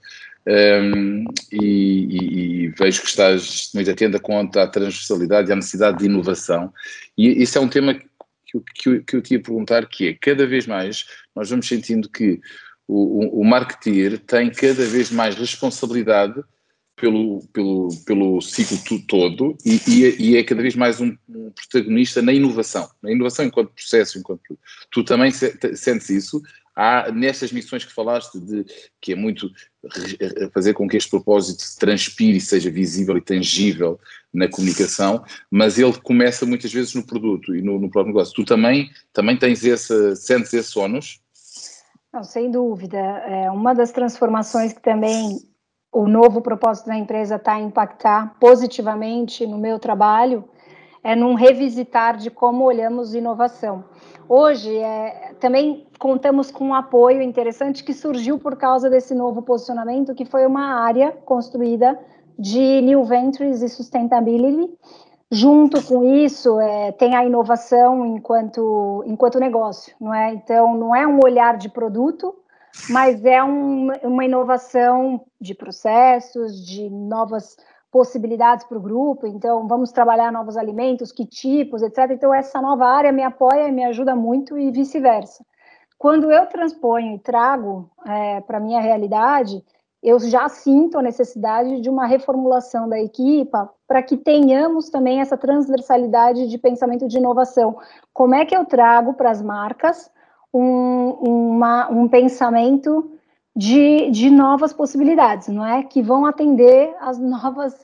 um, 0.46 1.24
e, 1.52 2.66
e, 2.66 2.68
vejo 2.78 3.02
que 3.02 3.08
estás 3.08 3.72
muito 3.74 3.90
atenta 3.90 4.20
quanto 4.20 4.60
à 4.60 4.68
transversalidade 4.68 5.50
e 5.50 5.54
à 5.54 5.56
necessidade 5.56 6.00
de 6.00 6.06
inovação, 6.06 6.74
e 7.18 7.42
isso 7.42 7.58
é 7.58 7.62
um 7.62 7.70
tema 7.70 7.94
que, 7.94 8.60
que, 8.76 9.00
que 9.00 9.16
eu 9.16 9.22
te 9.22 9.36
ia 9.36 9.42
perguntar, 9.42 9.88
que 9.88 10.10
é, 10.10 10.14
cada 10.14 10.46
vez 10.46 10.68
mais 10.68 11.06
nós 11.34 11.50
vamos 11.50 11.68
sentindo 11.68 12.10
que 12.10 12.42
o, 12.86 13.40
o, 13.40 13.42
o 13.42 13.46
marketeer 13.46 14.20
tem 14.20 14.52
cada 14.52 14.86
vez 14.86 15.10
mais 15.10 15.36
responsabilidade 15.36 16.44
pelo, 16.96 17.42
pelo, 17.52 17.90
pelo 18.06 18.42
ciclo 18.42 19.00
todo 19.08 19.58
e, 19.66 19.82
e, 19.88 20.06
é, 20.06 20.16
e, 20.18 20.38
é 20.38 20.44
cada 20.44 20.62
vez 20.62 20.76
mais 20.76 21.02
um, 21.02 21.16
um, 21.30 21.52
protagonista 21.52 22.22
na 22.22 22.32
inovação, 22.32 22.90
na 23.02 23.12
inovação 23.12 23.46
enquanto 23.46 23.74
processo, 23.74 24.18
enquanto 24.18 24.58
tu 24.90 25.04
também 25.04 25.32
sentes 25.32 26.10
isso. 26.10 26.42
Há 26.78 27.10
nestas 27.10 27.54
missões 27.54 27.86
que 27.86 27.94
falaste 27.94 28.38
de 28.38 28.66
que 29.00 29.14
é 29.14 29.16
muito 29.16 29.50
fazer 30.54 30.74
com 30.74 30.90
que 30.90 30.98
este 30.98 31.10
propósito 31.10 31.62
se 31.62 31.78
transpire, 31.80 32.42
seja 32.42 32.70
visível 32.70 33.18
e 33.18 33.22
tangível 33.22 33.98
na 34.34 34.50
comunicação, 34.50 35.24
mas 35.50 35.80
ele 35.80 35.94
começa 36.02 36.46
muitas 36.46 36.74
vezes 36.74 36.94
no 36.94 37.06
produto 37.06 37.56
e 37.56 37.62
no, 37.62 37.80
no 37.80 37.90
próprio 37.90 38.14
negócio. 38.14 38.34
Tu 38.34 38.44
também 38.44 38.90
também 39.14 39.38
tens 39.38 39.64
esse 39.64 40.18
sentes 40.18 40.54
esse 40.54 40.78
ônus? 40.78 41.22
Não, 42.12 42.24
sem 42.24 42.52
dúvida. 42.52 42.98
É 42.98 43.50
uma 43.52 43.74
das 43.74 43.92
transformações 43.92 44.74
que 44.74 44.82
também 44.82 45.40
o 45.96 46.10
novo 46.10 46.42
propósito 46.42 46.88
da 46.88 46.98
empresa 46.98 47.38
está 47.38 47.54
a 47.54 47.60
impactar 47.62 48.36
positivamente 48.38 49.48
no 49.48 49.58
meu 49.58 49.80
trabalho 49.80 50.44
é 51.02 51.16
num 51.16 51.36
revisitar 51.36 52.18
de 52.18 52.30
como 52.30 52.66
olhamos 52.66 53.16
inovação. 53.16 53.86
Hoje, 54.28 54.76
é, 54.76 55.34
também 55.40 55.88
contamos 55.98 56.52
com 56.52 56.66
um 56.66 56.74
apoio 56.74 57.22
interessante 57.22 57.82
que 57.82 57.94
surgiu 57.94 58.38
por 58.38 58.58
causa 58.58 58.90
desse 58.90 59.16
novo 59.16 59.42
posicionamento, 59.42 60.14
que 60.14 60.26
foi 60.26 60.46
uma 60.46 60.84
área 60.84 61.14
construída 61.24 61.98
de 62.38 62.82
New 62.82 63.06
Ventures 63.06 63.62
e 63.62 63.70
Sustainability. 63.70 64.70
Junto 65.32 65.82
com 65.82 66.04
isso, 66.04 66.60
é, 66.60 66.92
tem 66.92 67.16
a 67.16 67.24
inovação 67.24 68.06
enquanto, 68.06 69.02
enquanto 69.08 69.40
negócio, 69.40 69.96
não 70.02 70.14
é? 70.14 70.34
Então, 70.34 70.76
não 70.76 70.94
é 70.94 71.08
um 71.08 71.20
olhar 71.24 71.56
de 71.56 71.70
produto, 71.70 72.36
mas 72.90 73.24
é 73.26 73.44
um, 73.44 73.92
uma 74.04 74.26
inovação 74.26 75.26
de 75.40 75.54
processos, 75.56 76.66
de 76.66 76.90
novas 76.90 77.58
possibilidades 77.92 78.66
para 78.66 78.78
o 78.78 78.82
grupo, 78.82 79.26
então 79.26 79.68
vamos 79.68 79.92
trabalhar 79.92 80.32
novos 80.32 80.58
alimentos, 80.58 81.14
que 81.14 81.26
tipos, 81.26 81.82
etc. 81.82 82.12
Então, 82.12 82.34
essa 82.34 82.62
nova 82.62 82.86
área 82.86 83.12
me 83.12 83.24
apoia 83.24 83.70
e 83.70 83.72
me 83.72 83.86
ajuda 83.86 84.14
muito 84.16 84.58
e 84.58 84.70
vice-versa. 84.70 85.46
Quando 85.98 86.30
eu 86.30 86.46
transponho 86.48 87.16
e 87.16 87.20
trago 87.20 87.90
é, 88.06 88.42
para 88.42 88.58
a 88.58 88.60
minha 88.60 88.82
realidade, 88.82 89.64
eu 90.04 90.20
já 90.20 90.48
sinto 90.50 91.00
a 91.00 91.02
necessidade 91.02 91.80
de 91.80 91.90
uma 91.90 92.06
reformulação 92.06 92.88
da 92.88 93.00
equipa 93.00 93.70
para 93.88 94.04
que 94.04 94.18
tenhamos 94.18 94.90
também 94.90 95.22
essa 95.22 95.38
transversalidade 95.38 96.48
de 96.48 96.58
pensamento 96.58 97.08
de 97.08 97.18
inovação. 97.18 97.78
Como 98.14 98.36
é 98.36 98.46
que 98.46 98.56
eu 98.56 98.66
trago 98.66 99.14
para 99.14 99.32
as 99.32 99.42
marcas 99.42 100.12
um, 100.58 101.10
uma, 101.20 101.90
um 101.92 102.08
pensamento 102.08 103.12
de, 103.54 104.10
de 104.10 104.30
novas 104.30 104.72
possibilidades, 104.72 105.50
não 105.50 105.66
é? 105.66 105.84
Que 105.84 106.02
vão 106.02 106.26
atender 106.26 106.96
as 107.00 107.20
novas, 107.20 107.76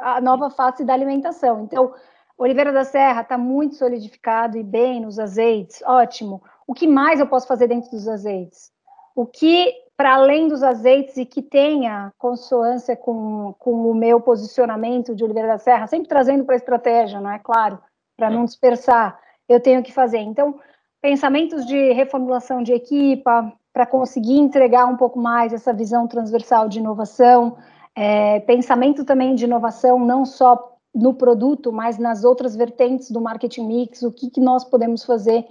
a 0.00 0.20
nova 0.20 0.50
face 0.50 0.84
da 0.84 0.92
alimentação. 0.92 1.62
Então, 1.62 1.94
Oliveira 2.36 2.72
da 2.72 2.84
Serra 2.84 3.22
está 3.22 3.38
muito 3.38 3.76
solidificado 3.76 4.58
e 4.58 4.62
bem 4.64 5.00
nos 5.00 5.18
azeites, 5.18 5.82
ótimo. 5.86 6.42
O 6.66 6.74
que 6.74 6.88
mais 6.88 7.20
eu 7.20 7.28
posso 7.28 7.46
fazer 7.46 7.68
dentro 7.68 7.90
dos 7.90 8.08
azeites? 8.08 8.72
O 9.14 9.24
que, 9.24 9.72
para 9.96 10.14
além 10.14 10.48
dos 10.48 10.64
azeites 10.64 11.16
e 11.16 11.24
que 11.24 11.40
tenha 11.40 12.12
consonância 12.18 12.96
com, 12.96 13.54
com 13.58 13.88
o 13.88 13.94
meu 13.94 14.20
posicionamento 14.20 15.14
de 15.14 15.22
Oliveira 15.22 15.48
da 15.48 15.58
Serra, 15.58 15.86
sempre 15.86 16.08
trazendo 16.08 16.44
para 16.44 16.56
a 16.56 16.58
estratégia, 16.58 17.20
não 17.20 17.30
é 17.30 17.38
claro, 17.38 17.78
para 18.16 18.28
não 18.30 18.44
dispersar, 18.44 19.18
eu 19.48 19.60
tenho 19.60 19.82
que 19.82 19.92
fazer. 19.92 20.18
Então, 20.18 20.58
pensamentos 21.00 21.66
de 21.66 21.92
reformulação 21.92 22.62
de 22.62 22.72
equipa, 22.72 23.52
para 23.72 23.86
conseguir 23.86 24.38
entregar 24.38 24.86
um 24.86 24.96
pouco 24.96 25.18
mais 25.18 25.52
essa 25.52 25.72
visão 25.72 26.06
transversal 26.06 26.68
de 26.68 26.78
inovação, 26.78 27.56
é, 27.94 28.40
pensamento 28.40 29.04
também 29.04 29.34
de 29.34 29.44
inovação, 29.44 29.98
não 29.98 30.24
só 30.24 30.76
no 30.94 31.12
produto, 31.12 31.70
mas 31.70 31.98
nas 31.98 32.24
outras 32.24 32.56
vertentes 32.56 33.10
do 33.10 33.20
marketing 33.20 33.66
mix, 33.66 34.02
o 34.02 34.10
que, 34.10 34.30
que 34.30 34.40
nós 34.40 34.64
podemos 34.64 35.04
fazer 35.04 35.46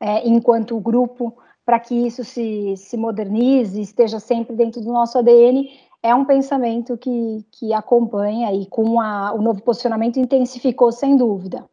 é, 0.00 0.26
enquanto 0.28 0.78
grupo 0.80 1.36
para 1.64 1.78
que 1.78 1.94
isso 1.94 2.24
se, 2.24 2.76
se 2.76 2.96
modernize, 2.96 3.80
esteja 3.80 4.18
sempre 4.18 4.56
dentro 4.56 4.80
do 4.80 4.90
nosso 4.90 5.18
ADN, 5.18 5.68
é 6.02 6.14
um 6.14 6.24
pensamento 6.24 6.96
que, 6.96 7.44
que 7.52 7.72
acompanha 7.72 8.52
e 8.54 8.66
com 8.66 9.00
a, 9.00 9.32
o 9.34 9.42
novo 9.42 9.62
posicionamento 9.62 10.18
intensificou 10.18 10.90
sem 10.90 11.16
dúvida. 11.16 11.68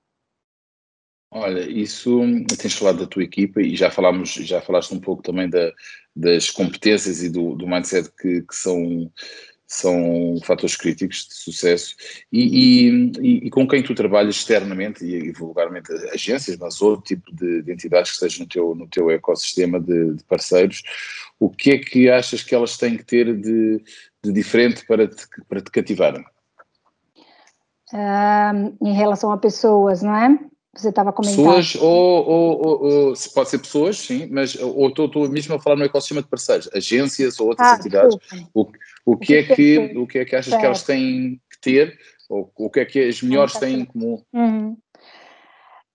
Olha, 1.38 1.70
isso 1.70 2.22
tens 2.58 2.76
falado 2.76 3.00
da 3.00 3.08
tua 3.08 3.22
equipa 3.22 3.62
e 3.62 3.76
já 3.76 3.92
falámos, 3.92 4.36
já 4.36 4.62
falaste 4.62 4.94
um 4.94 5.02
pouco 5.02 5.22
também 5.22 5.50
da, 5.50 5.70
das 6.16 6.50
competências 6.50 7.22
e 7.22 7.30
do, 7.30 7.56
do 7.56 7.68
mindset 7.68 8.10
que, 8.18 8.42
que, 8.42 8.56
são, 8.56 9.12
são 9.68 10.40
fatores 10.46 10.78
críticos 10.78 11.28
de 11.28 11.36
sucesso 11.36 11.94
e, 12.32 12.88
e, 13.20 13.48
e, 13.48 13.50
com 13.50 13.68
quem 13.68 13.84
tu 13.84 13.94
trabalhas 13.94 14.38
externamente 14.38 15.04
e, 15.04 15.34
vulgarmente 15.34 15.92
agências, 16.14 16.56
mas 16.56 16.82
outro 16.82 17.04
tipo 17.04 17.36
de, 17.36 17.64
de, 17.64 17.74
entidades 17.74 18.12
que 18.12 18.16
estejam 18.16 18.46
no 18.46 18.50
teu, 18.50 18.74
no 18.74 18.88
teu 18.88 19.12
ecossistema 19.12 19.78
de, 19.78 20.14
de, 20.14 20.24
parceiros, 20.24 20.84
o 21.38 21.50
que 21.50 21.72
é 21.72 21.78
que 21.78 22.10
achas 22.10 22.44
que 22.44 22.56
elas 22.56 22.78
têm 22.78 22.96
que 22.96 23.04
ter 23.04 23.36
de, 23.36 23.84
de 24.24 24.32
diferente 24.32 24.86
para 24.88 25.06
te, 25.06 25.28
para 25.50 25.60
te 25.60 25.70
cativarem? 25.70 26.24
em 28.82 28.94
relação 28.94 29.32
a 29.32 29.38
pessoas, 29.38 30.02
não 30.02 30.16
é? 30.16 30.40
Você 30.76 30.90
estava 30.90 31.14
comentando. 31.14 31.56
Pessoas, 31.56 31.76
ou, 31.76 32.28
ou, 32.28 32.84
ou, 32.84 33.14
pode 33.34 33.50
ser 33.50 33.60
pessoas, 33.60 33.98
sim, 33.98 34.28
mas 34.28 34.56
ou 34.56 34.90
estou 34.90 35.30
mesmo 35.30 35.56
a 35.56 35.60
falar 35.60 35.78
no 35.78 35.86
ecossistema 35.86 36.22
de 36.22 36.28
parceiros, 36.28 36.70
agências 36.74 37.40
ou 37.40 37.48
outras 37.48 37.68
ah, 37.68 37.76
entidades. 37.78 38.18
O, 38.54 38.68
o, 39.06 39.18
que 39.18 39.36
é 39.36 39.44
que, 39.44 39.94
o 39.96 40.06
que 40.06 40.20
é 40.20 40.26
que 40.26 40.36
achas 40.36 40.50
certo. 40.50 40.60
que 40.60 40.66
elas 40.66 40.84
têm 40.84 41.40
que 41.50 41.62
ter, 41.62 41.98
ou 42.30 42.52
o 42.58 42.70
que 42.70 42.82
é 42.82 42.86
que 42.86 43.08
as 43.08 43.22
melhores 43.22 43.54
têm 43.54 43.80
em 43.82 43.86
comum? 43.86 44.22
Uhum. 44.34 44.78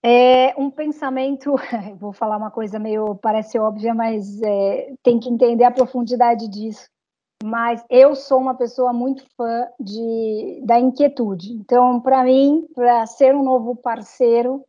É 0.02 0.54
um 0.56 0.70
pensamento, 0.70 1.54
vou 2.00 2.12
falar 2.12 2.38
uma 2.38 2.50
coisa 2.50 2.78
meio, 2.78 3.14
parece 3.16 3.58
óbvia, 3.58 3.94
mas 3.94 4.40
é, 4.40 4.94
tem 5.02 5.20
que 5.20 5.28
entender 5.28 5.64
a 5.64 5.70
profundidade 5.70 6.48
disso. 6.48 6.88
Mas 7.42 7.82
eu 7.88 8.14
sou 8.14 8.38
uma 8.38 8.54
pessoa 8.54 8.92
muito 8.92 9.24
fã 9.34 9.66
de, 9.78 10.62
da 10.64 10.78
inquietude. 10.78 11.52
Então, 11.52 12.00
para 12.00 12.22
mim, 12.24 12.66
para 12.74 13.06
ser 13.06 13.34
um 13.34 13.42
novo 13.42 13.74
parceiro, 13.76 14.62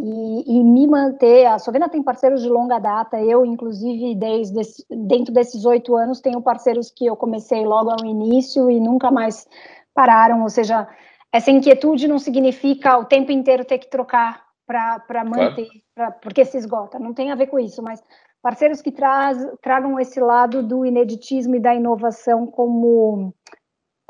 e, 0.00 0.58
e, 0.58 0.64
me 0.64 0.86
manter. 0.86 1.46
A 1.46 1.58
Sovena 1.58 1.88
tem 1.88 2.02
parceiros 2.02 2.42
de 2.42 2.48
longa 2.48 2.78
data, 2.78 3.20
eu, 3.20 3.44
inclusive, 3.44 4.14
desde 4.14 4.60
dentro 4.90 5.32
desses 5.32 5.64
oito 5.64 5.96
anos, 5.96 6.20
tenho 6.20 6.42
parceiros 6.42 6.90
que 6.90 7.06
eu 7.06 7.16
comecei 7.16 7.64
logo 7.64 7.90
ao 7.90 8.04
início 8.04 8.70
e 8.70 8.78
nunca 8.78 9.10
mais 9.10 9.48
pararam. 9.94 10.42
Ou 10.42 10.48
seja, 10.48 10.86
essa 11.32 11.50
inquietude 11.50 12.06
não 12.06 12.18
significa 12.18 12.98
o 12.98 13.04
tempo 13.04 13.32
inteiro 13.32 13.64
ter 13.64 13.78
que 13.78 13.90
trocar 13.90 14.44
para 14.66 15.24
manter, 15.24 15.66
claro. 15.66 15.80
pra, 15.94 16.10
porque 16.10 16.44
se 16.44 16.58
esgota, 16.58 16.98
não 16.98 17.14
tem 17.14 17.30
a 17.30 17.36
ver 17.36 17.46
com 17.46 17.58
isso, 17.58 17.80
mas 17.82 18.02
parceiros 18.42 18.82
que 18.82 18.90
traz, 18.90 19.38
tragam 19.62 19.98
esse 19.98 20.20
lado 20.20 20.60
do 20.62 20.84
ineditismo 20.84 21.54
e 21.56 21.60
da 21.60 21.74
inovação 21.74 22.46
como. 22.46 23.34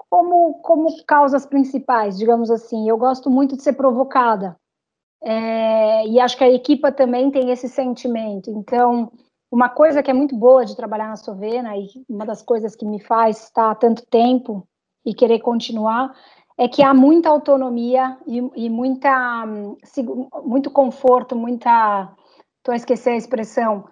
Como, 0.08 0.60
como 0.60 0.86
causas 1.04 1.44
principais, 1.44 2.16
digamos 2.16 2.48
assim. 2.48 2.88
Eu 2.88 2.96
gosto 2.96 3.28
muito 3.28 3.56
de 3.56 3.62
ser 3.62 3.72
provocada, 3.72 4.56
é, 5.22 6.06
e 6.06 6.20
acho 6.20 6.36
que 6.36 6.44
a 6.44 6.50
equipa 6.50 6.92
também 6.92 7.30
tem 7.30 7.50
esse 7.50 7.68
sentimento. 7.68 8.50
Então, 8.50 9.10
uma 9.50 9.68
coisa 9.68 10.02
que 10.02 10.10
é 10.10 10.14
muito 10.14 10.36
boa 10.36 10.64
de 10.64 10.76
trabalhar 10.76 11.08
na 11.08 11.16
Sovena, 11.16 11.76
e 11.76 11.88
uma 12.08 12.26
das 12.26 12.42
coisas 12.42 12.74
que 12.76 12.84
me 12.84 13.00
faz 13.00 13.44
estar 13.44 13.70
há 13.70 13.74
tanto 13.74 14.04
tempo 14.06 14.66
e 15.04 15.14
querer 15.14 15.40
continuar, 15.40 16.12
é 16.58 16.68
que 16.68 16.82
há 16.82 16.94
muita 16.94 17.28
autonomia 17.28 18.16
e, 18.26 18.38
e 18.56 18.70
muita, 18.70 19.44
muito 20.44 20.70
conforto, 20.70 21.36
muita. 21.36 22.10
Estou 22.58 22.72
a 22.72 22.76
esquecer 22.76 23.10
a 23.10 23.16
expressão. 23.16 23.84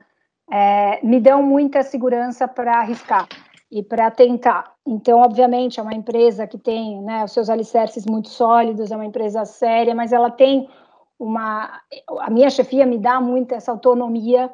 É, 0.51 1.05
me 1.05 1.21
dão 1.21 1.43
muita 1.43 1.83
segurança 1.83 2.49
para 2.49 2.79
arriscar 2.81 3.29
e 3.71 3.83
para 3.83 4.11
tentar. 4.11 4.73
Então, 4.87 5.21
obviamente, 5.21 5.79
é 5.79 5.83
uma 5.83 5.95
empresa 5.95 6.47
que 6.47 6.59
tem 6.59 7.03
né, 7.03 7.25
os 7.25 7.33
seus 7.33 7.49
alicerces 7.49 8.05
muito 8.07 8.29
sólidos, 8.29 8.91
é 8.91 8.97
uma 8.97 9.07
empresa 9.07 9.45
séria, 9.45 9.95
mas 9.95 10.13
ela 10.13 10.31
tem 10.31 10.69
uma. 11.19 11.81
A 12.21 12.31
minha 12.31 12.51
chefia 12.51 12.87
me 12.87 12.99
dá 12.99 13.21
muito 13.21 13.53
essa 13.53 13.71
autonomia 13.71 14.51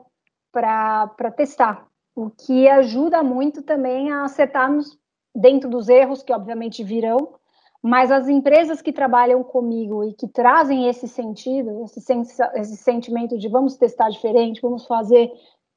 para 0.53 1.31
testar, 1.37 1.87
o 2.15 2.31
que 2.31 2.69
ajuda 2.69 3.23
muito 3.23 3.63
também 3.63 4.11
a 4.11 4.25
acertarmos 4.25 4.99
dentro 5.35 5.71
dos 5.71 5.89
erros 5.89 6.23
que 6.23 6.33
obviamente 6.33 6.83
virão, 6.83 7.35
mas 7.83 8.11
as 8.11 8.29
empresas 8.29 8.83
que 8.83 8.93
trabalham 8.93 9.43
comigo 9.43 10.05
e 10.05 10.13
que 10.13 10.29
trazem 10.29 10.89
esse 10.89 11.09
sentido, 11.09 11.85
esse, 11.85 12.01
esse 12.55 12.77
sentimento 12.77 13.39
de 13.39 13.49
vamos 13.49 13.77
testar 13.77 14.11
diferente, 14.11 14.61
vamos 14.61 14.87
fazer, 14.87 15.31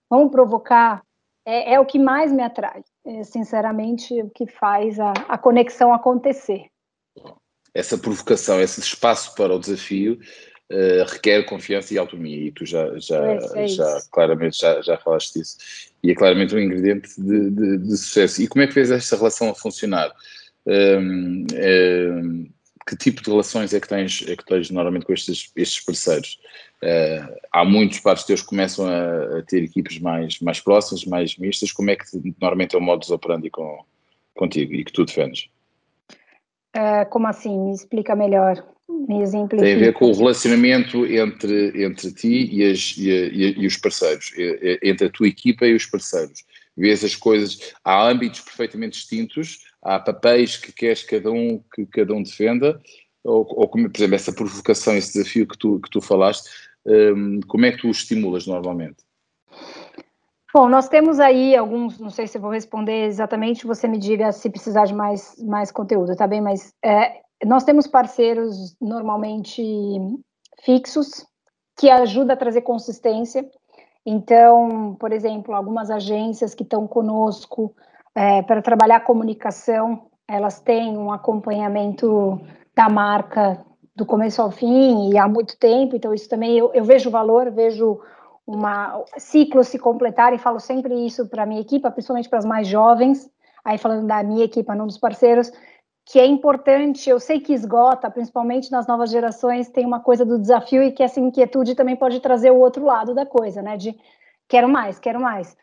vamos 0.10 0.32
provocar, 0.32 1.04
é, 1.46 1.76
é 1.76 1.80
o 1.80 1.86
que 1.86 2.00
mais 2.00 2.32
me 2.32 2.42
atrai. 2.42 2.84
É, 3.06 3.24
sinceramente, 3.24 4.22
o 4.22 4.30
que 4.30 4.48
faz 4.48 5.00
a, 5.00 5.12
a 5.28 5.38
conexão 5.38 5.94
acontecer. 5.94 6.66
Essa 7.74 7.98
provocação, 7.98 8.62
esse 8.62 8.80
espaço 8.80 9.36
para 9.36 9.54
o 9.54 9.60
desafio 9.60 10.20
uh, 10.72 11.12
requer 11.12 11.44
confiança 11.44 11.94
e 11.94 11.98
autonomia, 11.98 12.48
e 12.48 12.52
tu 12.52 12.66
já, 12.66 12.98
já, 12.98 13.24
é, 13.26 13.64
é 13.64 13.68
já 13.68 14.02
claramente 14.12 14.60
já, 14.60 14.82
já 14.82 14.98
falaste 14.98 15.40
disso. 15.40 15.58
E 16.04 16.12
é 16.12 16.16
claramente 16.16 16.56
um 16.56 16.60
ingrediente 16.60 17.10
de, 17.18 17.50
de, 17.50 17.78
de 17.78 17.98
sucesso. 17.98 18.42
E 18.42 18.48
como 18.48 18.64
é 18.64 18.68
que 18.68 18.74
fez 18.74 18.92
esta 18.92 19.16
relação 19.16 19.50
a 19.50 19.56
funcionar? 19.56 20.12
Um, 20.66 21.46
um, 21.54 22.50
que 22.86 22.98
tipo 22.98 23.22
de 23.24 23.30
relações 23.30 23.74
é 23.74 23.80
que 23.80 23.88
tens, 23.88 24.26
é 24.28 24.36
que 24.36 24.46
tens 24.46 24.70
normalmente 24.70 25.06
com 25.06 25.14
estes, 25.14 25.52
estes 25.56 25.84
parceiros? 25.84 26.40
Uh, 26.84 27.34
há 27.52 27.64
muitos 27.64 28.00
pares 28.00 28.24
teus 28.24 28.42
que 28.42 28.48
começam 28.48 28.86
a, 28.86 29.40
a, 29.40 29.42
ter 29.44 29.64
equipes 29.64 30.00
mais, 30.00 30.40
mais 30.40 30.60
próximas, 30.60 31.06
mais 31.06 31.38
mistas. 31.38 31.72
Como 31.72 31.90
é 31.90 31.96
que 31.96 32.06
normalmente 32.42 32.76
é 32.76 32.78
o 32.78 32.82
modus 32.82 33.10
operandi 33.10 33.50
com, 33.50 33.86
contigo 34.36 34.74
e 34.74 34.84
que 34.84 34.92
tu 34.92 35.06
defendes? 35.06 35.48
Uh, 36.76 37.08
como 37.10 37.28
assim? 37.28 37.58
Me 37.60 37.74
explica 37.74 38.16
melhor. 38.16 38.64
Tem 39.62 39.76
a 39.76 39.80
ver 39.80 39.94
com 39.94 40.12
o 40.12 40.14
relacionamento 40.14 41.06
entre, 41.06 41.84
entre 41.84 42.12
ti 42.12 42.50
e, 42.52 42.64
as, 42.64 42.96
e, 42.98 43.10
e, 43.10 43.60
e, 43.62 43.68
os 43.68 43.78
parceiros, 43.78 44.32
entre 44.82 45.08
a 45.08 45.10
tua 45.10 45.28
equipa 45.28 45.66
e 45.66 45.74
os 45.74 45.86
parceiros. 45.86 46.44
Vês 46.76 47.04
as 47.04 47.16
coisas, 47.16 47.74
há 47.84 48.08
âmbitos 48.08 48.42
perfeitamente 48.42 48.98
distintos, 48.98 49.60
há 49.82 50.00
papéis 50.00 50.58
que 50.58 50.72
queres 50.72 51.04
cada 51.04 51.32
um 51.32 51.62
que 51.74 51.86
cada 51.86 52.14
um 52.14 52.24
defenda, 52.24 52.82
ou, 53.24 53.46
ou 53.50 53.68
como, 53.68 53.90
por 53.90 53.98
exemplo, 53.98 54.16
essa 54.16 54.34
provocação, 54.34 54.98
esse 54.98 55.14
desafio 55.14 55.48
que 55.48 55.58
tu, 55.58 55.80
que 55.80 55.90
tu 55.90 56.02
falaste, 56.02 56.50
um, 56.86 57.40
como 57.48 57.66
é 57.66 57.72
que 57.72 57.80
tu 57.80 57.90
os 57.90 57.98
estimulas 57.98 58.46
normalmente? 58.48 58.98
Bom, 60.54 60.70
nós 60.70 60.88
temos 60.88 61.20
aí 61.20 61.56
alguns, 61.56 62.00
não 62.00 62.10
sei 62.10 62.28
se 62.28 62.38
eu 62.38 62.42
vou 62.42 62.52
responder 62.52 63.06
exatamente, 63.06 63.66
você 63.66 63.88
me 63.88 63.98
diga 63.98 64.32
se 64.32 64.50
precisar 64.50 64.86
de 64.86 64.94
mais, 64.94 65.36
mais 65.44 65.72
conteúdo, 65.72 66.16
tá 66.16 66.28
bem? 66.28 66.42
Mas 66.42 66.74
é, 66.84 67.22
nós 67.44 67.64
temos 67.64 67.88
parceiros 67.88 68.76
normalmente 68.80 69.64
fixos 70.62 71.26
que 71.76 71.90
ajudam 71.90 72.36
a 72.36 72.38
trazer 72.38 72.62
consistência. 72.62 73.50
Então, 74.06 74.96
por 75.00 75.12
exemplo, 75.12 75.56
algumas 75.56 75.90
agências 75.90 76.54
que 76.54 76.64
estão 76.64 76.86
conosco 76.86 77.74
é, 78.14 78.44
para 78.44 78.62
trabalhar 78.62 79.00
comunicação 79.00 80.08
elas 80.28 80.60
têm 80.60 80.98
um 80.98 81.12
acompanhamento 81.12 82.40
da 82.76 82.90
marca 82.90 83.64
do 83.96 84.06
começo 84.06 84.42
ao 84.42 84.50
fim 84.50 85.12
e 85.12 85.18
há 85.18 85.28
muito 85.28 85.58
tempo, 85.58 85.96
então 85.96 86.14
isso 86.14 86.28
também 86.28 86.58
eu, 86.58 86.72
eu 86.74 86.84
vejo 86.84 87.12
valor, 87.12 87.52
vejo 87.52 88.00
uma 88.46 89.04
ciclo 89.18 89.64
se 89.64 89.80
completar 89.80 90.34
e 90.34 90.38
falo 90.38 90.60
sempre 90.60 91.06
isso 91.06 91.28
para 91.28 91.46
minha 91.46 91.62
equipe, 91.62 91.90
principalmente 91.92 92.30
para 92.30 92.40
as 92.40 92.46
mais 92.46 92.68
jovens, 92.68 93.30
aí 93.64 93.78
falando 93.78 94.06
da 94.06 94.22
minha 94.24 94.44
equipe, 94.44 94.76
não 94.76 94.88
dos 94.88 94.98
parceiros, 94.98 95.52
que 96.06 96.20
é 96.20 96.26
importante, 96.26 97.10
eu 97.10 97.20
sei 97.20 97.40
que 97.40 97.54
esgota, 97.54 98.12
principalmente 98.12 98.70
nas 98.72 98.86
novas 98.86 99.10
gerações, 99.10 99.70
tem 99.70 99.86
uma 99.86 100.02
coisa 100.02 100.26
do 100.26 100.38
desafio 100.38 100.84
e 100.84 100.92
que 100.92 101.02
essa 101.02 101.20
inquietude 101.20 101.76
também 101.76 101.96
pode 101.96 102.20
trazer 102.20 102.52
o 102.52 102.60
outro 102.60 102.84
lado 102.84 103.14
da 103.14 103.26
coisa, 103.26 103.62
né? 103.62 103.78
De 103.78 103.98
quero 104.48 104.68
mais, 104.68 105.00
quero 105.00 105.22
mais. 105.22 105.56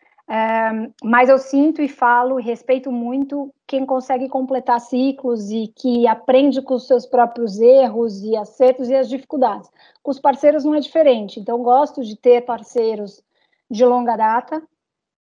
Mas 1.03 1.27
eu 1.27 1.37
sinto 1.37 1.81
e 1.81 1.89
falo 1.89 2.39
e 2.39 2.43
respeito 2.43 2.91
muito 2.91 3.53
quem 3.67 3.85
consegue 3.85 4.29
completar 4.29 4.79
ciclos 4.79 5.49
e 5.49 5.67
que 5.75 6.07
aprende 6.07 6.61
com 6.61 6.75
os 6.75 6.87
seus 6.87 7.05
próprios 7.05 7.59
erros 7.59 8.23
e 8.23 8.37
acertos 8.37 8.89
e 8.89 8.95
as 8.95 9.09
dificuldades. 9.09 9.69
Com 10.01 10.09
os 10.11 10.19
parceiros 10.19 10.63
não 10.63 10.73
é 10.73 10.79
diferente, 10.79 11.39
então 11.39 11.61
gosto 11.61 12.01
de 12.01 12.15
ter 12.15 12.41
parceiros 12.41 13.21
de 13.69 13.85
longa 13.85 14.15
data, 14.15 14.61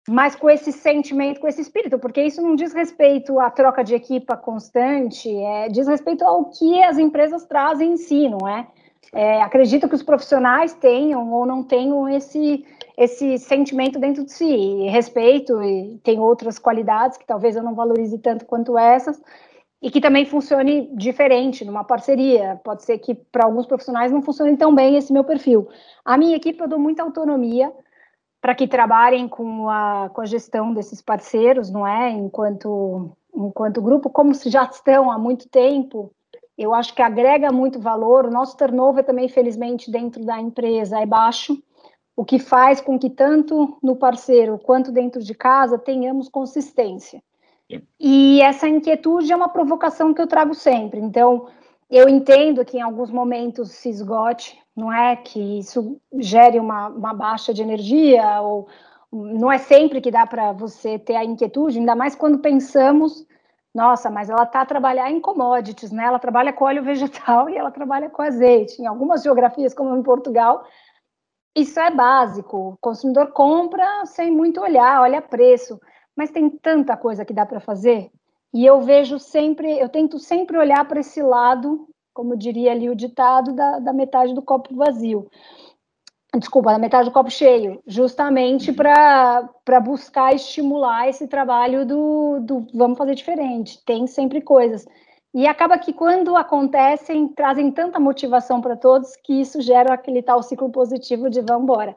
mas 0.10 0.36
com 0.36 0.50
esse 0.50 0.72
sentimento, 0.72 1.40
com 1.40 1.48
esse 1.48 1.62
espírito, 1.62 2.00
porque 2.00 2.24
isso 2.24 2.42
não 2.42 2.56
diz 2.56 2.74
respeito 2.74 3.40
à 3.40 3.52
troca 3.52 3.84
de 3.84 3.94
equipa 3.94 4.36
constante, 4.36 5.30
é, 5.30 5.70
diz 5.70 5.88
respeito 5.88 6.24
ao 6.24 6.46
que 6.46 6.82
as 6.84 6.98
empresas 6.98 7.46
trazem 7.46 7.94
em 7.94 7.98
si, 7.98 8.28
não 8.28 8.48
é? 8.48 8.68
é 9.14 9.42
acredito 9.42 9.88
que 9.88 9.96
os 9.96 10.04
profissionais 10.04 10.74
tenham 10.74 11.32
ou 11.32 11.46
não 11.46 11.64
tenham 11.64 12.10
esse, 12.10 12.66
esse 12.98 13.38
sentimento 13.38 14.00
dentro 14.00 14.24
de 14.26 14.32
si, 14.32 14.46
e 14.46 14.90
respeito, 14.90 15.62
e 15.64 16.00
tem 16.04 16.20
outras 16.20 16.60
qualidades 16.60 17.18
que 17.18 17.26
talvez 17.26 17.56
eu 17.56 17.64
não 17.64 17.76
valorize 17.76 18.18
tanto 18.20 18.46
quanto 18.46 18.78
essas, 18.78 19.22
e 19.82 19.90
que 19.90 20.00
também 20.00 20.26
funcione 20.26 20.90
diferente 20.96 21.66
numa 21.66 21.84
parceria. 21.84 22.60
Pode 22.64 22.84
ser 22.84 23.00
que 23.00 23.16
para 23.16 23.46
alguns 23.46 23.66
profissionais 23.66 24.12
não 24.12 24.22
funcione 24.22 24.56
tão 24.56 24.76
bem 24.76 24.96
esse 24.96 25.12
meu 25.12 25.24
perfil. 25.24 25.68
A 26.06 26.18
minha 26.18 26.36
equipe 26.36 26.62
eu 26.62 26.68
dou 26.68 26.78
muita 26.78 27.02
autonomia, 27.02 27.74
para 28.40 28.56
que 28.56 28.68
trabalhem 28.68 29.28
com 29.28 29.70
a, 29.70 30.10
com 30.12 30.22
a 30.22 30.26
gestão 30.26 30.74
desses 30.74 31.00
parceiros, 31.02 31.70
não 31.70 31.86
é? 31.86 32.10
Enquanto, 32.10 33.12
enquanto 33.36 33.82
grupo, 33.82 34.10
como 34.10 34.34
já 34.34 34.64
estão 34.64 35.12
há 35.12 35.18
muito 35.18 35.48
tempo, 35.48 36.12
eu 36.58 36.74
acho 36.74 36.94
que 36.96 37.04
agrega 37.04 37.52
muito 37.52 37.80
valor. 37.80 38.26
O 38.26 38.32
nosso 38.32 38.58
turnover 38.58 39.04
também, 39.04 39.30
felizmente, 39.30 39.92
dentro 39.92 40.26
da 40.26 40.40
empresa 40.40 41.00
é 41.00 41.06
baixo, 41.06 41.62
o 42.22 42.24
que 42.24 42.38
faz 42.38 42.80
com 42.80 43.00
que 43.00 43.10
tanto 43.10 43.80
no 43.82 43.96
parceiro 43.96 44.60
quanto 44.60 44.92
dentro 44.92 45.24
de 45.24 45.34
casa 45.34 45.80
tenhamos 45.80 46.30
consistência. 46.30 47.20
E 48.00 48.40
essa 48.44 48.68
inquietude 48.68 49.34
é 49.34 49.36
uma 49.36 49.50
provocação 49.50 50.14
que 50.14 50.22
eu 50.22 50.28
trago 50.28 50.54
sempre. 50.54 51.00
Então, 51.00 51.48
eu 51.90 52.08
entendo 52.08 52.64
que 52.64 52.78
em 52.78 52.82
alguns 52.82 53.10
momentos 53.10 53.72
se 53.72 53.90
esgote, 53.90 54.56
não 54.76 54.94
é 54.94 55.16
que 55.16 55.58
isso 55.58 56.00
gere 56.20 56.60
uma, 56.60 56.90
uma 56.90 57.12
baixa 57.12 57.56
de 57.56 57.64
energia, 57.64 58.40
ou 58.40 58.68
não 59.12 59.52
é 59.52 59.58
sempre 59.58 60.00
que 60.00 60.12
dá 60.12 60.28
para 60.28 60.52
você 60.52 61.00
ter 61.00 61.16
a 61.16 61.26
inquietude, 61.26 61.80
ainda 61.80 61.96
mais 61.96 62.14
quando 62.14 62.38
pensamos, 62.38 63.26
nossa, 63.74 64.12
mas 64.12 64.30
ela 64.30 64.44
está 64.44 64.62
a 64.62 64.66
trabalhar 64.66 65.10
em 65.10 65.20
commodities, 65.20 65.92
né? 65.92 66.04
Ela 66.04 66.20
trabalha 66.20 66.54
com 66.54 66.66
óleo 66.66 66.84
vegetal 66.84 67.50
e 67.50 67.58
ela 67.58 67.72
trabalha 67.72 68.12
com 68.12 68.22
azeite. 68.22 68.80
Em 68.80 68.86
algumas 68.86 69.24
geografias, 69.24 69.74
como 69.74 69.96
em 69.96 70.04
Portugal, 70.04 70.64
isso 71.56 71.80
é 71.80 71.92
básico. 71.92 72.58
O 72.58 72.78
consumidor 72.80 73.32
compra 73.32 74.06
sem 74.06 74.32
muito 74.32 74.62
olhar, 74.62 75.02
olha 75.02 75.22
preço, 75.22 75.80
mas 76.16 76.32
tem 76.32 76.50
tanta 76.50 76.98
coisa 76.98 77.26
que 77.26 77.34
dá 77.34 77.46
para 77.46 77.60
fazer. 77.60 78.12
E 78.54 78.66
eu 78.66 78.82
vejo 78.82 79.18
sempre, 79.20 79.80
eu 79.80 79.90
tento 79.90 80.20
sempre 80.20 80.58
olhar 80.58 80.86
para 80.88 81.00
esse 81.00 81.22
lado 81.22 81.88
como 82.14 82.38
diria 82.38 82.72
ali 82.72 82.90
o 82.90 82.96
ditado, 82.96 83.54
da, 83.54 83.80
da 83.80 83.94
metade 83.94 84.34
do 84.34 84.42
copo 84.42 84.76
vazio. 84.76 85.30
Desculpa, 86.38 86.72
da 86.72 86.80
metade 86.80 87.10
do 87.10 87.14
copo 87.14 87.30
cheio, 87.30 87.82
justamente 87.86 88.70
uhum. 88.70 88.76
para 88.76 89.80
buscar 89.84 90.34
estimular 90.34 91.10
esse 91.10 91.28
trabalho 91.28 91.86
do, 91.86 92.40
do 92.40 92.68
vamos 92.74 92.98
fazer 92.98 93.16
diferente, 93.16 93.84
tem 93.86 94.08
sempre 94.08 94.40
coisas. 94.40 94.86
E 95.34 95.48
acaba 95.48 95.78
que 95.78 95.94
quando 95.94 96.36
acontecem, 96.36 97.28
trazem 97.30 97.72
tanta 97.72 98.00
motivação 98.00 98.60
para 98.60 98.76
todos 98.76 99.16
que 99.24 99.40
isso 99.40 99.62
gera 99.62 99.94
aquele 99.94 100.22
tal 100.22 100.44
ciclo 100.44 100.70
positivo 100.70 101.30
de 101.30 101.42
vamos 101.42 101.64
embora. 101.64 101.96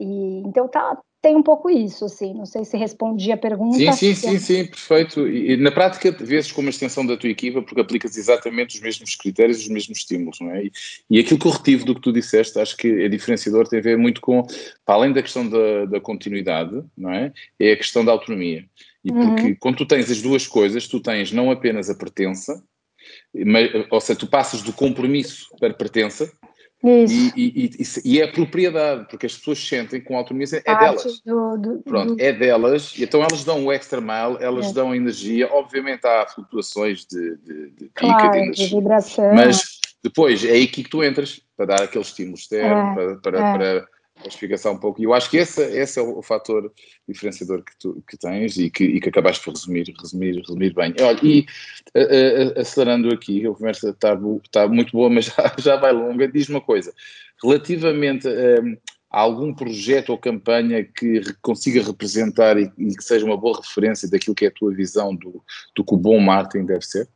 E, 0.00 0.42
então 0.46 0.66
tá, 0.66 0.98
tem 1.26 1.34
um 1.34 1.42
pouco 1.42 1.68
isso, 1.68 2.04
assim, 2.04 2.32
não 2.34 2.46
sei 2.46 2.64
se 2.64 2.76
respondi 2.76 3.32
a 3.32 3.36
pergunta. 3.36 3.76
Sim, 3.76 3.92
sim, 3.92 4.14
sim, 4.14 4.38
sim, 4.38 4.64
perfeito. 4.66 5.26
E 5.26 5.56
na 5.56 5.72
prática, 5.72 6.12
vês 6.12 6.52
como 6.52 6.68
extensão 6.68 7.04
da 7.04 7.16
tua 7.16 7.28
equipa, 7.28 7.60
porque 7.60 7.80
aplicas 7.80 8.16
exatamente 8.16 8.76
os 8.76 8.80
mesmos 8.80 9.16
critérios, 9.16 9.58
os 9.58 9.68
mesmos 9.68 9.98
estímulos, 9.98 10.38
não 10.40 10.52
é? 10.52 10.64
E, 10.64 10.72
e 11.10 11.18
aquilo 11.18 11.40
que 11.40 11.46
eu 11.46 11.50
retive 11.50 11.84
do 11.84 11.94
que 11.94 12.00
tu 12.00 12.12
disseste, 12.12 12.60
acho 12.60 12.76
que 12.76 12.88
é 12.88 13.08
diferenciador, 13.08 13.66
tem 13.66 13.80
a 13.80 13.82
ver 13.82 13.98
muito 13.98 14.20
com, 14.20 14.46
para 14.84 14.94
além 14.94 15.12
da 15.12 15.22
questão 15.22 15.48
da, 15.48 15.86
da 15.86 16.00
continuidade, 16.00 16.80
não 16.96 17.10
é? 17.10 17.32
É 17.58 17.72
a 17.72 17.76
questão 17.76 18.04
da 18.04 18.12
autonomia. 18.12 18.64
E 19.06 19.12
porque 19.12 19.42
uhum. 19.42 19.56
quando 19.60 19.76
tu 19.76 19.86
tens 19.86 20.10
as 20.10 20.20
duas 20.20 20.48
coisas, 20.48 20.88
tu 20.88 20.98
tens 20.98 21.30
não 21.30 21.48
apenas 21.48 21.88
a 21.88 21.94
pertença, 21.94 22.60
mas, 23.32 23.70
ou 23.88 24.00
seja, 24.00 24.18
tu 24.18 24.26
passas 24.26 24.62
do 24.62 24.72
compromisso 24.72 25.46
para 25.60 25.72
pertença. 25.72 26.28
E, 26.84 27.32
e, 27.36 27.64
e, 27.64 27.82
e, 28.04 28.20
é 28.20 28.24
a 28.24 28.32
propriedade, 28.32 29.06
porque 29.08 29.26
as 29.26 29.34
pessoas 29.36 29.58
sentem 29.58 30.00
com 30.00 30.16
autonomia, 30.16 30.46
é 30.64 30.78
delas. 30.78 31.22
Do, 31.24 31.56
do, 31.56 31.82
Pronto, 31.82 32.14
do... 32.14 32.22
é 32.22 32.32
delas, 32.32 32.94
e 32.96 33.04
então 33.04 33.22
elas 33.22 33.44
dão 33.44 33.64
o 33.64 33.72
extra 33.72 34.00
mile, 34.00 34.36
elas 34.40 34.66
é. 34.66 34.72
dão 34.72 34.94
energia. 34.94 35.48
Obviamente 35.52 36.06
há 36.06 36.26
flutuações 36.26 37.06
de, 37.06 37.36
de, 37.38 37.70
de 37.70 37.90
claro, 37.94 38.30
pica, 38.30 38.50
de 38.50 38.66
vibração. 38.66 39.34
mas 39.34 39.80
depois 40.02 40.44
é 40.44 40.50
aí 40.50 40.66
que 40.66 40.84
tu 40.84 41.02
entras 41.02 41.40
para 41.56 41.66
dar 41.66 41.82
aquele 41.82 42.04
estímulo 42.04 42.36
externo, 42.36 42.92
é. 42.92 42.94
para, 42.94 43.16
para, 43.16 43.38
é. 43.38 43.52
para 43.52 43.88
explicar 44.28 44.70
um 44.70 44.78
pouco. 44.78 45.00
E 45.00 45.04
eu 45.04 45.14
acho 45.14 45.30
que 45.30 45.36
esse, 45.36 45.62
esse 45.62 45.98
é 45.98 46.02
o, 46.02 46.22
fator 46.22 46.72
diferenciador 47.08 47.62
que 47.62 47.76
tu 47.78 48.02
que 48.08 48.16
tens 48.16 48.56
e 48.56 48.70
que, 48.70 48.84
e 48.84 49.00
que 49.00 49.08
acabaste 49.08 49.44
por 49.44 49.52
resumir, 49.52 49.92
resumir, 50.00 50.38
resumir 50.40 50.74
bem. 50.74 50.94
Olha, 51.00 51.18
e 51.22 51.46
uh, 51.94 52.58
uh, 52.58 52.60
acelerando 52.60 53.12
aqui, 53.12 53.46
a 53.46 53.52
conversa 53.52 53.90
está, 53.90 54.18
está 54.44 54.68
muito 54.68 54.92
boa, 54.92 55.10
mas 55.10 55.26
já, 55.36 55.54
já 55.58 55.76
vai 55.76 55.92
longa. 55.92 56.28
Diz-me 56.28 56.56
uma 56.56 56.60
coisa, 56.60 56.92
relativamente 57.42 58.26
uh, 58.28 58.78
a 59.10 59.20
algum 59.20 59.54
projeto 59.54 60.10
ou 60.10 60.18
campanha 60.18 60.84
que 60.84 61.20
consiga 61.40 61.82
representar 61.82 62.58
e, 62.58 62.70
e, 62.76 62.94
que 62.94 63.04
seja 63.04 63.24
uma 63.24 63.36
boa 63.36 63.60
referência 63.60 64.10
daquilo 64.10 64.34
que 64.34 64.44
é 64.44 64.48
a 64.48 64.52
tua 64.52 64.74
visão 64.74 65.14
do, 65.14 65.42
do 65.74 65.84
que 65.84 65.94
o 65.94 65.98
bom 65.98 66.18
marketing 66.18 66.66
deve 66.66 66.84
ser? 66.84 67.08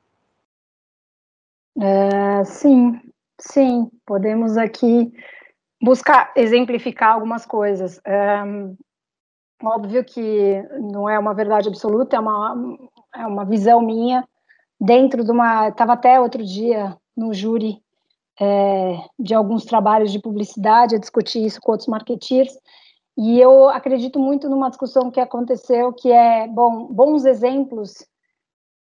sim, 2.44 3.00
sim, 3.40 3.90
podemos 4.04 4.56
aqui 4.58 5.11
buscar 5.80 6.32
exemplificar 6.36 7.14
algumas 7.14 7.46
coisas. 7.46 8.00
Óbvio 9.62 10.04
que 10.04 10.62
não 10.92 11.08
é 11.08 11.18
uma 11.18 11.34
verdade 11.34 11.68
absoluta, 11.68 12.16
é 12.16 12.20
uma, 12.20 12.78
é 13.14 13.26
uma 13.26 13.44
visão 13.44 13.82
minha. 13.82 14.26
Dentro 14.80 15.22
de 15.22 15.30
uma. 15.30 15.68
Estava 15.68 15.92
até 15.92 16.18
outro 16.18 16.42
dia 16.42 16.96
no 17.14 17.34
júri 17.34 17.82
é, 18.40 18.96
de 19.18 19.34
alguns 19.34 19.66
trabalhos 19.66 20.10
de 20.10 20.18
publicidade, 20.18 20.96
a 20.96 20.98
discutir 20.98 21.44
isso 21.44 21.60
com 21.60 21.72
outros 21.72 21.88
marketeers. 21.88 22.56
E 23.18 23.38
eu 23.38 23.68
acredito 23.68 24.18
muito 24.18 24.48
numa 24.48 24.70
discussão 24.70 25.10
que 25.10 25.20
aconteceu, 25.20 25.92
que 25.92 26.10
é, 26.10 26.48
bom, 26.48 26.86
bons 26.86 27.26
exemplos 27.26 27.96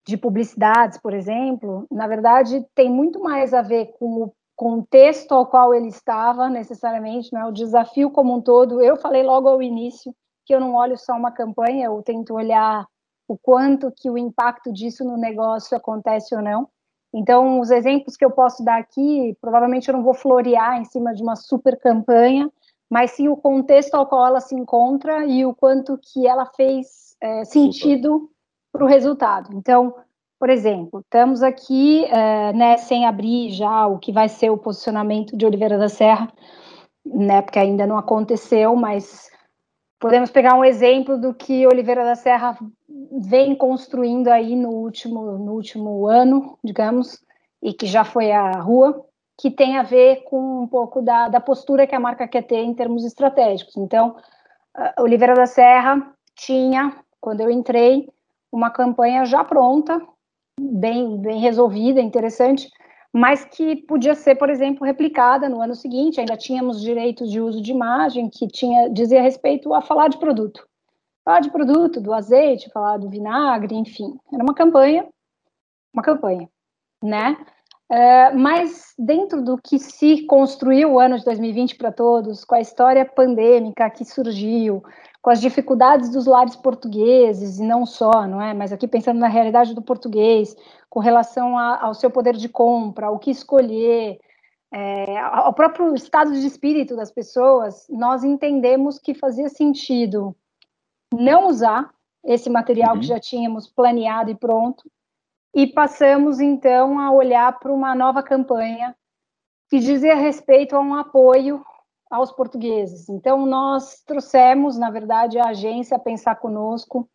de 0.08 0.16
publicidades, 0.16 0.98
por 0.98 1.14
exemplo, 1.14 1.86
na 1.92 2.08
verdade, 2.08 2.66
tem 2.74 2.90
muito 2.90 3.22
mais 3.22 3.54
a 3.54 3.62
ver 3.62 3.88
com 4.00 4.24
o 4.24 4.34
contexto 4.62 5.32
ao 5.32 5.48
qual 5.48 5.74
ele 5.74 5.88
estava, 5.88 6.48
necessariamente, 6.48 7.34
não 7.34 7.42
é 7.42 7.46
o 7.48 7.52
desafio 7.52 8.12
como 8.12 8.36
um 8.36 8.40
todo. 8.40 8.80
Eu 8.80 8.96
falei 8.96 9.24
logo 9.24 9.50
ao 9.50 9.60
início 9.60 10.14
que 10.46 10.54
eu 10.54 10.60
não 10.60 10.76
olho 10.76 10.96
só 11.00 11.14
uma 11.14 11.32
campanha, 11.32 11.88
eu 11.88 12.00
tento 12.04 12.36
olhar 12.36 12.86
o 13.28 13.36
quanto 13.36 13.92
que 13.92 14.08
o 14.08 14.20
impacto 14.20 14.72
disso 14.72 15.04
no 15.04 15.18
negócio 15.18 15.76
acontece 15.76 16.36
ou 16.36 16.44
não. 16.44 16.70
Então, 17.12 17.60
os 17.60 17.72
exemplos 17.72 18.16
que 18.16 18.24
eu 18.24 18.30
posso 18.30 18.64
dar 18.64 18.78
aqui, 18.80 19.36
provavelmente 19.42 19.90
eu 19.90 19.96
não 19.96 20.04
vou 20.04 20.14
florear 20.14 20.80
em 20.80 20.86
cima 20.86 21.12
de 21.16 21.24
uma 21.24 21.36
super 21.36 21.76
campanha, 21.80 22.48
mas 22.88 23.12
sim 23.14 23.28
o 23.28 23.36
contexto 23.36 23.96
ao 23.96 24.06
qual 24.06 24.28
ela 24.28 24.40
se 24.40 24.54
encontra 24.54 25.26
e 25.26 25.44
o 25.44 25.56
quanto 25.56 25.98
que 25.98 26.28
ela 26.28 26.46
fez 26.46 27.16
é, 27.20 27.44
sentido 27.46 28.30
para 28.72 28.84
o 28.84 28.88
resultado. 28.88 29.50
Então, 29.56 29.96
por 30.42 30.50
exemplo, 30.50 31.02
estamos 31.02 31.44
aqui 31.44 32.04
uh, 32.08 32.58
né, 32.58 32.76
sem 32.78 33.06
abrir 33.06 33.52
já 33.52 33.86
o 33.86 34.00
que 34.00 34.12
vai 34.12 34.28
ser 34.28 34.50
o 34.50 34.58
posicionamento 34.58 35.38
de 35.38 35.46
Oliveira 35.46 35.78
da 35.78 35.88
Serra, 35.88 36.34
né, 37.06 37.44
porque 37.44 37.60
ainda 37.60 37.86
não 37.86 37.96
aconteceu, 37.96 38.76
mas 38.76 39.30
podemos 40.00 40.32
pegar 40.32 40.56
um 40.56 40.66
exemplo 40.66 41.16
do 41.16 41.32
que 41.32 41.68
Oliveira 41.68 42.04
da 42.04 42.16
Serra 42.16 42.58
vem 43.20 43.54
construindo 43.54 44.30
aí 44.30 44.56
no 44.56 44.70
último, 44.70 45.38
no 45.38 45.54
último 45.54 46.08
ano, 46.08 46.58
digamos, 46.64 47.24
e 47.62 47.72
que 47.72 47.86
já 47.86 48.04
foi 48.04 48.32
à 48.32 48.50
rua, 48.54 49.06
que 49.40 49.52
tem 49.52 49.78
a 49.78 49.84
ver 49.84 50.24
com 50.24 50.64
um 50.64 50.68
pouco 50.68 51.04
da, 51.04 51.30
da 51.30 51.40
postura 51.40 51.86
que 51.86 51.94
a 51.94 52.00
marca 52.00 52.28
quer 52.28 52.42
ter 52.42 52.64
em 52.64 52.74
termos 52.74 53.06
estratégicos. 53.06 53.78
Então, 53.78 54.16
Oliveira 54.98 55.36
da 55.36 55.46
Serra 55.46 56.16
tinha, 56.34 56.96
quando 57.20 57.42
eu 57.42 57.52
entrei, 57.52 58.10
uma 58.52 58.72
campanha 58.72 59.24
já 59.24 59.44
pronta 59.44 60.02
bem, 60.60 61.18
bem 61.22 61.40
resolvida, 61.40 62.02
interessante, 62.02 62.70
mas 63.14 63.44
que 63.44 63.76
podia 63.76 64.16
ser, 64.16 64.36
por 64.36 64.50
exemplo, 64.50 64.86
replicada 64.86 65.50
no 65.50 65.62
ano 65.62 65.76
seguinte. 65.76 66.20
Ainda 66.20 66.38
tínhamos 66.38 66.82
direitos 66.82 67.30
de 67.30 67.42
uso 67.42 67.62
de 67.62 67.72
imagem 67.72 68.30
que 68.30 68.48
tinha 68.48 68.90
dizia 68.90 69.22
respeito 69.22 69.74
a 69.74 69.82
falar 69.82 70.08
de 70.08 70.18
produto, 70.18 70.66
falar 71.26 71.42
de 71.42 71.52
produto, 71.52 72.00
do 72.00 72.14
azeite, 72.14 72.72
falar 72.72 72.98
do 72.98 73.10
vinagre, 73.10 73.76
enfim, 73.76 74.18
era 74.34 74.44
uma 74.44 74.54
campanha, 74.54 75.08
uma 75.94 76.04
campanha, 76.04 76.50
né? 77.04 77.38
Uh, 77.92 78.40
mas 78.40 78.94
dentro 78.98 79.44
do 79.44 79.58
que 79.58 79.78
se 79.78 80.26
construiu 80.26 80.94
o 80.94 81.00
ano 81.00 81.20
de 81.20 81.26
2020 81.26 81.76
para 81.76 81.92
todos, 81.92 82.46
com 82.46 82.56
a 82.56 82.62
história 82.62 83.04
pandêmica 83.04 83.90
que 83.90 84.06
surgiu, 84.06 84.82
com 85.22 85.30
as 85.30 85.40
dificuldades 85.40 86.10
dos 86.10 86.26
lares 86.26 86.56
portugueses, 86.56 87.60
e 87.60 87.64
não 87.64 87.86
só, 87.86 88.26
não 88.28 88.42
é? 88.42 88.54
Mas 88.54 88.72
aqui 88.72 88.88
pensando 88.88 89.20
na 89.20 89.28
realidade 89.28 89.76
do 89.76 89.82
português, 89.82 90.56
com 90.90 91.00
relação 91.00 91.58
a, 91.58 91.84
ao 91.84 91.94
seu 91.94 92.10
poder 92.10 92.36
de 92.36 92.50
compra, 92.50 93.12
o 93.12 93.20
que 93.20 93.30
escolher, 93.30 94.20
é, 94.74 95.20
ao 95.20 95.54
próprio 95.54 95.94
estado 95.94 96.32
de 96.32 96.48
espírito 96.48 96.96
das 96.96 97.12
pessoas, 97.12 97.86
nós 97.90 98.24
entendemos 98.24 98.98
que 98.98 99.14
fazia 99.14 99.48
sentido 99.48 100.36
não 101.14 101.48
usar 101.48 101.94
esse 102.24 102.50
material 102.50 102.96
uhum. 102.96 103.02
que 103.02 103.08
já 103.08 103.20
tínhamos 103.20 103.68
planeado 103.68 104.32
e 104.32 104.36
pronto, 104.36 104.90
e 105.54 105.68
passamos 105.68 106.40
então 106.40 107.00
a 107.00 107.12
olhar 107.12 107.60
para 107.60 107.72
uma 107.72 107.94
nova 107.94 108.24
campanha 108.24 108.96
que 109.70 109.80
dizia 109.80 110.16
respeito 110.16 110.76
a 110.76 110.80
um 110.80 110.96
apoio 110.96 111.64
aos 112.12 112.32
portugueses. 112.32 113.08
Então, 113.08 113.46
nós 113.46 114.04
trouxemos, 114.06 114.78
na 114.78 114.92
verdade, 114.92 115.40
a 115.40 115.48
agência 115.48 115.96
a 115.96 116.00
pensar 116.00 116.36
conosco 116.36 117.10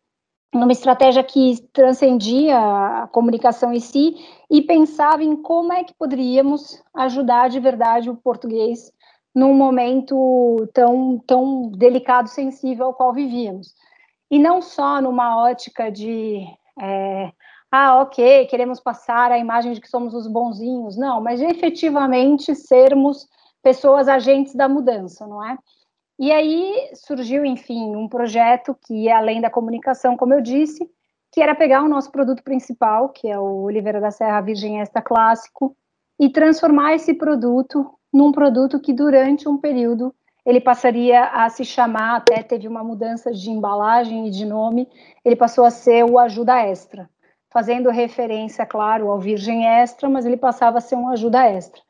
numa 0.53 0.71
estratégia 0.71 1.23
que 1.23 1.61
transcendia 1.71 2.57
a 2.57 3.07
comunicação 3.07 3.71
em 3.71 3.79
si 3.79 4.15
e 4.49 4.61
pensava 4.61 5.23
em 5.23 5.35
como 5.35 5.71
é 5.71 5.83
que 5.83 5.93
poderíamos 5.93 6.81
ajudar 6.95 7.49
de 7.49 7.59
verdade 7.59 8.09
o 8.09 8.15
português 8.15 8.91
num 9.35 9.53
momento 9.53 10.67
tão, 10.73 11.21
tão 11.27 11.69
delicado, 11.69 12.27
sensível 12.27 12.87
ao 12.87 12.93
qual 12.93 13.13
vivíamos. 13.13 13.75
E 14.31 14.39
não 14.39 14.61
só 14.61 14.99
numa 14.99 15.37
ótica 15.43 15.91
de, 15.91 16.43
é, 16.81 17.31
ah, 17.71 18.01
ok, 18.01 18.47
queremos 18.47 18.79
passar 18.79 19.31
a 19.31 19.37
imagem 19.37 19.73
de 19.73 19.81
que 19.81 19.89
somos 19.89 20.15
os 20.15 20.25
bonzinhos, 20.27 20.97
não, 20.97 21.21
mas 21.21 21.39
efetivamente 21.39 22.55
sermos 22.55 23.27
pessoas 23.67 24.07
agentes 24.07 24.55
da 24.55 24.69
mudança, 24.69 25.27
não 25.27 25.43
é? 25.43 25.57
E 26.17 26.31
aí 26.31 26.89
surgiu, 26.93 27.43
enfim, 27.43 27.93
um 27.97 28.07
projeto 28.07 28.73
que 28.87 29.11
além 29.11 29.41
da 29.41 29.49
comunicação, 29.49 30.15
como 30.15 30.33
eu 30.33 30.39
disse, 30.39 30.89
que 31.33 31.41
era 31.41 31.53
pegar 31.53 31.83
o 31.83 31.89
nosso 31.89 32.09
produto 32.09 32.41
principal, 32.43 33.09
que 33.09 33.27
é 33.27 33.37
o 33.37 33.63
Oliveira 33.63 33.99
da 33.99 34.09
Serra 34.09 34.39
Virgem 34.39 34.79
Extra 34.79 35.01
Clássico, 35.01 35.75
e 36.17 36.29
transformar 36.29 36.95
esse 36.95 37.13
produto 37.13 37.85
num 38.11 38.31
produto 38.31 38.79
que 38.79 38.93
durante 38.93 39.49
um 39.49 39.57
período 39.57 40.15
ele 40.45 40.61
passaria 40.61 41.25
a 41.25 41.49
se 41.49 41.65
chamar, 41.65 42.15
até 42.15 42.41
teve 42.41 42.69
uma 42.69 42.85
mudança 42.85 43.33
de 43.33 43.51
embalagem 43.51 44.27
e 44.27 44.31
de 44.31 44.45
nome, 44.45 44.87
ele 45.25 45.35
passou 45.35 45.65
a 45.65 45.69
ser 45.69 46.05
o 46.05 46.17
Ajuda 46.17 46.57
Extra, 46.57 47.09
fazendo 47.51 47.89
referência, 47.89 48.65
claro, 48.65 49.11
ao 49.11 49.19
Virgem 49.19 49.67
Extra, 49.67 50.09
mas 50.09 50.25
ele 50.25 50.37
passava 50.37 50.77
a 50.77 50.81
ser 50.81 50.95
um 50.95 51.09
Ajuda 51.09 51.45
Extra. 51.45 51.81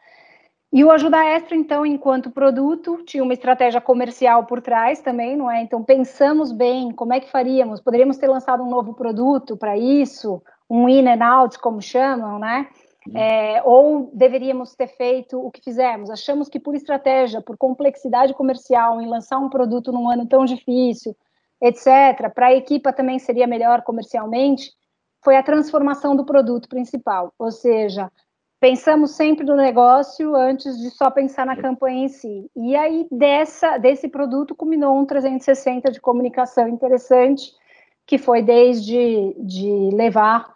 E 0.71 0.83
o 0.83 0.91
Ajuda 0.91 1.23
Extra, 1.23 1.55
então, 1.55 1.85
enquanto 1.85 2.29
produto, 2.29 3.01
tinha 3.05 3.23
uma 3.23 3.33
estratégia 3.33 3.79
comercial 3.79 4.45
por 4.45 4.61
trás 4.61 4.99
também, 4.99 5.37
não 5.37 5.49
é? 5.49 5.61
Então, 5.61 5.81
pensamos 5.81 6.51
bem 6.51 6.91
como 6.91 7.13
é 7.13 7.21
que 7.21 7.31
faríamos. 7.31 7.79
Poderíamos 7.79 8.17
ter 8.17 8.27
lançado 8.27 8.61
um 8.63 8.69
novo 8.69 8.93
produto 8.93 9.55
para 9.55 9.77
isso, 9.77 10.41
um 10.69 10.89
in 10.89 11.07
and 11.07 11.25
out, 11.25 11.57
como 11.59 11.81
chamam, 11.81 12.37
né? 12.37 12.67
Uhum. 13.07 13.17
É, 13.17 13.61
ou 13.63 14.11
deveríamos 14.13 14.75
ter 14.75 14.87
feito 14.87 15.39
o 15.39 15.49
que 15.49 15.63
fizemos. 15.63 16.09
Achamos 16.09 16.49
que 16.49 16.59
por 16.59 16.75
estratégia, 16.75 17.41
por 17.41 17.57
complexidade 17.57 18.33
comercial, 18.33 18.99
em 19.01 19.07
lançar 19.07 19.37
um 19.37 19.49
produto 19.49 19.93
num 19.93 20.09
ano 20.09 20.27
tão 20.27 20.43
difícil, 20.43 21.15
etc., 21.61 22.29
para 22.35 22.47
a 22.47 22.53
equipa 22.53 22.91
também 22.91 23.17
seria 23.19 23.47
melhor 23.47 23.83
comercialmente, 23.83 24.71
foi 25.23 25.37
a 25.37 25.43
transformação 25.43 26.15
do 26.15 26.25
produto 26.25 26.67
principal. 26.67 27.33
Ou 27.39 27.51
seja, 27.51 28.11
pensamos 28.59 29.11
sempre 29.11 29.45
no 29.45 29.55
negócio 29.55 30.35
antes 30.35 30.77
de 30.79 30.89
só 30.89 31.09
pensar 31.11 31.45
na 31.45 31.55
campanha 31.55 32.05
em 32.05 32.07
si. 32.07 32.49
E 32.55 32.75
aí, 32.75 33.07
dessa, 33.11 33.77
desse 33.77 34.07
produto, 34.07 34.55
culminou 34.55 34.97
um 34.97 35.05
360 35.05 35.91
de 35.91 36.01
comunicação 36.01 36.67
interessante, 36.67 37.51
que 38.05 38.17
foi 38.17 38.41
desde 38.41 39.35
de 39.39 39.89
levar 39.93 40.55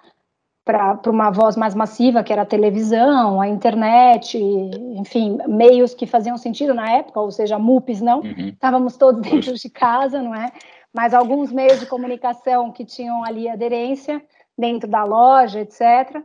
para 0.64 1.00
uma 1.08 1.32
voz 1.32 1.58
mais 1.58 1.76
massiva, 1.76 2.24
que 2.24 2.32
era 2.32 2.44
a 2.44 2.46
televisão, 2.46 3.42
a 3.42 3.48
internet, 3.48 4.38
enfim, 4.38 5.38
meios 5.48 5.94
que 5.94 6.06
faziam 6.06 6.38
sentido 6.38 6.74
na 6.74 6.90
época, 6.92 7.20
ou 7.20 7.32
seja, 7.32 7.58
MUPs 7.58 8.00
não, 8.00 8.20
uhum. 8.20 8.50
estávamos 8.50 8.96
todos 8.96 9.22
dentro 9.22 9.54
de 9.54 9.70
casa, 9.70 10.22
não 10.22 10.34
é? 10.34 10.52
Mas 10.94 11.14
alguns 11.14 11.52
meios 11.52 11.80
de 11.80 11.88
comunicação 11.88 12.72
que 12.72 12.86
tinham 12.86 13.24
ali 13.24 13.50
aderência 13.50 14.24
dentro 14.58 14.90
da 14.90 15.04
loja, 15.04 15.60
etc 15.60 16.24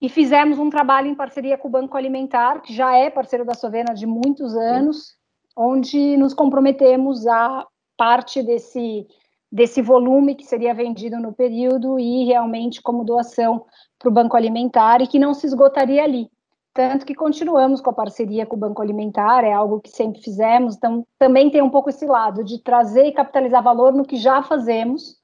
e 0.00 0.08
fizemos 0.08 0.58
um 0.58 0.70
trabalho 0.70 1.08
em 1.08 1.14
parceria 1.14 1.58
com 1.58 1.68
o 1.68 1.70
Banco 1.70 1.96
Alimentar, 1.96 2.62
que 2.62 2.74
já 2.74 2.96
é 2.96 3.10
parceiro 3.10 3.44
da 3.44 3.54
Sovena 3.54 3.92
de 3.92 4.06
muitos 4.06 4.56
anos, 4.56 5.14
onde 5.56 6.16
nos 6.16 6.32
comprometemos 6.32 7.26
a 7.26 7.66
parte 7.98 8.42
desse, 8.42 9.06
desse 9.52 9.82
volume 9.82 10.34
que 10.34 10.44
seria 10.44 10.72
vendido 10.72 11.18
no 11.18 11.34
período 11.34 11.98
e 11.98 12.24
realmente 12.24 12.80
como 12.80 13.04
doação 13.04 13.66
para 13.98 14.08
o 14.08 14.12
Banco 14.12 14.36
Alimentar 14.36 15.02
e 15.02 15.06
que 15.06 15.18
não 15.18 15.34
se 15.34 15.46
esgotaria 15.46 16.02
ali. 16.02 16.30
Tanto 16.72 17.04
que 17.04 17.14
continuamos 17.14 17.80
com 17.80 17.90
a 17.90 17.94
parceria 17.94 18.46
com 18.46 18.56
o 18.56 18.58
Banco 18.58 18.80
Alimentar, 18.80 19.44
é 19.44 19.52
algo 19.52 19.80
que 19.80 19.90
sempre 19.90 20.22
fizemos, 20.22 20.76
então 20.76 21.04
também 21.18 21.50
tem 21.50 21.60
um 21.60 21.68
pouco 21.68 21.90
esse 21.90 22.06
lado 22.06 22.42
de 22.42 22.62
trazer 22.62 23.06
e 23.06 23.12
capitalizar 23.12 23.62
valor 23.62 23.92
no 23.92 24.04
que 24.04 24.16
já 24.16 24.40
fazemos, 24.42 25.16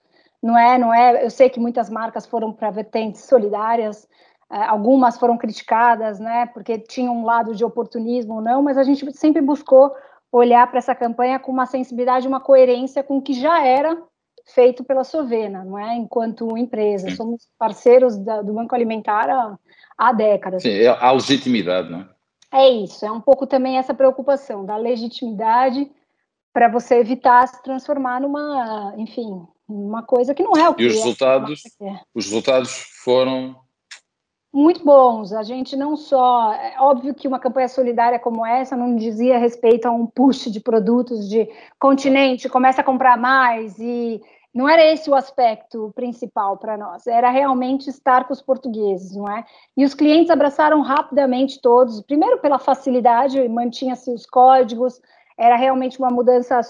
não 0.42 0.58
é? 0.58 0.76
Não 0.76 0.92
é? 0.92 1.24
Eu 1.24 1.30
sei 1.30 1.48
que 1.48 1.60
muitas 1.60 1.88
marcas 1.88 2.26
foram 2.26 2.52
para 2.52 2.70
vertentes 2.70 3.22
solidárias, 3.22 4.08
algumas 4.48 5.18
foram 5.18 5.36
criticadas, 5.36 6.20
né, 6.20 6.46
porque 6.46 6.78
tinham 6.78 7.16
um 7.16 7.24
lado 7.24 7.54
de 7.54 7.64
oportunismo 7.64 8.34
ou 8.34 8.40
não, 8.40 8.62
mas 8.62 8.78
a 8.78 8.84
gente 8.84 9.12
sempre 9.12 9.42
buscou 9.42 9.92
olhar 10.30 10.66
para 10.68 10.78
essa 10.78 10.94
campanha 10.94 11.38
com 11.38 11.50
uma 11.50 11.66
sensibilidade, 11.66 12.28
uma 12.28 12.40
coerência 12.40 13.02
com 13.02 13.18
o 13.18 13.22
que 13.22 13.32
já 13.32 13.64
era 13.64 13.96
feito 14.46 14.84
pela 14.84 15.02
Sovena, 15.02 15.64
não 15.64 15.78
é? 15.78 15.96
Enquanto 15.96 16.56
empresa, 16.56 17.10
Sim. 17.10 17.16
somos 17.16 17.48
parceiros 17.58 18.16
da, 18.16 18.42
do 18.42 18.52
Banco 18.52 18.74
Alimentar 18.74 19.28
há, 19.28 19.58
há 19.98 20.12
décadas. 20.12 20.62
Sim, 20.62 20.70
é 20.70 20.86
a 20.88 21.10
legitimidade, 21.10 21.90
não 21.90 22.00
é? 22.00 22.08
É 22.52 22.68
isso, 22.70 23.04
é 23.04 23.10
um 23.10 23.20
pouco 23.20 23.46
também 23.46 23.76
essa 23.76 23.92
preocupação 23.92 24.64
da 24.64 24.76
legitimidade 24.76 25.90
para 26.52 26.68
você 26.68 26.94
evitar 26.96 27.46
se 27.48 27.60
transformar 27.62 28.20
numa, 28.20 28.94
enfim, 28.96 29.44
uma 29.68 30.02
coisa 30.02 30.32
que 30.32 30.42
não 30.42 30.56
é 30.56 30.68
o 30.68 30.74
que 30.74 30.84
E 30.84 30.86
os 30.86 30.94
é, 30.94 30.96
resultados, 30.96 31.62
é. 31.82 32.00
os 32.14 32.24
resultados 32.24 32.70
foram 33.04 33.56
muito 34.56 34.82
bons. 34.82 35.34
A 35.34 35.42
gente 35.42 35.76
não 35.76 35.96
só. 35.96 36.50
É 36.54 36.80
óbvio 36.80 37.14
que 37.14 37.28
uma 37.28 37.38
campanha 37.38 37.68
solidária 37.68 38.18
como 38.18 38.44
essa 38.44 38.74
não 38.74 38.96
dizia 38.96 39.36
respeito 39.36 39.86
a 39.86 39.90
um 39.90 40.06
push 40.06 40.50
de 40.50 40.60
produtos 40.60 41.28
de 41.28 41.46
continente, 41.78 42.48
começa 42.48 42.80
a 42.80 42.84
comprar 42.84 43.18
mais, 43.18 43.78
e 43.78 44.18
não 44.54 44.66
era 44.66 44.82
esse 44.82 45.10
o 45.10 45.14
aspecto 45.14 45.92
principal 45.94 46.56
para 46.56 46.78
nós, 46.78 47.06
era 47.06 47.28
realmente 47.28 47.90
estar 47.90 48.26
com 48.26 48.32
os 48.32 48.40
portugueses, 48.40 49.14
não 49.14 49.30
é? 49.30 49.44
E 49.76 49.84
os 49.84 49.92
clientes 49.92 50.30
abraçaram 50.30 50.80
rapidamente 50.80 51.60
todos, 51.60 52.00
primeiro 52.00 52.38
pela 52.38 52.58
facilidade, 52.58 53.46
mantinha-se 53.50 54.10
os 54.10 54.24
códigos, 54.24 54.98
era 55.36 55.56
realmente 55.56 55.98
uma 55.98 56.10
mudança 56.10 56.62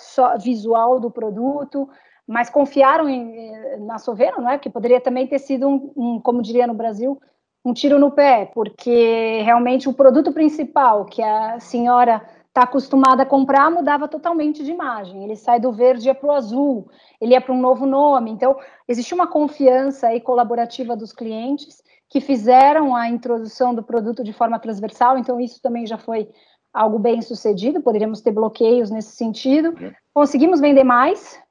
visual 0.42 0.98
do 0.98 1.08
produto, 1.08 1.88
mas 2.26 2.50
confiaram 2.50 3.08
em, 3.08 3.54
eh, 3.54 3.76
na 3.76 3.98
Sovena, 3.98 4.38
não 4.38 4.50
é? 4.50 4.58
Que 4.58 4.68
poderia 4.68 5.00
também 5.00 5.28
ter 5.28 5.38
sido 5.38 5.68
um, 5.68 5.92
um 5.96 6.20
como 6.20 6.42
diria 6.42 6.66
no 6.66 6.74
Brasil, 6.74 7.20
um 7.66 7.74
tiro 7.74 7.98
no 7.98 8.12
pé, 8.12 8.48
porque 8.54 9.40
realmente 9.42 9.88
o 9.88 9.92
produto 9.92 10.30
principal 10.30 11.04
que 11.04 11.20
a 11.20 11.58
senhora 11.58 12.22
está 12.46 12.62
acostumada 12.62 13.24
a 13.24 13.26
comprar 13.26 13.68
mudava 13.72 14.06
totalmente 14.06 14.62
de 14.62 14.70
imagem. 14.70 15.24
Ele 15.24 15.34
sai 15.34 15.58
do 15.58 15.72
verde 15.72 16.14
para 16.14 16.28
o 16.28 16.32
azul, 16.32 16.88
ele 17.20 17.34
é 17.34 17.40
para 17.40 17.52
um 17.52 17.60
novo 17.60 17.84
nome. 17.84 18.30
Então, 18.30 18.56
existe 18.86 19.12
uma 19.12 19.26
confiança 19.26 20.06
aí 20.06 20.20
colaborativa 20.20 20.94
dos 20.94 21.12
clientes 21.12 21.82
que 22.08 22.20
fizeram 22.20 22.94
a 22.94 23.08
introdução 23.08 23.74
do 23.74 23.82
produto 23.82 24.22
de 24.22 24.32
forma 24.32 24.60
transversal. 24.60 25.18
Então, 25.18 25.40
isso 25.40 25.60
também 25.60 25.88
já 25.88 25.98
foi 25.98 26.28
algo 26.72 27.00
bem 27.00 27.20
sucedido. 27.20 27.82
Poderíamos 27.82 28.20
ter 28.20 28.30
bloqueios 28.30 28.92
nesse 28.92 29.16
sentido. 29.16 29.70
Uhum. 29.70 29.92
Conseguimos 30.14 30.60
vender 30.60 30.84
mais, 30.84 31.42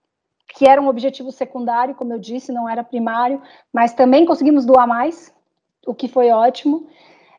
que 0.47 0.65
era 0.65 0.81
um 0.81 0.87
objetivo 0.87 1.29
secundário, 1.29 1.93
como 1.93 2.13
eu 2.13 2.19
disse, 2.19 2.53
não 2.53 2.69
era 2.69 2.85
primário, 2.85 3.41
mas 3.73 3.93
também 3.93 4.25
conseguimos 4.25 4.65
doar 4.65 4.87
mais 4.87 5.35
o 5.85 5.93
que 5.93 6.07
foi 6.07 6.29
ótimo. 6.31 6.87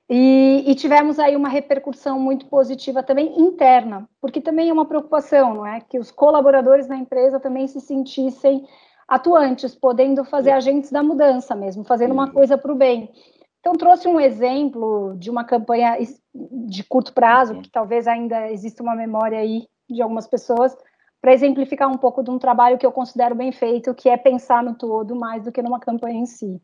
E, 0.09 0.63
e, 0.67 0.75
tivemos 0.77 1.19
aí 1.19 1.35
uma 1.35 1.49
repercussão 1.49 2.19
muito 2.21 2.47
positiva 2.47 3.03
também 3.03 3.41
interna, 3.41 4.09
porque 4.21 4.41
também 4.41 4.71
é 4.71 4.73
uma 4.73 4.87
preocupação, 4.87 5.55
não 5.55 5.67
é? 5.67 5.81
Que 5.81 5.99
os 5.99 6.13
colaboradores 6.13 6.87
da 6.87 6.97
empresa 6.97 7.41
também 7.41 7.67
se 7.67 7.81
sentissem 7.81 8.65
atuantes, 9.09 9.75
podendo 9.75 10.25
fazer 10.25 10.53
agentes 10.53 10.93
da 10.93 11.03
mudança 11.03 11.57
mesmo, 11.57 11.85
fazendo 11.85 12.13
uma 12.13 12.31
coisa 12.31 12.57
para 12.57 12.73
o 12.73 12.77
bem. 12.77 13.11
Então, 13.59 13.73
trouxe 13.73 14.07
um 14.07 14.21
exemplo 14.21 15.17
de 15.19 15.29
uma 15.29 15.43
campanha 15.43 15.99
de 16.33 16.85
curto 16.85 17.13
prazo, 17.13 17.61
que 17.61 17.71
talvez 17.71 18.07
ainda 18.07 18.51
exista 18.53 18.85
uma 18.85 18.95
memória 18.95 19.39
aí 19.39 19.67
de 19.91 20.01
algumas 20.01 20.29
pessoas, 20.29 20.77
para 21.21 21.33
exemplificar 21.33 21.91
um 21.91 21.99
pouco 21.99 22.23
de 22.23 22.31
um 22.31 22.39
trabalho 22.39 22.79
que 22.79 22.87
eu 22.87 22.93
considero 22.93 23.35
bem 23.35 23.51
feito, 23.51 23.95
que 23.95 24.09
é 24.09 24.17
pensar 24.17 24.63
no 24.63 24.77
todo 24.77 25.17
mais 25.17 25.43
do 25.43 25.51
que 25.51 25.63
numa 25.63 25.81
campanha 25.81 26.21
em 26.21 26.27
si. 26.27 26.61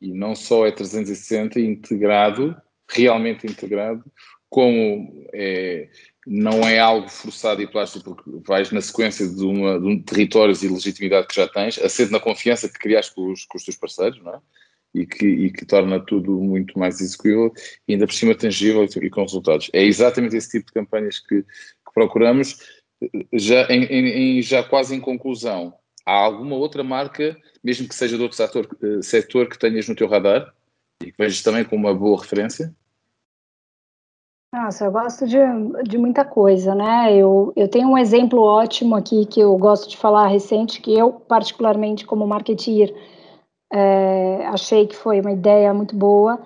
E 0.00 0.12
não 0.12 0.34
só 0.34 0.66
é 0.66 0.70
360 0.70 1.58
integrado, 1.60 2.56
realmente 2.88 3.46
integrado, 3.46 4.04
como 4.48 5.26
é, 5.32 5.88
não 6.26 6.66
é 6.66 6.78
algo 6.78 7.08
forçado 7.08 7.62
e 7.62 7.66
plástico, 7.66 8.14
porque 8.14 8.30
vais 8.46 8.70
na 8.72 8.80
sequência 8.80 9.28
de, 9.28 9.44
uma, 9.44 9.78
de 9.78 9.86
um 9.86 10.02
territórios 10.02 10.62
e 10.62 10.68
legitimidade 10.68 11.28
que 11.28 11.36
já 11.36 11.46
tens, 11.46 11.78
assente 11.78 12.10
na 12.10 12.20
confiança 12.20 12.68
que 12.68 12.78
criaste 12.78 13.14
com 13.14 13.30
os, 13.30 13.44
com 13.44 13.56
os 13.56 13.64
teus 13.64 13.76
parceiros, 13.76 14.20
não 14.22 14.34
é? 14.34 14.40
E 14.94 15.06
que, 15.06 15.26
e 15.26 15.52
que, 15.52 15.66
torna 15.66 16.00
tudo 16.00 16.32
muito 16.40 16.78
mais 16.78 17.00
execuível 17.00 17.52
e 17.86 17.92
ainda 17.92 18.06
por 18.06 18.14
cima 18.14 18.34
tangível 18.34 18.84
e, 18.84 19.10
com 19.10 19.22
resultados. 19.22 19.68
É 19.74 19.84
exatamente 19.84 20.36
esse 20.36 20.50
tipo 20.50 20.66
de 20.66 20.72
campanhas 20.72 21.18
que, 21.18 21.42
que 21.42 21.92
procuramos, 21.92 22.58
já, 23.32 23.66
em, 23.68 23.84
em, 23.84 24.42
já 24.42 24.62
quase 24.62 24.94
em 24.94 25.00
conclusão. 25.00 25.74
Há 26.06 26.12
alguma 26.12 26.54
outra 26.54 26.84
marca, 26.84 27.36
mesmo 27.64 27.88
que 27.88 27.94
seja 27.94 28.16
de 28.16 28.22
outro 28.22 28.36
setor, 28.36 28.68
setor 29.02 29.48
que 29.48 29.58
tenhas 29.58 29.88
no 29.88 29.96
teu 29.96 30.08
radar 30.08 30.54
e 31.02 31.10
que 31.10 31.18
vejas 31.18 31.42
também 31.42 31.64
como 31.64 31.86
uma 31.86 31.94
boa 31.94 32.20
referência? 32.20 32.72
Nossa, 34.54 34.84
eu 34.84 34.92
gosto 34.92 35.26
de, 35.26 35.36
de 35.82 35.98
muita 35.98 36.24
coisa, 36.24 36.74
né? 36.74 37.14
Eu, 37.14 37.52
eu 37.56 37.68
tenho 37.68 37.88
um 37.88 37.98
exemplo 37.98 38.40
ótimo 38.40 38.94
aqui 38.94 39.26
que 39.26 39.40
eu 39.40 39.56
gosto 39.58 39.90
de 39.90 39.96
falar 39.96 40.28
recente, 40.28 40.80
que 40.80 40.96
eu, 40.96 41.12
particularmente 41.12 42.06
como 42.06 42.26
marketeer, 42.26 42.94
é, 43.72 44.46
achei 44.46 44.86
que 44.86 44.96
foi 44.96 45.20
uma 45.20 45.32
ideia 45.32 45.74
muito 45.74 45.96
boa, 45.96 46.40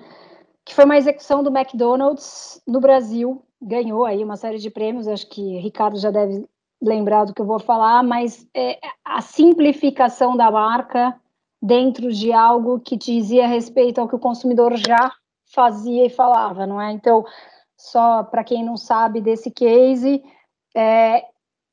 que 0.64 0.74
foi 0.74 0.84
uma 0.84 0.96
execução 0.96 1.42
do 1.42 1.56
McDonald's 1.56 2.60
no 2.66 2.80
Brasil, 2.80 3.42
ganhou 3.60 4.04
aí 4.04 4.24
uma 4.24 4.36
série 4.36 4.58
de 4.58 4.70
prêmios, 4.70 5.06
acho 5.06 5.28
que 5.28 5.58
Ricardo 5.58 5.98
já 5.98 6.10
deve 6.10 6.48
lembrar 6.80 7.24
do 7.24 7.34
que 7.34 7.42
eu 7.42 7.46
vou 7.46 7.58
falar, 7.58 8.02
mas 8.02 8.46
é, 8.54 8.78
a 9.04 9.20
simplificação 9.20 10.36
da 10.36 10.50
marca 10.50 11.14
dentro 11.62 12.10
de 12.10 12.32
algo 12.32 12.80
que 12.80 12.96
dizia 12.96 13.46
respeito 13.46 14.00
ao 14.00 14.08
que 14.08 14.16
o 14.16 14.20
consumidor 14.20 14.76
já 14.76 15.12
fazia 15.54 16.06
e 16.06 16.10
falava, 16.10 16.66
não 16.66 16.80
é? 16.80 16.92
Então, 16.92 17.24
só 17.76 18.22
para 18.22 18.44
quem 18.44 18.64
não 18.64 18.76
sabe 18.76 19.20
desse 19.20 19.50
case, 19.50 20.22
é, 20.74 21.24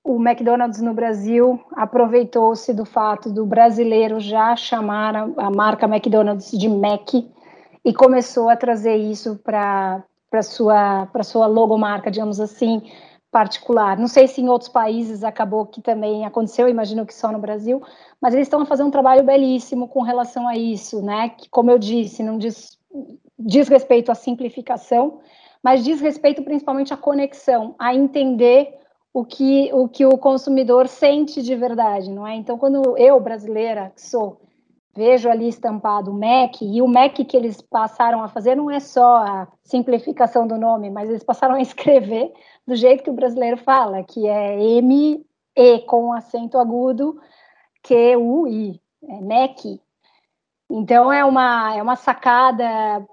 o 0.04 0.16
McDonald's 0.22 0.82
no 0.82 0.94
Brasil 0.94 1.60
aproveitou-se 1.74 2.74
do 2.74 2.86
fato 2.86 3.30
do 3.30 3.46
brasileiro 3.46 4.20
já 4.20 4.56
chamar 4.56 5.16
a, 5.16 5.28
a, 5.38 5.52
marca 5.52 5.86
McDonald's 5.86 6.52
de 6.52 6.70
Mac 6.70 7.14
e 7.14 7.94
começou 7.94 8.50
a 8.50 8.56
trazer 8.56 8.96
isso 8.96 9.40
para 9.44 10.04
para 10.30 10.44
sua 10.44 11.06
para 11.08 11.24
sua 11.24 11.48
logomarca, 11.48 12.12
digamos 12.12 12.40
assim, 12.40 12.82
particular. 13.32 13.98
Não 13.98 14.08
sei 14.08 14.28
se 14.28 14.42
em 14.42 14.50
outros 14.50 14.70
países 14.70 15.24
acabou 15.24 15.66
que 15.66 15.82
também 15.82 16.26
aconteceu, 16.26 16.70
imagino 16.70 17.06
que 17.06 17.14
só 17.14 17.32
no 17.32 17.40
Brasil, 17.40 17.82
mas 18.22 18.34
eles 18.34 18.48
estão 18.48 18.62
a 18.62 18.66
fazer 18.66 18.84
um 18.84 18.92
trabalho 18.92 19.24
belíssimo 19.24 19.88
com 19.88 20.02
relação 20.02 20.48
a 20.48 20.56
isso, 20.56 21.02
né? 21.02 21.30
Que 21.30 21.50
como 21.50 21.70
eu 21.70 21.78
disse, 21.78 22.24
não 22.24 22.38
diz, 22.38 22.78
diz 23.38 23.68
respeito 23.68 24.12
à 24.12 24.16
simplificação, 24.16 25.20
mas 25.62 25.84
diz 25.84 26.00
respeito 26.00 26.44
principalmente 26.44 26.94
à 26.94 26.98
conexão, 26.98 27.76
a 27.78 27.94
entender 27.94 28.74
o 29.14 29.26
que 29.26 29.70
o, 29.74 29.88
que 29.88 30.06
o 30.06 30.18
consumidor 30.18 30.88
sente 30.88 31.42
de 31.42 31.56
verdade, 31.56 32.12
não 32.12 32.26
é? 32.26 32.36
Então, 32.36 32.58
quando 32.58 32.98
eu, 32.98 33.20
brasileira, 33.20 33.92
que 33.96 34.02
sou, 34.02 34.42
vejo 34.96 35.30
ali 35.30 35.48
estampado 35.48 36.14
Mac, 36.14 36.62
e 36.62 36.82
o 36.82 36.88
Mac 36.88 37.14
que 37.14 37.38
eles 37.38 37.62
passaram 37.62 38.24
a 38.24 38.28
fazer 38.28 38.56
não 38.56 38.70
é 38.70 38.80
só 38.80 39.18
a 39.18 39.48
simplificação 39.64 40.48
do 40.48 40.58
nome, 40.58 40.90
mas 40.90 41.10
eles 41.10 41.24
passaram 41.24 41.56
a 41.56 41.62
escrever 41.62 42.32
do 42.68 42.76
jeito 42.76 43.04
que 43.04 43.10
o 43.10 43.14
brasileiro 43.14 43.58
fala, 43.58 44.04
que 44.04 44.28
é 44.28 44.62
M, 44.62 45.26
E 45.56 45.80
com 45.80 46.12
acento 46.12 46.58
agudo, 46.58 47.20
Q, 47.82 48.18
U, 48.18 48.48
I, 48.48 48.80
é 49.08 49.22
Mac. 49.22 49.60
Então, 50.70 51.12
é 51.12 51.24
uma, 51.24 51.76
é 51.76 51.82
uma 51.82 51.96
sacada 51.96 53.08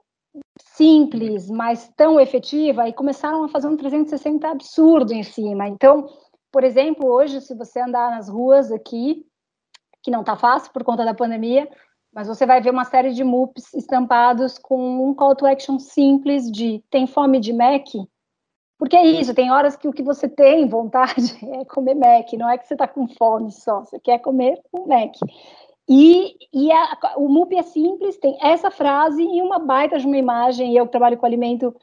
simples, 0.58 1.48
mas 1.48 1.88
tão 1.96 2.18
efetiva, 2.18 2.88
e 2.88 2.92
começaram 2.92 3.44
a 3.44 3.48
fazer 3.48 3.68
um 3.68 3.76
360 3.76 4.48
absurdo 4.48 5.12
em 5.12 5.22
cima. 5.22 5.68
Então, 5.68 6.08
por 6.50 6.64
exemplo, 6.64 7.08
hoje, 7.08 7.40
se 7.40 7.54
você 7.54 7.80
andar 7.80 8.10
nas 8.10 8.28
ruas 8.28 8.72
aqui, 8.72 9.24
que 10.02 10.10
não 10.10 10.20
está 10.20 10.36
fácil 10.36 10.72
por 10.72 10.82
conta 10.82 11.04
da 11.04 11.14
pandemia, 11.14 11.68
mas 12.12 12.28
você 12.28 12.44
vai 12.44 12.60
ver 12.60 12.70
uma 12.70 12.84
série 12.84 13.12
de 13.12 13.24
MUPs 13.24 13.72
estampados 13.74 14.58
com 14.58 15.08
um 15.08 15.14
call 15.14 15.34
to 15.34 15.46
action 15.46 15.78
simples 15.78 16.50
de 16.50 16.82
tem 16.90 17.06
fome 17.06 17.40
de 17.40 17.52
Mac? 17.52 17.86
Porque 18.78 18.96
é 18.96 19.06
isso, 19.06 19.34
tem 19.34 19.50
horas 19.50 19.76
que 19.76 19.88
o 19.88 19.92
que 19.92 20.02
você 20.02 20.28
tem 20.28 20.66
vontade 20.66 21.38
é 21.60 21.64
comer 21.64 21.94
Mac, 21.94 22.32
não 22.34 22.48
é 22.48 22.58
que 22.58 22.66
você 22.66 22.74
está 22.74 22.88
com 22.88 23.06
fome 23.08 23.50
só, 23.52 23.80
você 23.80 23.98
quer 24.00 24.18
comer 24.18 24.60
um 24.72 24.86
Mac. 24.86 25.12
E, 25.88 26.36
e 26.52 26.72
a, 26.72 27.14
o 27.16 27.28
MUP 27.28 27.54
é 27.56 27.62
simples, 27.62 28.16
tem 28.18 28.38
essa 28.40 28.70
frase 28.70 29.22
e 29.22 29.42
uma 29.42 29.58
baita 29.58 29.98
de 29.98 30.06
uma 30.06 30.16
imagem, 30.16 30.72
e 30.72 30.76
eu 30.76 30.86
que 30.86 30.92
trabalho 30.92 31.16
com 31.16 31.26
alimento 31.26 31.74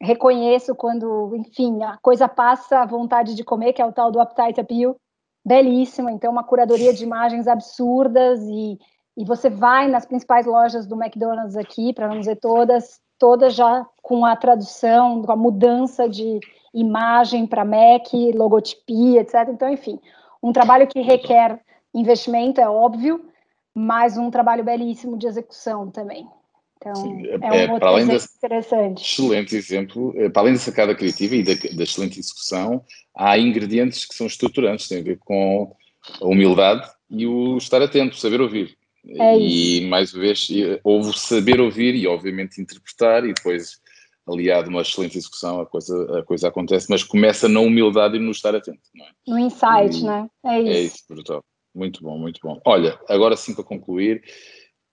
reconheço 0.00 0.74
quando, 0.74 1.34
enfim, 1.36 1.82
a 1.82 1.98
coisa 2.00 2.26
passa 2.26 2.80
a 2.80 2.86
vontade 2.86 3.34
de 3.34 3.44
comer, 3.44 3.72
que 3.72 3.82
é 3.82 3.86
o 3.86 3.92
tal 3.92 4.10
do 4.10 4.20
appetite 4.20 4.60
appeal, 4.60 4.96
belíssima, 5.44 6.10
então 6.10 6.32
uma 6.32 6.44
curadoria 6.44 6.92
de 6.92 7.04
imagens 7.04 7.46
absurdas 7.46 8.40
e, 8.42 8.78
e 9.16 9.24
você 9.24 9.50
vai 9.50 9.88
nas 9.88 10.06
principais 10.06 10.46
lojas 10.46 10.86
do 10.86 11.00
McDonald's 11.00 11.56
aqui, 11.56 11.92
para 11.92 12.08
não 12.08 12.18
dizer 12.18 12.36
todas, 12.36 13.00
todas 13.20 13.54
já 13.54 13.86
com 14.02 14.24
a 14.24 14.34
tradução, 14.34 15.22
com 15.22 15.30
a 15.30 15.36
mudança 15.36 16.08
de 16.08 16.40
imagem 16.72 17.46
para 17.46 17.64
Mac, 17.64 18.12
logotipia, 18.34 19.20
etc. 19.20 19.48
Então, 19.50 19.70
enfim, 19.70 20.00
um 20.42 20.52
trabalho 20.52 20.88
que 20.88 21.00
requer 21.02 21.60
investimento, 21.94 22.60
é 22.60 22.68
óbvio, 22.68 23.26
mas 23.74 24.16
um 24.16 24.30
trabalho 24.30 24.64
belíssimo 24.64 25.18
de 25.18 25.26
execução 25.26 25.90
também. 25.90 26.26
Então, 26.78 26.94
Sim, 26.94 27.26
é, 27.26 27.34
é 27.34 27.50
um 27.50 27.54
é, 27.54 27.72
outro 27.72 27.88
além 27.88 28.04
exemplo 28.04 28.28
interessante. 28.38 29.02
Excelente 29.02 29.54
exemplo. 29.54 30.14
É, 30.16 30.30
para 30.30 30.42
além 30.42 30.54
da 30.54 30.58
sacada 30.58 30.94
criativa 30.94 31.36
e 31.36 31.42
da, 31.42 31.52
da, 31.52 31.82
excelente 31.82 32.18
execução, 32.18 32.82
há 33.14 33.36
ingredientes 33.38 34.06
que 34.06 34.14
são 34.14 34.26
estruturantes, 34.26 34.88
têm 34.88 35.00
a 35.00 35.04
ver 35.04 35.18
com 35.18 35.76
a 36.22 36.26
humildade 36.26 36.88
e 37.10 37.26
o 37.26 37.58
estar 37.58 37.82
atento, 37.82 38.16
saber 38.16 38.40
ouvir. 38.40 38.79
É 39.06 39.38
e, 39.38 39.86
mais 39.86 40.12
uma 40.12 40.22
vez, 40.22 40.48
houve 40.84 41.18
saber 41.18 41.60
ouvir 41.60 41.94
e, 41.94 42.06
obviamente, 42.06 42.60
interpretar 42.60 43.24
e 43.24 43.32
depois, 43.32 43.80
aliado 44.26 44.68
a 44.68 44.70
uma 44.70 44.82
excelente 44.82 45.16
execução, 45.16 45.60
a 45.60 45.66
coisa, 45.66 46.18
a 46.18 46.22
coisa 46.22 46.48
acontece, 46.48 46.86
mas 46.90 47.02
começa 47.02 47.48
na 47.48 47.60
humildade 47.60 48.16
e 48.16 48.20
no 48.20 48.30
estar 48.30 48.54
atento, 48.54 48.80
não 48.94 49.04
é? 49.04 49.10
No 49.26 49.38
insight, 49.38 49.96
e, 49.96 50.04
né? 50.04 50.28
É 50.44 50.60
isso. 50.60 50.70
É 50.70 50.80
isso, 50.80 51.04
brutal. 51.08 51.44
Muito 51.74 52.02
bom, 52.02 52.18
muito 52.18 52.40
bom. 52.42 52.60
Olha, 52.64 52.98
agora 53.08 53.36
sim 53.36 53.54
para 53.54 53.64
concluir, 53.64 54.22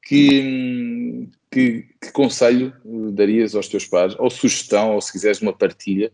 que, 0.03 1.27
que, 1.51 1.85
que, 2.01 2.11
conselho 2.13 2.73
darias 3.11 3.55
aos 3.55 3.67
teus 3.67 3.85
pais, 3.85 4.15
ou 4.17 4.29
sugestão, 4.29 4.95
ou 4.95 5.01
se 5.01 5.11
quiseres 5.11 5.41
uma 5.41 5.51
partilha 5.51 6.13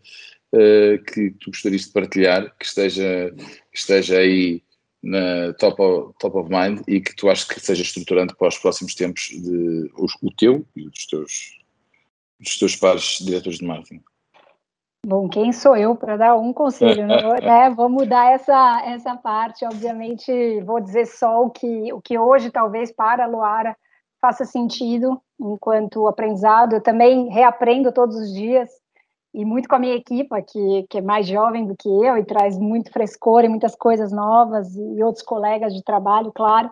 uh, 0.54 1.04
que 1.04 1.32
tu 1.40 1.52
gostarias 1.52 1.86
de 1.86 1.92
partilhar, 1.92 2.56
que 2.58 2.66
esteja, 2.66 3.32
que 3.72 3.78
esteja 3.78 4.18
aí 4.18 4.64
na 5.04 5.54
top 5.60 5.82
of, 5.82 6.14
top 6.18 6.38
of 6.38 6.50
mind 6.50 6.82
e 6.88 7.02
que 7.02 7.14
tu 7.16 7.30
achas 7.30 7.46
que 7.46 7.60
seja 7.60 7.84
estruturante 7.84 8.34
para 8.36 8.48
os 8.48 8.58
próximos 8.58 8.96
tempos 8.96 9.24
de 9.24 9.92
o, 9.98 10.06
o 10.28 10.32
teu 10.36 10.66
e 10.76 10.90
dos 10.90 11.06
teus, 11.06 11.60
dos 12.40 12.58
teus 12.58 12.76
pares 12.78 13.18
diretores 13.20 13.60
de 13.60 13.66
marketing? 13.66 14.02
Bom, 15.06 15.28
quem 15.28 15.52
sou 15.52 15.76
eu 15.76 15.98
para 15.98 16.16
dar 16.16 16.38
um 16.38 16.54
conselho? 16.54 17.06
Né? 17.06 17.18
né? 17.44 17.70
Vou 17.72 17.90
mudar 17.90 18.32
essa, 18.32 18.82
essa 18.86 19.18
parte, 19.18 19.66
obviamente, 19.66 20.62
vou 20.62 20.80
dizer 20.80 21.06
só 21.06 21.44
o 21.44 21.50
que, 21.50 21.92
o 21.92 22.02
que 22.02 22.18
hoje 22.18 22.50
talvez 22.50 22.90
para 22.90 23.26
a 23.26 23.28
Luara 23.28 23.76
faça 24.22 24.46
sentido 24.46 25.22
enquanto 25.38 26.08
aprendizado. 26.08 26.76
Eu 26.76 26.82
também 26.82 27.28
reaprendo 27.28 27.92
todos 27.92 28.16
os 28.16 28.34
dias 28.34 28.70
e 29.34 29.44
muito 29.46 29.68
com 29.68 29.76
a 29.76 29.80
minha 29.80 29.96
equipa, 29.96 30.42
que, 30.42 30.86
que 30.90 30.98
é 31.00 31.02
mais 31.02 31.28
jovem 31.28 31.66
do 31.66 31.76
que 31.76 31.90
eu 31.90 32.18
e 32.18 32.24
traz 32.24 32.58
muito 32.58 32.92
frescor 32.92 33.44
e 33.44 33.50
muitas 33.50 33.76
coisas 33.76 34.12
novas, 34.12 34.76
e 34.76 35.04
outros 35.04 35.24
colegas 35.24 35.74
de 35.74 35.84
trabalho, 35.84 36.32
claro. 36.32 36.70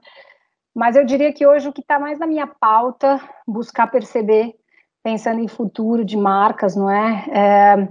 Mas 0.74 0.96
eu 0.96 1.06
diria 1.06 1.34
que 1.34 1.46
hoje 1.46 1.68
o 1.68 1.74
que 1.74 1.82
está 1.82 2.00
mais 2.00 2.20
na 2.20 2.28
minha 2.28 2.48
pauta, 2.48 3.20
buscar 3.48 3.88
perceber, 3.88 4.56
pensando 5.04 5.42
em 5.42 5.48
futuro 5.48 6.06
de 6.06 6.16
marcas, 6.16 6.76
não 6.76 6.90
é? 6.90 7.26
é 7.32 7.88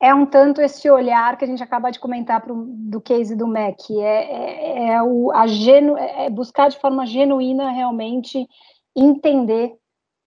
é 0.00 0.14
um 0.14 0.24
tanto 0.24 0.62
esse 0.62 0.90
olhar 0.90 1.36
que 1.36 1.44
a 1.44 1.46
gente 1.46 1.62
acaba 1.62 1.90
de 1.90 2.00
comentar 2.00 2.40
pro, 2.40 2.64
do 2.66 3.00
case 3.02 3.36
do 3.36 3.46
MEC, 3.46 4.00
é, 4.00 4.04
é, 4.04 4.88
é, 4.92 5.02
o, 5.02 5.30
a 5.30 5.46
genu, 5.46 5.96
é 5.98 6.30
buscar 6.30 6.70
de 6.70 6.78
forma 6.78 7.04
genuína 7.04 7.70
realmente 7.70 8.48
entender, 8.96 9.74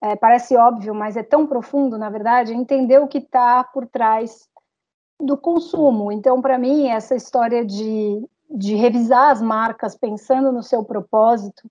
é, 0.04 0.18
parece 0.18 0.58
óbvio, 0.58 0.94
mas 0.94 1.16
é 1.16 1.24
tão 1.24 1.48
profundo, 1.48 1.98
na 1.98 2.10
verdade, 2.10 2.54
entender 2.54 3.00
o 3.00 3.08
que 3.08 3.20
está 3.20 3.64
por 3.64 3.88
trás 3.88 4.50
do 5.18 5.38
consumo. 5.38 6.12
Então, 6.12 6.42
para 6.42 6.58
mim, 6.58 6.90
essa 6.90 7.16
história 7.16 7.64
de, 7.64 8.22
de 8.52 8.76
revisar 8.76 9.32
as 9.32 9.42
marcas 9.42 9.96
pensando 9.96 10.52
no 10.52 10.62
seu 10.62 10.84
propósito 10.84 11.64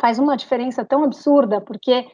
faz 0.00 0.20
uma 0.20 0.36
diferença 0.36 0.84
tão 0.84 1.02
absurda, 1.02 1.60
porque 1.60 2.06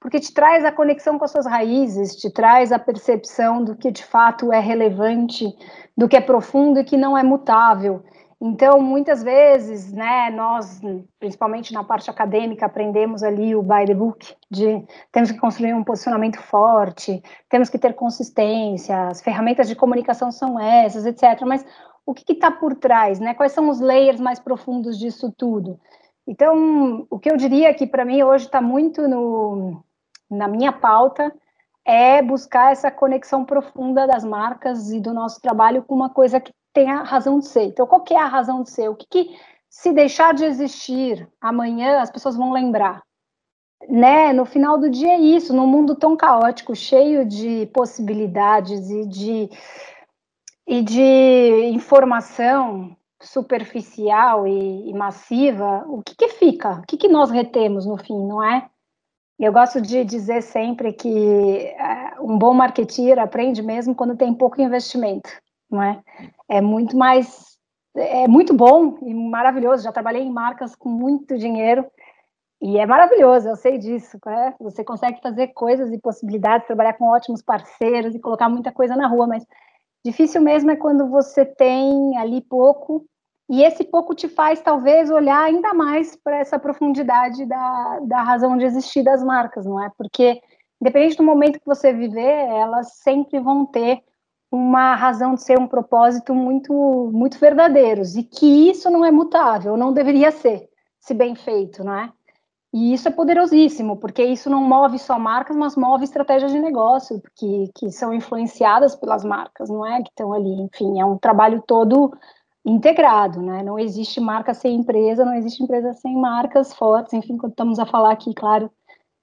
porque 0.00 0.18
te 0.18 0.32
traz 0.32 0.64
a 0.64 0.72
conexão 0.72 1.18
com 1.18 1.26
as 1.26 1.30
suas 1.30 1.44
raízes, 1.44 2.16
te 2.16 2.30
traz 2.32 2.72
a 2.72 2.78
percepção 2.78 3.62
do 3.62 3.76
que 3.76 3.90
de 3.90 4.02
fato 4.02 4.50
é 4.50 4.58
relevante, 4.58 5.46
do 5.94 6.08
que 6.08 6.16
é 6.16 6.22
profundo 6.22 6.80
e 6.80 6.84
que 6.84 6.96
não 6.96 7.16
é 7.16 7.22
mutável. 7.22 8.02
Então, 8.42 8.80
muitas 8.80 9.22
vezes, 9.22 9.92
né, 9.92 10.30
nós, 10.30 10.80
principalmente 11.18 11.74
na 11.74 11.84
parte 11.84 12.08
acadêmica, 12.08 12.64
aprendemos 12.64 13.22
ali 13.22 13.54
o 13.54 13.62
by 13.62 13.84
the 13.86 13.94
book, 13.94 14.34
de 14.50 14.82
temos 15.12 15.30
que 15.30 15.38
construir 15.38 15.74
um 15.74 15.84
posicionamento 15.84 16.38
forte, 16.38 17.22
temos 17.50 17.68
que 17.68 17.78
ter 17.78 17.92
consistência, 17.92 19.08
as 19.08 19.20
ferramentas 19.20 19.68
de 19.68 19.76
comunicação 19.76 20.32
são 20.32 20.58
essas, 20.58 21.04
etc. 21.04 21.42
Mas 21.46 21.66
o 22.06 22.14
que 22.14 22.32
está 22.32 22.50
por 22.50 22.74
trás, 22.74 23.20
né? 23.20 23.34
Quais 23.34 23.52
são 23.52 23.68
os 23.68 23.78
layers 23.78 24.20
mais 24.20 24.40
profundos 24.40 24.98
disso 24.98 25.30
tudo? 25.36 25.78
Então, 26.26 27.06
o 27.10 27.18
que 27.18 27.30
eu 27.30 27.36
diria 27.36 27.74
que 27.74 27.86
para 27.86 28.06
mim 28.06 28.22
hoje 28.22 28.46
está 28.46 28.62
muito 28.62 29.06
no, 29.06 29.84
na 30.30 30.48
minha 30.48 30.72
pauta 30.72 31.30
é 31.84 32.22
buscar 32.22 32.72
essa 32.72 32.90
conexão 32.90 33.44
profunda 33.44 34.06
das 34.06 34.24
marcas 34.24 34.90
e 34.92 35.00
do 35.00 35.12
nosso 35.12 35.40
trabalho 35.42 35.82
com 35.82 35.94
uma 35.94 36.08
coisa 36.08 36.40
que 36.40 36.52
tem 36.72 36.90
a 36.90 37.02
razão 37.02 37.38
de 37.38 37.46
ser. 37.46 37.64
Então, 37.64 37.86
qual 37.86 38.02
que 38.02 38.14
é 38.14 38.18
a 38.20 38.26
razão 38.26 38.62
de 38.62 38.70
ser? 38.70 38.88
O 38.88 38.94
que, 38.94 39.06
que 39.06 39.38
se 39.68 39.92
deixar 39.92 40.34
de 40.34 40.44
existir 40.44 41.28
amanhã 41.40 42.00
as 42.00 42.10
pessoas 42.10 42.36
vão 42.36 42.52
lembrar? 42.52 43.02
Né? 43.88 44.32
No 44.32 44.44
final 44.44 44.78
do 44.78 44.90
dia 44.90 45.14
é 45.14 45.20
isso, 45.20 45.54
num 45.54 45.66
mundo 45.66 45.94
tão 45.94 46.16
caótico, 46.16 46.74
cheio 46.76 47.24
de 47.24 47.66
possibilidades 47.72 48.90
e 48.90 49.06
de, 49.06 49.50
e 50.66 50.82
de 50.82 51.70
informação 51.72 52.96
superficial 53.22 54.46
e, 54.46 54.90
e 54.90 54.94
massiva, 54.94 55.84
o 55.86 56.02
que, 56.02 56.14
que 56.14 56.28
fica? 56.28 56.72
O 56.78 56.82
que, 56.82 56.96
que 56.96 57.08
nós 57.08 57.30
retemos 57.30 57.86
no 57.86 57.96
fim, 57.96 58.26
não 58.26 58.42
é? 58.42 58.68
Eu 59.38 59.52
gosto 59.52 59.80
de 59.80 60.04
dizer 60.04 60.42
sempre 60.42 60.92
que 60.92 61.08
uh, 61.08 62.30
um 62.30 62.38
bom 62.38 62.52
marketeer 62.52 63.18
aprende 63.18 63.62
mesmo 63.62 63.94
quando 63.94 64.16
tem 64.16 64.34
pouco 64.34 64.60
investimento 64.60 65.30
não 65.70 65.82
é? 65.82 66.02
É 66.50 66.60
muito 66.60 66.96
mais, 66.96 67.56
é 67.94 68.26
muito 68.26 68.52
bom 68.52 68.98
e 69.02 69.14
maravilhoso. 69.14 69.84
Já 69.84 69.92
trabalhei 69.92 70.22
em 70.22 70.32
marcas 70.32 70.74
com 70.74 70.88
muito 70.88 71.38
dinheiro 71.38 71.86
e 72.60 72.76
é 72.76 72.84
maravilhoso, 72.84 73.48
eu 73.48 73.56
sei 73.56 73.78
disso. 73.78 74.18
Né? 74.26 74.54
Você 74.60 74.82
consegue 74.84 75.20
fazer 75.22 75.48
coisas 75.48 75.92
e 75.92 75.98
possibilidades, 75.98 76.66
trabalhar 76.66 76.94
com 76.94 77.06
ótimos 77.06 77.40
parceiros 77.40 78.14
e 78.14 78.18
colocar 78.18 78.48
muita 78.48 78.72
coisa 78.72 78.96
na 78.96 79.06
rua, 79.06 79.26
mas 79.26 79.46
difícil 80.04 80.42
mesmo 80.42 80.70
é 80.72 80.76
quando 80.76 81.08
você 81.08 81.46
tem 81.46 82.18
ali 82.18 82.40
pouco 82.40 83.06
e 83.48 83.62
esse 83.62 83.84
pouco 83.84 84.14
te 84.14 84.28
faz 84.28 84.60
talvez 84.60 85.10
olhar 85.10 85.42
ainda 85.42 85.72
mais 85.72 86.16
para 86.16 86.38
essa 86.38 86.58
profundidade 86.58 87.46
da, 87.46 88.00
da 88.02 88.22
razão 88.22 88.56
de 88.56 88.64
existir 88.64 89.02
das 89.02 89.22
marcas, 89.22 89.66
não 89.66 89.82
é? 89.82 89.90
Porque 89.96 90.40
independente 90.80 91.16
do 91.16 91.22
momento 91.22 91.60
que 91.60 91.66
você 91.66 91.92
viver, 91.92 92.48
elas 92.48 92.94
sempre 92.98 93.38
vão 93.38 93.66
ter 93.66 94.02
uma 94.50 94.94
razão 94.94 95.34
de 95.34 95.42
ser 95.42 95.58
um 95.58 95.68
propósito 95.68 96.34
muito 96.34 97.10
muito 97.12 97.38
verdadeiros 97.38 98.16
e 98.16 98.24
que 98.24 98.70
isso 98.70 98.90
não 98.90 99.04
é 99.04 99.10
mutável, 99.10 99.76
não 99.76 99.92
deveria 99.92 100.30
ser, 100.30 100.68
se 100.98 101.14
bem 101.14 101.34
feito, 101.34 101.84
não 101.84 101.94
é? 101.94 102.12
E 102.72 102.92
isso 102.94 103.08
é 103.08 103.10
poderosíssimo, 103.10 103.96
porque 103.96 104.22
isso 104.22 104.48
não 104.48 104.62
move 104.62 104.98
só 104.98 105.18
marcas, 105.18 105.56
mas 105.56 105.74
move 105.74 106.04
estratégias 106.04 106.52
de 106.52 106.58
negócio 106.60 107.20
que, 107.34 107.70
que 107.74 107.90
são 107.90 108.14
influenciadas 108.14 108.94
pelas 108.94 109.24
marcas, 109.24 109.68
não 109.68 109.84
é? 109.84 110.02
Que 110.02 110.10
estão 110.10 110.32
ali, 110.32 110.52
enfim, 110.62 111.00
é 111.00 111.04
um 111.04 111.18
trabalho 111.18 111.62
todo 111.66 112.12
integrado, 112.64 113.42
né? 113.42 113.62
Não 113.64 113.76
existe 113.78 114.20
marca 114.20 114.54
sem 114.54 114.76
empresa, 114.76 115.24
não 115.24 115.34
existe 115.34 115.62
empresa 115.62 115.92
sem 115.94 116.14
marcas 116.14 116.72
fortes, 116.72 117.12
enfim, 117.12 117.36
quando 117.36 117.52
estamos 117.52 117.78
a 117.80 117.86
falar 117.86 118.12
aqui, 118.12 118.32
claro, 118.34 118.70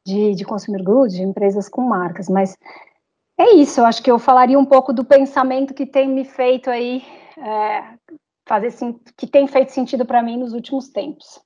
de, 0.06 0.36
de 0.36 0.44
consumer 0.44 0.84
goods, 0.84 1.16
de 1.16 1.24
empresas 1.24 1.70
com 1.70 1.82
marcas, 1.82 2.28
mas 2.28 2.58
é 3.38 3.56
isso, 3.56 3.80
eu 3.80 3.86
acho 3.86 4.02
que 4.02 4.10
eu 4.10 4.18
falaria 4.18 4.58
um 4.58 4.66
pouco 4.66 4.92
do 4.92 5.06
pensamento 5.06 5.74
que 5.74 5.86
tem 5.86 6.08
me 6.08 6.26
feito 6.26 6.70
aí, 6.70 7.04
é, 7.38 7.84
fazer 8.48 8.74
que 9.16 9.28
tem 9.28 9.48
feito 9.48 9.72
sentido 9.72 10.06
para 10.06 10.24
mim 10.24 10.38
nos 10.38 10.54
últimos 10.54 10.90
tempos. 10.90 11.40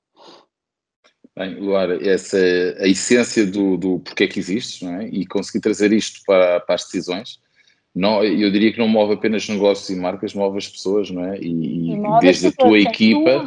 Bem, 1.36 1.56
Luara, 1.56 1.98
essa 2.08 2.38
é 2.38 2.84
a 2.84 2.88
essência 2.88 3.46
do, 3.46 3.78
do 3.78 4.00
porquê 4.00 4.28
que 4.28 4.40
existes, 4.40 4.82
não 4.82 4.96
é? 4.96 5.08
E 5.08 5.26
conseguir 5.26 5.62
trazer 5.62 5.94
isto 5.94 6.22
para, 6.26 6.60
para 6.60 6.76
as 6.76 6.84
decisões. 6.84 7.40
Não, 7.94 8.24
eu 8.24 8.52
diria 8.52 8.72
que 8.72 8.80
não 8.80 8.88
move 8.88 9.14
apenas 9.14 9.48
negócios 9.48 9.90
e 9.90 9.96
marcas, 10.00 10.34
move 10.34 10.58
as 10.58 10.68
pessoas, 10.68 11.10
não 11.10 11.26
é? 11.26 11.38
E, 11.40 11.94
e 11.94 12.20
desde 12.22 12.48
a 12.48 12.52
tua 12.52 12.80
equipa 12.80 13.46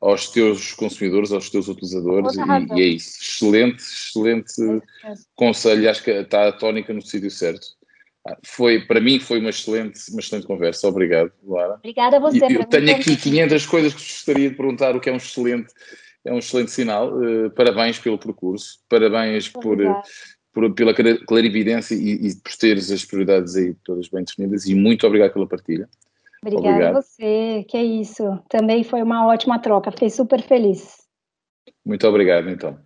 aos 0.00 0.28
teus 0.30 0.72
consumidores, 0.72 1.30
aos 1.30 1.50
teus 1.50 1.68
utilizadores, 1.68 2.34
e, 2.34 2.78
e, 2.78 2.82
é 2.82 2.86
isso. 2.86 3.18
Excelente, 3.20 3.82
excelente 3.82 4.82
é 5.04 5.14
conselho, 5.36 5.90
acho 5.90 6.02
que 6.02 6.10
está 6.10 6.48
a 6.48 6.52
tónica 6.52 6.92
no 6.92 7.02
sítio 7.02 7.30
certo. 7.30 7.66
Ah, 8.26 8.36
foi, 8.44 8.80
para 8.80 9.00
mim 9.00 9.18
foi 9.20 9.40
uma 9.40 9.50
excelente, 9.50 10.10
uma 10.10 10.20
excelente 10.20 10.46
conversa, 10.46 10.88
obrigado, 10.88 11.32
Lara. 11.46 11.74
Obrigada 11.74 12.16
a 12.16 12.20
você. 12.20 12.38
eu 12.44 12.64
tenho 12.64 12.96
aqui 12.96 13.16
500 13.16 13.66
coisas 13.66 13.94
que 13.94 14.00
gostaria 14.00 14.50
de 14.50 14.56
perguntar, 14.56 14.96
o 14.96 15.00
que 15.00 15.10
é 15.10 15.12
um 15.12 15.16
excelente, 15.16 15.72
é 16.24 16.32
um 16.32 16.38
excelente 16.38 16.70
sinal. 16.70 17.14
Uh, 17.14 17.50
parabéns 17.50 17.98
pelo 17.98 18.18
percurso, 18.18 18.78
parabéns 18.88 19.48
por, 19.48 19.78
por, 20.52 20.74
pela 20.74 20.94
clarividência 21.26 21.94
e, 21.94 22.28
e 22.28 22.34
por 22.36 22.52
teres 22.56 22.90
as 22.90 23.04
prioridades 23.04 23.56
aí 23.56 23.74
todas 23.84 24.08
bem 24.08 24.24
definidas 24.24 24.66
e 24.66 24.74
muito 24.74 25.06
obrigado 25.06 25.32
pela 25.32 25.46
partilha. 25.46 25.88
Obrigada 26.42 26.68
Obrigado. 26.70 26.96
a 26.96 27.02
você, 27.02 27.64
que 27.68 27.76
é 27.76 27.84
isso. 27.84 28.22
Também 28.48 28.82
foi 28.82 29.02
uma 29.02 29.26
ótima 29.26 29.58
troca, 29.58 29.90
fiquei 29.90 30.08
super 30.08 30.42
feliz. 30.42 30.96
Muito 31.84 32.06
obrigado, 32.06 32.48
então. 32.48 32.78